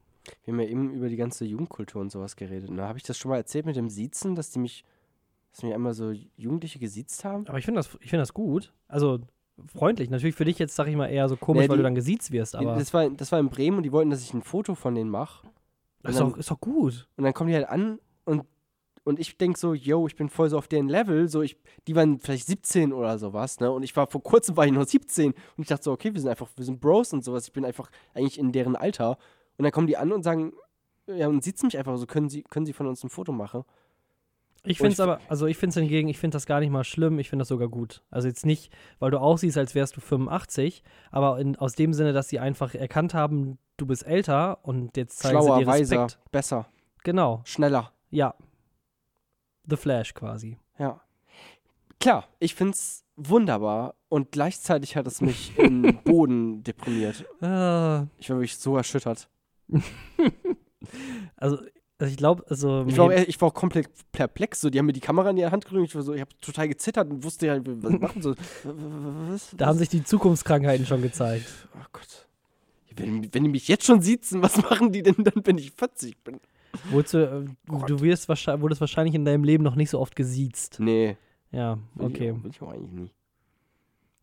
Wir 0.46 0.54
haben 0.54 0.62
ja 0.62 0.68
eben 0.68 0.94
über 0.94 1.10
die 1.10 1.18
ganze 1.18 1.46
Jugendkultur 1.46 2.02
und 2.02 2.12
sowas 2.12 2.36
geredet. 2.36 2.70
Ne? 2.70 2.82
Habe 2.84 2.98
ich 2.98 3.04
das 3.04 3.18
schon 3.18 3.30
mal 3.30 3.38
erzählt 3.38 3.66
mit 3.66 3.76
dem 3.76 3.90
Siezen, 3.90 4.36
dass 4.36 4.52
die 4.52 4.60
mich, 4.60 4.86
dass 5.52 5.64
mich 5.64 5.74
einmal 5.74 5.94
so 5.94 6.12
Jugendliche 6.38 6.80
gesiezt 6.80 7.26
haben? 7.26 7.48
Aber 7.48 7.58
ich 7.58 7.66
finde 7.66 7.80
das, 7.80 7.90
ich 8.02 8.10
find 8.10 8.22
das 8.22 8.34
gut. 8.34 8.74
Also 8.88 9.20
freundlich. 9.74 10.10
Natürlich 10.10 10.36
für 10.36 10.46
dich 10.46 10.60
jetzt, 10.60 10.76
sag 10.76 10.88
ich 10.88 10.96
mal, 10.96 11.08
eher 11.08 11.28
so 11.30 11.36
komisch, 11.38 11.64
Nee, 11.64 11.70
weil 11.70 11.78
die- 11.78 11.82
du 11.82 11.84
dann 11.84 11.96
gesiezt 11.96 12.32
wirst, 12.32 12.56
aber 12.56 12.76
das, 12.76 12.94
war, 12.94 13.10
das 13.10 13.32
war 13.32 13.40
in 13.40 13.50
Bremen 13.50 13.78
und 13.78 13.84
die 13.84 13.92
wollten, 13.92 14.10
dass 14.10 14.22
ich 14.24 14.34
ein 14.34 14.42
Foto 14.42 14.76
von 14.76 14.96
denen 14.96 15.10
mache. 15.10 15.48
ist, 16.04 16.20
doch, 16.20 16.38
ist 16.38 16.52
doch 16.52 16.60
gut. 16.60 17.08
Und 17.18 17.24
dann 17.24 17.34
kommen 17.34 17.50
die 17.50 17.56
halt 17.56 17.70
an 17.70 18.00
und, 18.26 18.44
und 19.06 19.20
ich 19.20 19.38
denke 19.38 19.58
so, 19.60 19.74
yo, 19.74 20.08
ich 20.08 20.16
bin 20.16 20.30
voll 20.30 20.50
so 20.50 20.58
auf 20.58 20.68
deren 20.68 20.88
Level. 20.90 21.28
So, 21.30 21.42
ich, 21.42 21.58
die 21.88 21.96
waren 21.96 22.20
vielleicht 22.20 22.46
17 22.48 22.92
oder 22.94 23.18
sowas, 23.18 23.60
ne? 23.60 23.72
Und 23.72 23.84
ich 23.84 23.96
war 23.96 24.08
vor 24.08 24.22
kurzem 24.24 24.56
war 24.58 24.66
ich 24.66 24.72
noch 24.72 24.86
17 24.86 25.32
und 25.32 25.38
ich 25.64 25.68
dachte 25.68 25.84
so, 25.84 25.92
okay, 25.92 26.14
wir 26.14 26.20
sind 26.22 26.30
einfach, 26.30 26.50
wir 26.56 26.66
sind 26.66 26.80
Bros 26.82 27.14
und 27.14 27.24
sowas. 27.24 27.46
Ich 27.48 27.54
bin 27.54 27.64
einfach 27.66 27.90
eigentlich 28.14 28.38
in 28.40 28.52
deren 28.52 28.76
Alter. 28.76 29.18
Und 29.58 29.64
dann 29.64 29.72
kommen 29.72 29.88
die 29.88 29.98
an 29.98 30.12
und 30.12 30.24
sagen, 30.24 30.54
ja, 31.08 31.28
und 31.28 31.44
sitzen 31.44 31.66
mich 31.68 31.78
einfach 31.78 31.96
so, 31.98 32.06
können 32.06 32.30
sie, 32.30 32.44
können 32.44 32.66
sie 32.66 32.72
von 32.74 32.88
uns 32.88 33.04
ein 33.04 33.10
Foto 33.10 33.32
machen? 33.34 33.64
Ich 34.66 34.78
finde 34.78 34.94
es 34.94 35.00
aber, 35.02 35.20
also 35.28 35.46
ich 35.46 35.58
finde 35.58 35.72
es 35.72 35.76
hingegen, 35.76 36.08
ich 36.08 36.18
finde 36.18 36.36
das 36.36 36.46
gar 36.46 36.60
nicht 36.62 36.70
mal 36.70 36.84
schlimm, 36.86 37.20
ich 37.20 37.30
finde 37.30 37.42
das 37.42 37.50
sogar 37.50 37.68
gut. 37.68 38.02
Also 38.10 38.28
jetzt 38.30 38.46
nicht, 38.46 38.72
weil 39.00 39.12
du 39.12 39.20
aussiehst, 39.20 39.58
als 39.58 39.76
wärst 39.76 39.98
du 39.98 40.02
85, 40.02 40.84
aber 41.12 41.38
in, 41.40 41.56
aus 41.58 41.74
dem 41.74 41.94
Sinne, 41.94 42.14
dass 42.14 42.30
sie 42.30 42.40
einfach 42.40 42.74
erkannt 42.74 43.14
haben, 43.14 43.58
du 43.78 43.86
bist 43.86 44.06
älter 44.06 44.60
und 44.66 44.96
jetzt 44.96 45.20
zeigen 45.20 45.38
Schlauer, 45.42 45.56
sie 45.58 45.62
dir 45.64 45.68
weiser, 45.68 46.04
Respekt. 46.06 46.32
besser, 46.32 46.66
Genau, 47.04 47.42
schneller. 47.46 47.92
ja. 48.10 48.36
The 49.68 49.76
Flash 49.78 50.14
quasi. 50.14 50.58
Ja. 50.78 51.02
Klar, 52.00 52.28
ich 52.40 52.54
find's 52.56 53.06
wunderbar 53.16 53.96
und 54.10 54.32
gleichzeitig 54.32 54.96
hat 54.98 55.08
es 55.08 55.22
mich 55.22 55.58
in 55.58 56.00
Boden 56.04 56.64
deprimiert. 56.64 57.26
Ah, 57.42 58.08
Ich 58.18 58.30
war 58.30 58.38
wirklich 58.38 58.58
so 58.58 58.76
erschüttert. 58.78 59.30
also, 61.38 61.60
also 62.00 62.12
ich 62.12 62.18
glaube, 62.18 62.44
also 62.50 62.86
Ich 62.88 62.98
war, 62.98 63.06
auch, 63.06 63.12
ich 63.12 63.40
war 63.40 63.50
auch 63.50 63.54
komplett 63.54 63.90
perplex. 64.12 64.62
So, 64.62 64.70
die 64.70 64.80
haben 64.80 64.86
mir 64.86 64.94
die 64.94 65.00
Kamera 65.00 65.30
in 65.30 65.36
die 65.36 65.46
Hand 65.46 65.66
gedrückt. 65.66 65.90
Ich, 65.90 65.96
war 65.96 66.02
so, 66.02 66.14
ich 66.14 66.22
habe 66.22 66.32
total 66.42 66.68
gezittert 66.68 67.10
und 67.10 67.24
wusste 67.24 67.50
halt, 67.50 67.64
was 67.66 67.92
sie 67.92 67.98
machen. 67.98 68.22
So, 68.22 68.36
was, 68.64 69.54
da 69.56 69.68
haben 69.68 69.78
sich 69.78 69.90
die 69.90 70.04
Zukunftskrankheiten 70.04 70.86
schon 70.86 71.02
gezeigt. 71.02 71.46
Oh 71.76 71.86
Gott. 71.92 72.28
Wenn, 72.96 73.34
wenn 73.34 73.44
die 73.44 73.50
mich 73.50 73.68
jetzt 73.68 73.86
schon 73.86 74.02
sitzen, 74.02 74.42
was 74.42 74.58
machen 74.62 74.92
die 74.92 75.02
denn 75.02 75.24
dann, 75.24 75.46
wenn 75.46 75.58
ich 75.58 75.72
40 75.72 76.24
bin? 76.24 76.40
Du, 76.92 77.00
äh, 77.18 77.46
Gott. 77.68 77.90
du 77.90 78.02
wirst 78.02 78.28
wahrscheinlich, 78.30 78.62
wurdest 78.62 78.82
wahrscheinlich 78.82 79.16
in 79.16 79.26
deinem 79.26 79.44
Leben 79.44 79.64
noch 79.64 79.76
nicht 79.76 79.90
so 79.90 80.00
oft 80.00 80.16
gesiezt. 80.16 80.78
Nee. 80.80 81.18
Ja, 81.52 81.78
will 81.96 82.08
okay. 82.08 82.30
Ich 82.30 82.32
auch, 82.32 82.44
will 82.44 82.52
ich 82.52 82.62
auch 82.62 82.72
eigentlich 82.72 82.92
nie. 82.92 83.12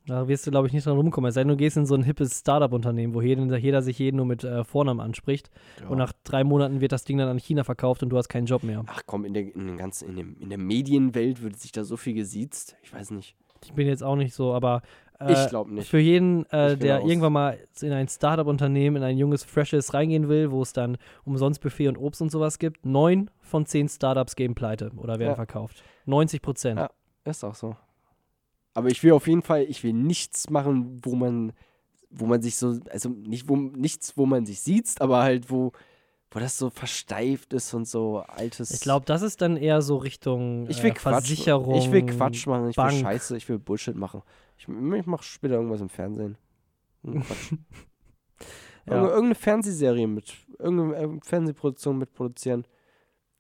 Da 0.07 0.27
wirst 0.29 0.47
du, 0.47 0.51
glaube 0.51 0.67
ich, 0.67 0.73
nicht 0.73 0.87
dran 0.87 0.97
rumkommen. 0.97 1.29
Es 1.29 1.35
sei 1.35 1.43
denn, 1.43 1.49
du 1.49 1.57
gehst 1.57 1.77
in 1.77 1.87
so 1.87 1.95
ein 1.95 2.03
hippes 2.03 2.39
Startup-Unternehmen, 2.41 3.15
wo 3.15 3.21
jeder, 3.21 3.57
jeder 3.59 3.83
sich 3.83 3.99
jeden 3.99 4.17
nur 4.17 4.27
mit 4.27 4.43
äh, 4.45 4.65
Vornamen 4.65 5.01
anspricht. 5.01 5.51
Ja. 5.81 5.89
Und 5.89 5.99
nach 5.99 6.13
drei 6.25 6.43
Monaten 6.43 6.81
wird 6.81 6.93
das 6.93 7.05
Ding 7.05 7.19
dann 7.19 7.29
an 7.29 7.39
China 7.39 7.65
verkauft 7.65 8.03
und 8.03 8.09
du 8.09 8.17
hast 8.17 8.29
keinen 8.29 8.47
Job 8.47 8.63
mehr. 8.63 8.83
Ach 8.87 9.03
komm, 9.07 9.25
in 9.25 9.35
der, 9.35 9.43
in, 9.55 9.67
den 9.67 9.77
ganzen, 9.77 10.09
in, 10.09 10.17
dem, 10.17 10.37
in 10.41 10.49
der 10.49 10.59
Medienwelt 10.59 11.43
wird 11.43 11.57
sich 11.59 11.71
da 11.73 11.85
so 11.85 11.97
viel 11.97 12.15
gesiezt. 12.15 12.77
Ich 12.83 12.93
weiß 12.93 13.11
nicht. 13.13 13.37
Ich 13.63 13.73
bin 13.75 13.87
jetzt 13.87 14.03
auch 14.03 14.17
nicht 14.17 14.35
so, 14.35 14.55
aber 14.55 14.81
äh, 15.21 15.33
ich 15.33 15.49
glaube 15.51 15.73
nicht. 15.75 15.89
für 15.89 15.99
jeden, 15.99 16.47
äh, 16.47 16.79
der 16.79 17.01
raus. 17.01 17.09
irgendwann 17.09 17.33
mal 17.35 17.59
in 17.83 17.93
ein 17.93 18.09
Startup-Unternehmen, 18.09 18.97
in 18.97 19.03
ein 19.03 19.19
junges, 19.19 19.45
freshes 19.45 19.93
reingehen 19.93 20.29
will, 20.31 20.51
wo 20.51 20.63
es 20.63 20.73
dann 20.73 20.97
umsonst 21.25 21.61
Buffet 21.61 21.89
und 21.89 21.99
Obst 21.99 22.23
und 22.23 22.31
sowas 22.31 22.59
gibt, 22.59 22.87
neun 22.87 23.31
von 23.43 23.67
zehn 23.67 23.87
Startups 23.89 24.35
gehen 24.35 24.55
pleite 24.55 24.91
oder 24.97 25.19
werden 25.19 25.33
Ja. 25.33 25.35
verkauft. 25.35 25.85
90 26.07 26.41
Prozent. 26.41 26.81
Ja. 26.81 26.91
Ist 27.27 27.45
auch 27.45 27.55
so. 27.55 27.77
Aber 28.81 28.89
ich 28.91 29.03
will 29.03 29.13
auf 29.13 29.27
jeden 29.27 29.43
Fall, 29.43 29.63
ich 29.63 29.83
will 29.85 29.93
nichts 29.93 30.51
machen, 30.51 31.01
wo 31.03 31.15
man 31.15 31.53
wo 32.13 32.27
man 32.27 32.43
sich 32.43 32.57
so, 32.57 32.77
also 32.91 33.09
nicht 33.09 33.49
wo, 33.49 33.55
nichts, 33.55 34.17
wo 34.17 34.27
man 34.27 34.45
sich 34.45 34.61
sieht, 34.61 35.01
aber 35.01 35.23
halt, 35.23 35.49
wo, 35.49 35.71
wo 36.33 36.41
das 36.41 36.59
so 36.59 36.69
versteift 36.69 37.53
ist 37.53 37.73
und 37.73 37.87
so 37.87 38.19
altes. 38.27 38.73
Ich 38.73 38.81
glaube, 38.81 39.07
das 39.07 39.23
ist 39.23 39.41
dann 39.41 39.57
eher 39.57 39.81
so 39.81 39.97
Richtung 39.97 40.67
ich 40.69 40.83
will 40.83 40.91
äh, 40.91 40.95
Quatsch, 40.95 41.13
Versicherung. 41.27 41.77
Ich 41.77 41.93
will 41.93 42.05
Quatsch 42.07 42.49
machen, 42.49 42.71
ich 42.71 42.75
Bank. 42.77 42.93
will 42.95 43.01
Scheiße, 43.01 43.37
ich 43.37 43.49
will 43.49 43.61
Bullshit 43.61 43.95
machen. 43.95 44.23
Ich, 44.59 44.67
ich 44.67 45.07
mache 45.07 45.23
später 45.23 45.55
irgendwas 45.55 45.81
im 45.81 45.89
Fernsehen. 45.89 46.37
Hm, 47.05 47.23
Quatsch. 47.23 47.53
Ja. 48.87 48.95
Irgende- 48.95 49.09
Irgendeine 49.11 49.35
Fernsehserie 49.37 50.07
mit, 50.09 50.33
irgendeine 50.59 50.97
äh, 50.97 51.19
Fernsehproduktion 51.23 51.99
mitproduzieren. 51.99 52.65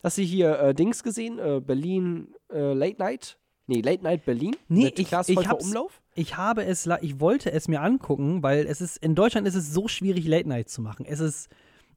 Hast 0.02 0.18
du 0.18 0.22
hier 0.22 0.60
äh, 0.60 0.74
Dings 0.74 1.02
gesehen? 1.02 1.38
Äh, 1.38 1.60
Berlin 1.64 2.34
äh, 2.52 2.72
Late 2.74 2.98
Night? 2.98 3.38
Nee, 3.70 3.82
Late 3.82 4.02
Night 4.02 4.24
Berlin? 4.24 4.56
Nee, 4.68 4.86
mit 4.86 4.98
ich- 4.98 5.06
Klaas 5.06 5.28
ich 5.28 5.38
Umlauf? 5.38 6.02
Ich 6.16 6.36
habe 6.36 6.64
es, 6.64 6.88
ich 7.02 7.20
wollte 7.20 7.52
es 7.52 7.68
mir 7.68 7.80
angucken, 7.80 8.42
weil 8.42 8.66
es 8.66 8.80
ist, 8.80 8.96
in 8.96 9.14
Deutschland 9.14 9.46
ist 9.46 9.54
es 9.54 9.72
so 9.72 9.86
schwierig, 9.86 10.26
Late 10.26 10.48
Night 10.48 10.68
zu 10.68 10.82
machen. 10.82 11.06
Es 11.06 11.20
ist, 11.20 11.48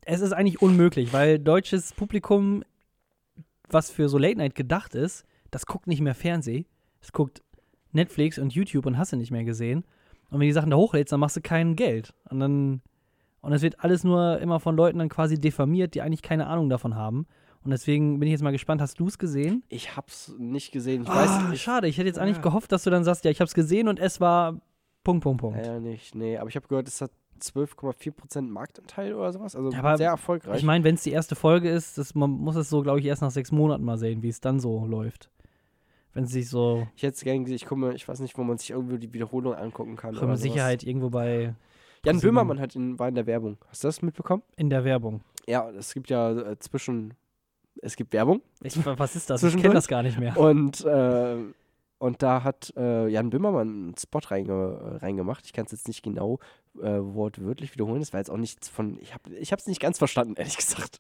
es 0.05 0.21
ist 0.21 0.34
eigentlich 0.34 0.61
unmöglich, 0.61 1.13
weil 1.13 1.39
deutsches 1.39 1.91
Publikum, 1.93 2.63
was 3.69 3.89
für 3.89 4.07
so 4.07 4.19
Late 4.19 4.38
Night 4.38 4.53
gedacht 4.53 4.93
ist, 4.93 5.26
das 5.49 5.65
guckt 5.65 5.88
nicht 5.88 5.99
mehr 5.99 6.13
Fernseh. 6.13 6.65
Es 7.01 7.11
guckt 7.11 7.41
Netflix 7.91 8.38
und 8.38 8.53
YouTube 8.53 8.86
und 8.86 8.99
hast 8.99 9.11
du 9.11 9.15
nicht 9.17 9.32
mehr 9.32 9.43
gesehen. 9.43 9.84
Und 10.30 10.39
wenn 10.39 10.47
die 10.47 10.53
Sachen 10.53 10.69
da 10.69 10.78
hochlädst, 10.78 11.11
dann 11.11 11.19
machst 11.19 11.38
du 11.38 11.41
kein 11.41 11.76
Geld. 11.76 12.13
Und 12.30 12.39
dann, 12.39 12.82
und 13.41 13.51
es 13.51 13.63
wird 13.63 13.80
alles 13.80 14.03
nur 14.03 14.38
immer 14.39 14.59
von 14.59 14.76
Leuten 14.76 14.99
dann 14.99 15.09
quasi 15.09 15.41
diffamiert, 15.41 15.95
die 15.95 16.03
eigentlich 16.03 16.21
keine 16.21 16.45
Ahnung 16.45 16.69
davon 16.69 16.93
haben. 16.93 17.26
Und 17.64 17.72
deswegen 17.72 18.20
bin 18.20 18.28
ich 18.28 18.32
jetzt 18.34 18.41
mal 18.43 18.51
gespannt, 18.51 18.82
hast 18.82 18.99
du 18.99 19.07
es 19.07 19.18
gesehen? 19.18 19.64
Ich 19.70 19.95
hab's 19.95 20.34
nicht 20.38 20.72
gesehen. 20.72 21.03
Ich 21.03 21.09
Ah, 21.09 21.43
weiß 21.43 21.53
ich, 21.53 21.61
schade, 21.61 21.88
ich 21.88 21.97
hätte 21.97 22.07
jetzt 22.07 22.20
eigentlich 22.20 22.38
Ah. 22.39 22.41
gehofft, 22.41 22.72
dass 22.72 22.84
du 22.84 22.89
dann 22.89 23.03
sagst, 23.03 23.24
ja, 23.26 23.32
ich 23.32 23.39
habe 23.39 23.47
es 23.47 23.53
gesehen 23.53 23.88
und 23.88 23.99
es 23.99 24.20
war 24.20 24.59
Punkt, 25.03 25.24
Punkt, 25.24 25.41
Punkt. 25.41 25.66
Ja, 25.66 25.80
nicht, 25.80 26.14
nee. 26.16 26.38
Aber 26.38 26.49
ich 26.49 26.55
habe 26.55 26.68
gehört, 26.68 26.88
es 26.88 26.99
hat 27.01 27.11
12,4% 27.39 28.41
Marktanteil 28.49 29.14
oder 29.14 29.32
sowas. 29.32 29.55
Also 29.55 29.72
Ja, 29.72 29.80
aber 29.80 29.97
sehr 29.97 30.09
erfolgreich. 30.09 30.57
Ich 30.57 30.64
meine, 30.64 30.84
wenn 30.84 30.95
es 30.95 31.03
die 31.03 31.11
erste 31.11 31.36
Folge 31.36 31.70
ist, 31.70 31.97
das, 31.97 32.16
man 32.16 32.30
muss 32.30 32.55
es 32.55 32.70
so, 32.70 32.82
glaube 32.82 32.99
ich, 32.99 33.05
erst 33.05 33.22
nach 33.22 33.32
sechs 33.32 33.51
Monaten 33.51 33.84
mal 33.84 33.97
sehen, 33.97 34.24
wie 34.24 34.30
es 34.30 34.39
dann 34.41 34.59
so 34.59 34.86
läuft. 34.86 35.30
Wenn 36.14 36.26
es 36.26 36.32
sich 36.32 36.47
so 36.47 36.88
ich 36.95 37.03
hätte 37.03 37.16
es 37.16 37.22
gerne 37.24 37.39
gesehen. 37.41 37.55
Ich 37.55 37.66
gucke 37.66 37.93
ich 37.93 38.07
weiß 38.07 38.20
nicht, 38.20 38.38
wo 38.38 38.43
man 38.43 38.57
sich 38.57 38.70
irgendwie 38.70 38.99
die 38.99 39.11
Wiederholung 39.14 39.55
angucken 39.55 39.95
kann. 39.95 40.14
mit. 40.16 40.38
Sicherheit 40.38 40.84
irgendwo 40.84 41.09
bei 41.09 41.55
Jan. 42.05 42.20
Böhmermann 42.20 42.59
hat 42.59 42.76
in, 42.76 42.99
war 42.99 43.07
in 43.07 43.16
der 43.16 43.26
Werbung. 43.26 43.57
Hast 43.70 43.84
du 43.84 43.88
das 43.88 44.01
mitbekommen? 44.01 44.43
in 44.55 44.70
der 44.70 44.84
Werbung. 44.84 45.22
Ja, 45.47 45.70
es 45.72 45.93
gibt 45.93 46.09
ja 46.09 46.32
äh, 46.32 46.59
zwischen. 46.59 47.16
Es 47.82 47.95
gibt 47.95 48.13
Werbung. 48.13 48.41
Ich, 48.61 48.78
was 48.86 49.15
ist 49.15 49.30
das? 49.30 49.43
Ich 49.43 49.57
kenne 49.57 49.74
das 49.74 49.88
gar 49.88 50.03
nicht 50.03 50.19
mehr. 50.19 50.38
Und, 50.38 50.84
äh, 50.86 51.38
und 51.97 52.21
da 52.21 52.43
hat 52.43 52.74
äh, 52.76 53.07
Jan 53.07 53.30
Böhmermann 53.30 53.67
einen 53.67 53.97
Spot 53.97 54.19
reinge 54.24 55.01
reingemacht. 55.01 55.45
Ich 55.45 55.53
kann 55.53 55.65
es 55.65 55.71
jetzt 55.71 55.88
nicht 55.88 56.03
genau 56.03 56.39
äh, 56.82 56.99
wortwörtlich 56.99 57.74
wiederholen. 57.74 57.99
Das 57.99 58.13
war 58.13 58.19
jetzt 58.19 58.30
auch 58.30 58.38
nichts 58.38 58.69
von. 58.69 58.99
Ich 58.99 59.13
habe 59.13 59.32
es 59.32 59.49
ich 59.49 59.67
nicht 59.67 59.80
ganz 59.80 59.97
verstanden, 59.97 60.36
ehrlich 60.38 60.57
gesagt. 60.57 60.99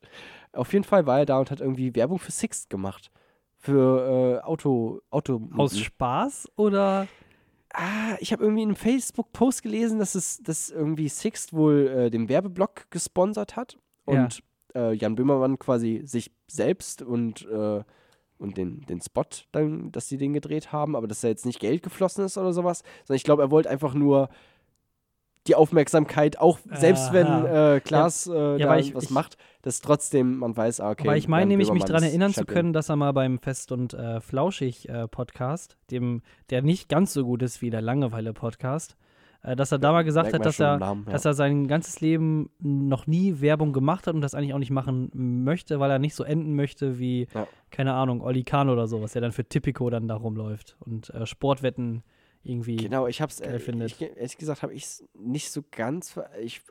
Auf 0.51 0.71
jeden 0.73 0.85
Fall 0.85 1.05
war 1.05 1.19
er 1.19 1.25
da 1.25 1.39
und 1.39 1.51
hat 1.51 1.61
irgendwie 1.61 1.95
Werbung 1.95 2.19
für 2.19 2.31
Sixt 2.31 2.69
gemacht. 2.69 3.11
Für 3.57 4.39
äh, 4.41 4.45
Auto. 4.45 5.01
Auto 5.09 5.41
Aus 5.57 5.77
Spaß 5.77 6.51
oder? 6.55 7.07
Ah, 7.73 8.15
ich 8.19 8.31
habe 8.31 8.43
irgendwie 8.43 8.61
in 8.61 8.69
einem 8.69 8.75
Facebook-Post 8.75 9.63
gelesen, 9.63 9.97
dass 9.99 10.15
es 10.15 10.37
dass 10.43 10.69
irgendwie 10.69 11.09
Sixt 11.09 11.53
wohl 11.53 11.87
äh, 11.87 12.09
den 12.11 12.29
Werbeblock 12.29 12.91
gesponsert 12.91 13.55
hat 13.55 13.77
Ja. 14.37 14.43
Äh, 14.75 14.93
Jan 14.93 15.15
Böhmermann 15.15 15.59
quasi 15.59 16.01
sich 16.05 16.31
selbst 16.47 17.01
und, 17.01 17.47
äh, 17.49 17.83
und 18.37 18.57
den, 18.57 18.81
den 18.81 19.01
Spot, 19.01 19.23
dann, 19.51 19.91
dass 19.91 20.07
sie 20.09 20.17
den 20.17 20.33
gedreht 20.33 20.71
haben, 20.71 20.95
aber 20.95 21.07
dass 21.07 21.21
da 21.21 21.27
jetzt 21.27 21.45
nicht 21.45 21.59
Geld 21.59 21.83
geflossen 21.83 22.25
ist 22.25 22.37
oder 22.37 22.53
sowas, 22.53 22.83
sondern 23.05 23.17
ich 23.17 23.23
glaube, 23.23 23.43
er 23.43 23.51
wollte 23.51 23.69
einfach 23.69 23.93
nur 23.93 24.29
die 25.47 25.55
Aufmerksamkeit, 25.55 26.39
auch 26.39 26.57
selbst 26.71 27.11
wenn 27.11 27.27
Aha. 27.27 27.75
äh, 27.75 27.79
Klaas 27.81 28.27
äh, 28.27 28.57
da 28.57 28.69
weil 28.69 28.79
ich- 28.79 28.95
was 28.95 29.05
ich- 29.05 29.09
macht, 29.09 29.37
dass 29.61 29.81
trotzdem 29.81 30.37
man 30.37 30.55
weiß, 30.55 30.79
ah, 30.79 30.91
okay. 30.91 31.05
Weil 31.05 31.17
ich 31.17 31.27
meine 31.27 31.47
nämlich, 31.47 31.69
mich 31.71 31.83
daran 31.83 32.03
erinnern 32.03 32.31
zu 32.31 32.39
Champion. 32.41 32.53
können, 32.55 32.73
dass 32.73 32.87
er 32.89 32.95
mal 32.95 33.11
beim 33.11 33.39
Fest 33.39 33.73
und 33.73 33.93
äh, 33.93 34.21
Flauschig 34.21 34.87
äh, 34.87 35.05
Podcast, 35.09 35.77
dem, 35.91 36.21
der 36.49 36.61
nicht 36.61 36.87
ganz 36.87 37.11
so 37.11 37.25
gut 37.25 37.41
ist 37.43 37.61
wie 37.61 37.69
der 37.69 37.81
Langeweile-Podcast, 37.81 38.93
äh, 38.93 38.95
dass 39.43 39.71
er 39.71 39.77
da 39.79 39.91
mal 39.91 40.03
gesagt 40.03 40.33
hat, 40.33 40.45
dass 40.45 40.59
er, 40.59 40.77
Namen, 40.77 41.03
ja. 41.05 41.11
dass 41.11 41.25
er 41.25 41.33
sein 41.33 41.67
ganzes 41.67 41.99
Leben 42.01 42.49
noch 42.59 43.07
nie 43.07 43.41
Werbung 43.41 43.73
gemacht 43.73 44.07
hat 44.07 44.15
und 44.15 44.21
das 44.21 44.33
eigentlich 44.35 44.53
auch 44.53 44.59
nicht 44.59 44.71
machen 44.71 45.11
möchte, 45.43 45.79
weil 45.79 45.91
er 45.91 45.99
nicht 45.99 46.15
so 46.15 46.23
enden 46.23 46.55
möchte 46.55 46.97
wie, 46.99 47.27
Ja. 47.33 47.47
keine 47.69 47.93
Ahnung, 47.93 48.21
Olli 48.21 48.43
Kahn 48.43 48.69
oder 48.69 48.87
sowas, 48.87 49.11
der 49.13 49.21
dann 49.21 49.31
für 49.33 49.43
Tipico 49.43 49.89
dann 49.89 50.07
da 50.07 50.15
rumläuft 50.15 50.77
und 50.79 51.09
äh, 51.09 51.25
Sportwetten 51.25 52.03
irgendwie. 52.43 52.75
Genau, 52.77 53.07
ich 53.07 53.21
hab's, 53.21 53.39
äh, 53.41 53.59
findet. 53.59 53.91
ich, 53.91 54.01
ehrlich 54.01 54.37
gesagt, 54.37 54.63
habe 54.63 54.73
ich 54.73 54.83
es 54.83 55.05
nicht 55.13 55.49
so 55.51 55.61
ganz, 55.71 56.19
ich 56.41 56.61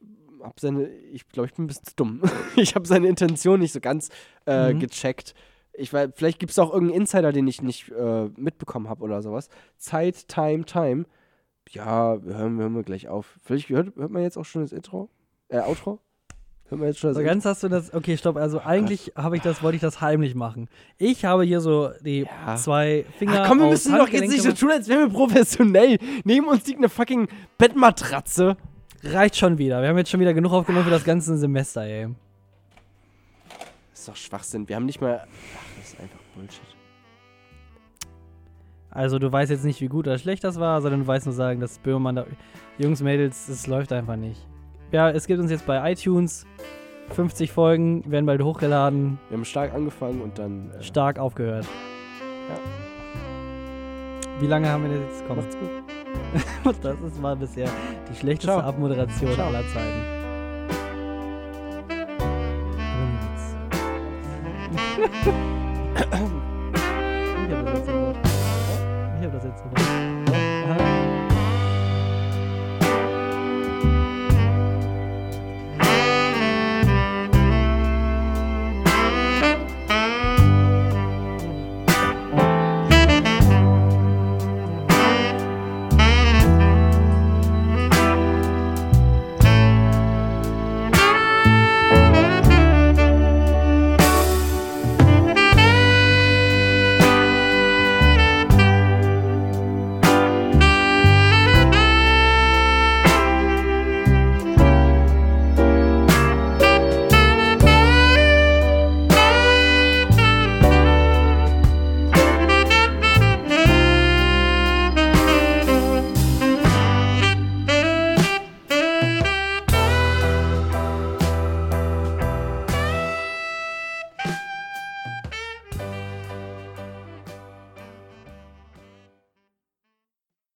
habe 0.43 0.55
seine, 0.59 0.89
ich 0.89 1.29
glaube, 1.29 1.49
ich 1.49 1.55
bin 1.55 1.65
ein 1.65 1.69
bisschen 1.69 1.85
zu 1.87 1.95
dumm. 1.97 2.23
ich 2.57 2.75
habe 2.75 2.87
seine 2.87 3.07
Intention 3.09 3.61
nicht 3.61 3.73
so 3.73 3.81
ganz 3.81 4.09
äh, 4.47 4.73
Mhm. 4.73 4.81
gecheckt. 4.81 5.35
Ich 5.75 5.93
weiß, 5.93 6.11
vielleicht 6.15 6.39
gibt 6.39 6.53
es 6.53 6.59
auch 6.59 6.73
irgendeinen 6.73 7.01
Insider, 7.03 7.33
den 7.33 7.47
ich 7.47 7.63
nicht 7.63 7.91
äh, 7.91 8.29
mitbekommen 8.37 8.89
habe 8.91 9.03
oder 9.05 9.23
sowas. 9.23 9.49
Zeit, 9.79 10.29
Time, 10.29 10.65
Time. 10.67 11.05
Ja, 11.71 12.23
wir 12.25 12.37
hören, 12.37 12.57
wir 12.57 12.65
hören 12.65 12.75
wir 12.75 12.83
gleich 12.83 13.09
auf. 13.09 13.39
Vielleicht 13.43 13.69
hört, 13.71 13.97
hört 13.97 14.11
man 14.11 14.23
jetzt 14.23 14.37
auch 14.37 14.45
schon 14.45 14.63
das 14.63 14.73
Intro? 14.73 15.09
Äh, 15.49 15.61
Outro? 15.61 16.01
Hört 16.69 16.79
man 16.81 16.89
jetzt 16.89 17.01
schon 17.01 17.11
das 17.11 17.17
So 17.17 17.25
ganz 17.25 17.45
hast 17.45 17.63
du 17.63 17.69
das, 17.69 17.93
okay, 17.95 18.17
stopp, 18.17 18.37
also 18.37 18.61
eigentlich 18.61 19.13
habe 19.17 19.37
ich 19.37 19.43
das, 19.43 19.63
wollte 19.63 19.77
ich 19.77 19.83
das 19.83 20.01
heimlich 20.01 20.35
machen. 20.35 20.69
Ich 20.99 21.25
habe 21.25 21.45
hier 21.45 21.61
so 21.61 21.91
die 22.01 22.27
Ja. 22.47 22.57
zwei 22.57 23.05
Finger 23.19 23.43
Ach 23.43 23.49
komm, 23.49 23.61
wir 23.61 23.67
müssen 23.69 23.97
doch 23.97 24.09
jetzt 24.09 24.31
nicht 24.31 24.43
so 24.43 24.53
tun, 24.53 24.71
als 24.71 24.89
wären 24.89 25.11
wir 25.11 25.15
professionell. 25.15 25.99
Neben 26.25 26.47
uns 26.49 26.67
liegt 26.67 26.79
eine 26.79 26.89
fucking 26.89 27.29
Bettmatratze. 27.59 28.57
Reicht 29.05 29.37
schon 29.37 29.59
wieder. 29.59 29.83
Wir 29.83 29.89
haben 29.89 29.99
jetzt 29.99 30.11
schon 30.11 30.21
wieder 30.21 30.33
genug 30.35 30.53
aufgenommen 30.53 30.85
für 30.85 30.91
das 30.91 31.05
ganze 31.05 31.37
Semester, 31.37 31.83
ey. 31.83 32.09
Das 33.91 34.01
ist 34.01 34.09
doch 34.09 34.17
Schwachsinn. 34.17 34.69
Wir 34.69 34.77
haben 34.77 34.87
nicht 34.87 35.01
mal. 35.01 35.21
Ach, 35.25 35.79
das 35.79 35.93
ist 35.93 36.01
einfach 36.01 36.19
Bullshit. 36.35 36.61
Also 38.93 39.19
du 39.19 39.33
weißt 39.33 39.51
jetzt 39.51 39.65
nicht, 39.65 39.81
wie 39.81 39.89
gut 39.89 40.07
oder 40.07 40.19
schlecht 40.19 40.45
das 40.45 40.61
war, 40.61 40.81
sondern 40.83 41.01
du 41.01 41.07
weißt 41.07 41.25
nur 41.27 41.35
sagen, 41.35 41.61
dass 41.61 41.79
Böhmermann 41.79 42.17
da. 42.17 42.27
Jungs, 42.79 43.03
Mädels, 43.03 43.49
es 43.49 43.67
läuft 43.67 43.93
einfach 43.93 44.17
nicht. 44.17 44.47
Ja, 44.93 45.11
es 45.11 45.27
gibt 45.27 45.41
uns 45.41 45.51
jetzt 45.51 45.67
bei 45.67 45.91
iTunes 45.91 46.47
50 47.11 47.51
Folgen, 47.51 48.11
werden 48.11 48.27
bald 48.27 48.43
hochgeladen, 48.43 49.19
Wir 49.29 49.39
haben 49.39 49.45
stark 49.45 49.73
angefangen 49.75 50.21
und 50.21 50.39
dann. 50.39 50.71
Äh, 50.79 50.83
stark 50.83 51.19
aufgehört. 51.19 51.67
Wie 54.41 54.47
lange 54.47 54.69
haben 54.69 54.83
wir 54.83 54.91
denn 54.91 55.03
jetzt? 55.03 55.25
Komm. 55.27 55.37
macht's 55.37 55.57
gut. 55.57 55.71
Das 56.83 57.01
ist 57.01 57.21
mal 57.21 57.37
bisher 57.37 57.69
die 58.11 58.17
schlechteste 58.17 58.53
Ciao. 58.53 58.61
Abmoderation 58.61 59.33
Ciao. 59.33 59.49
aller 59.49 59.63
Zeiten. 59.69 60.03
Witz. 65.01 66.31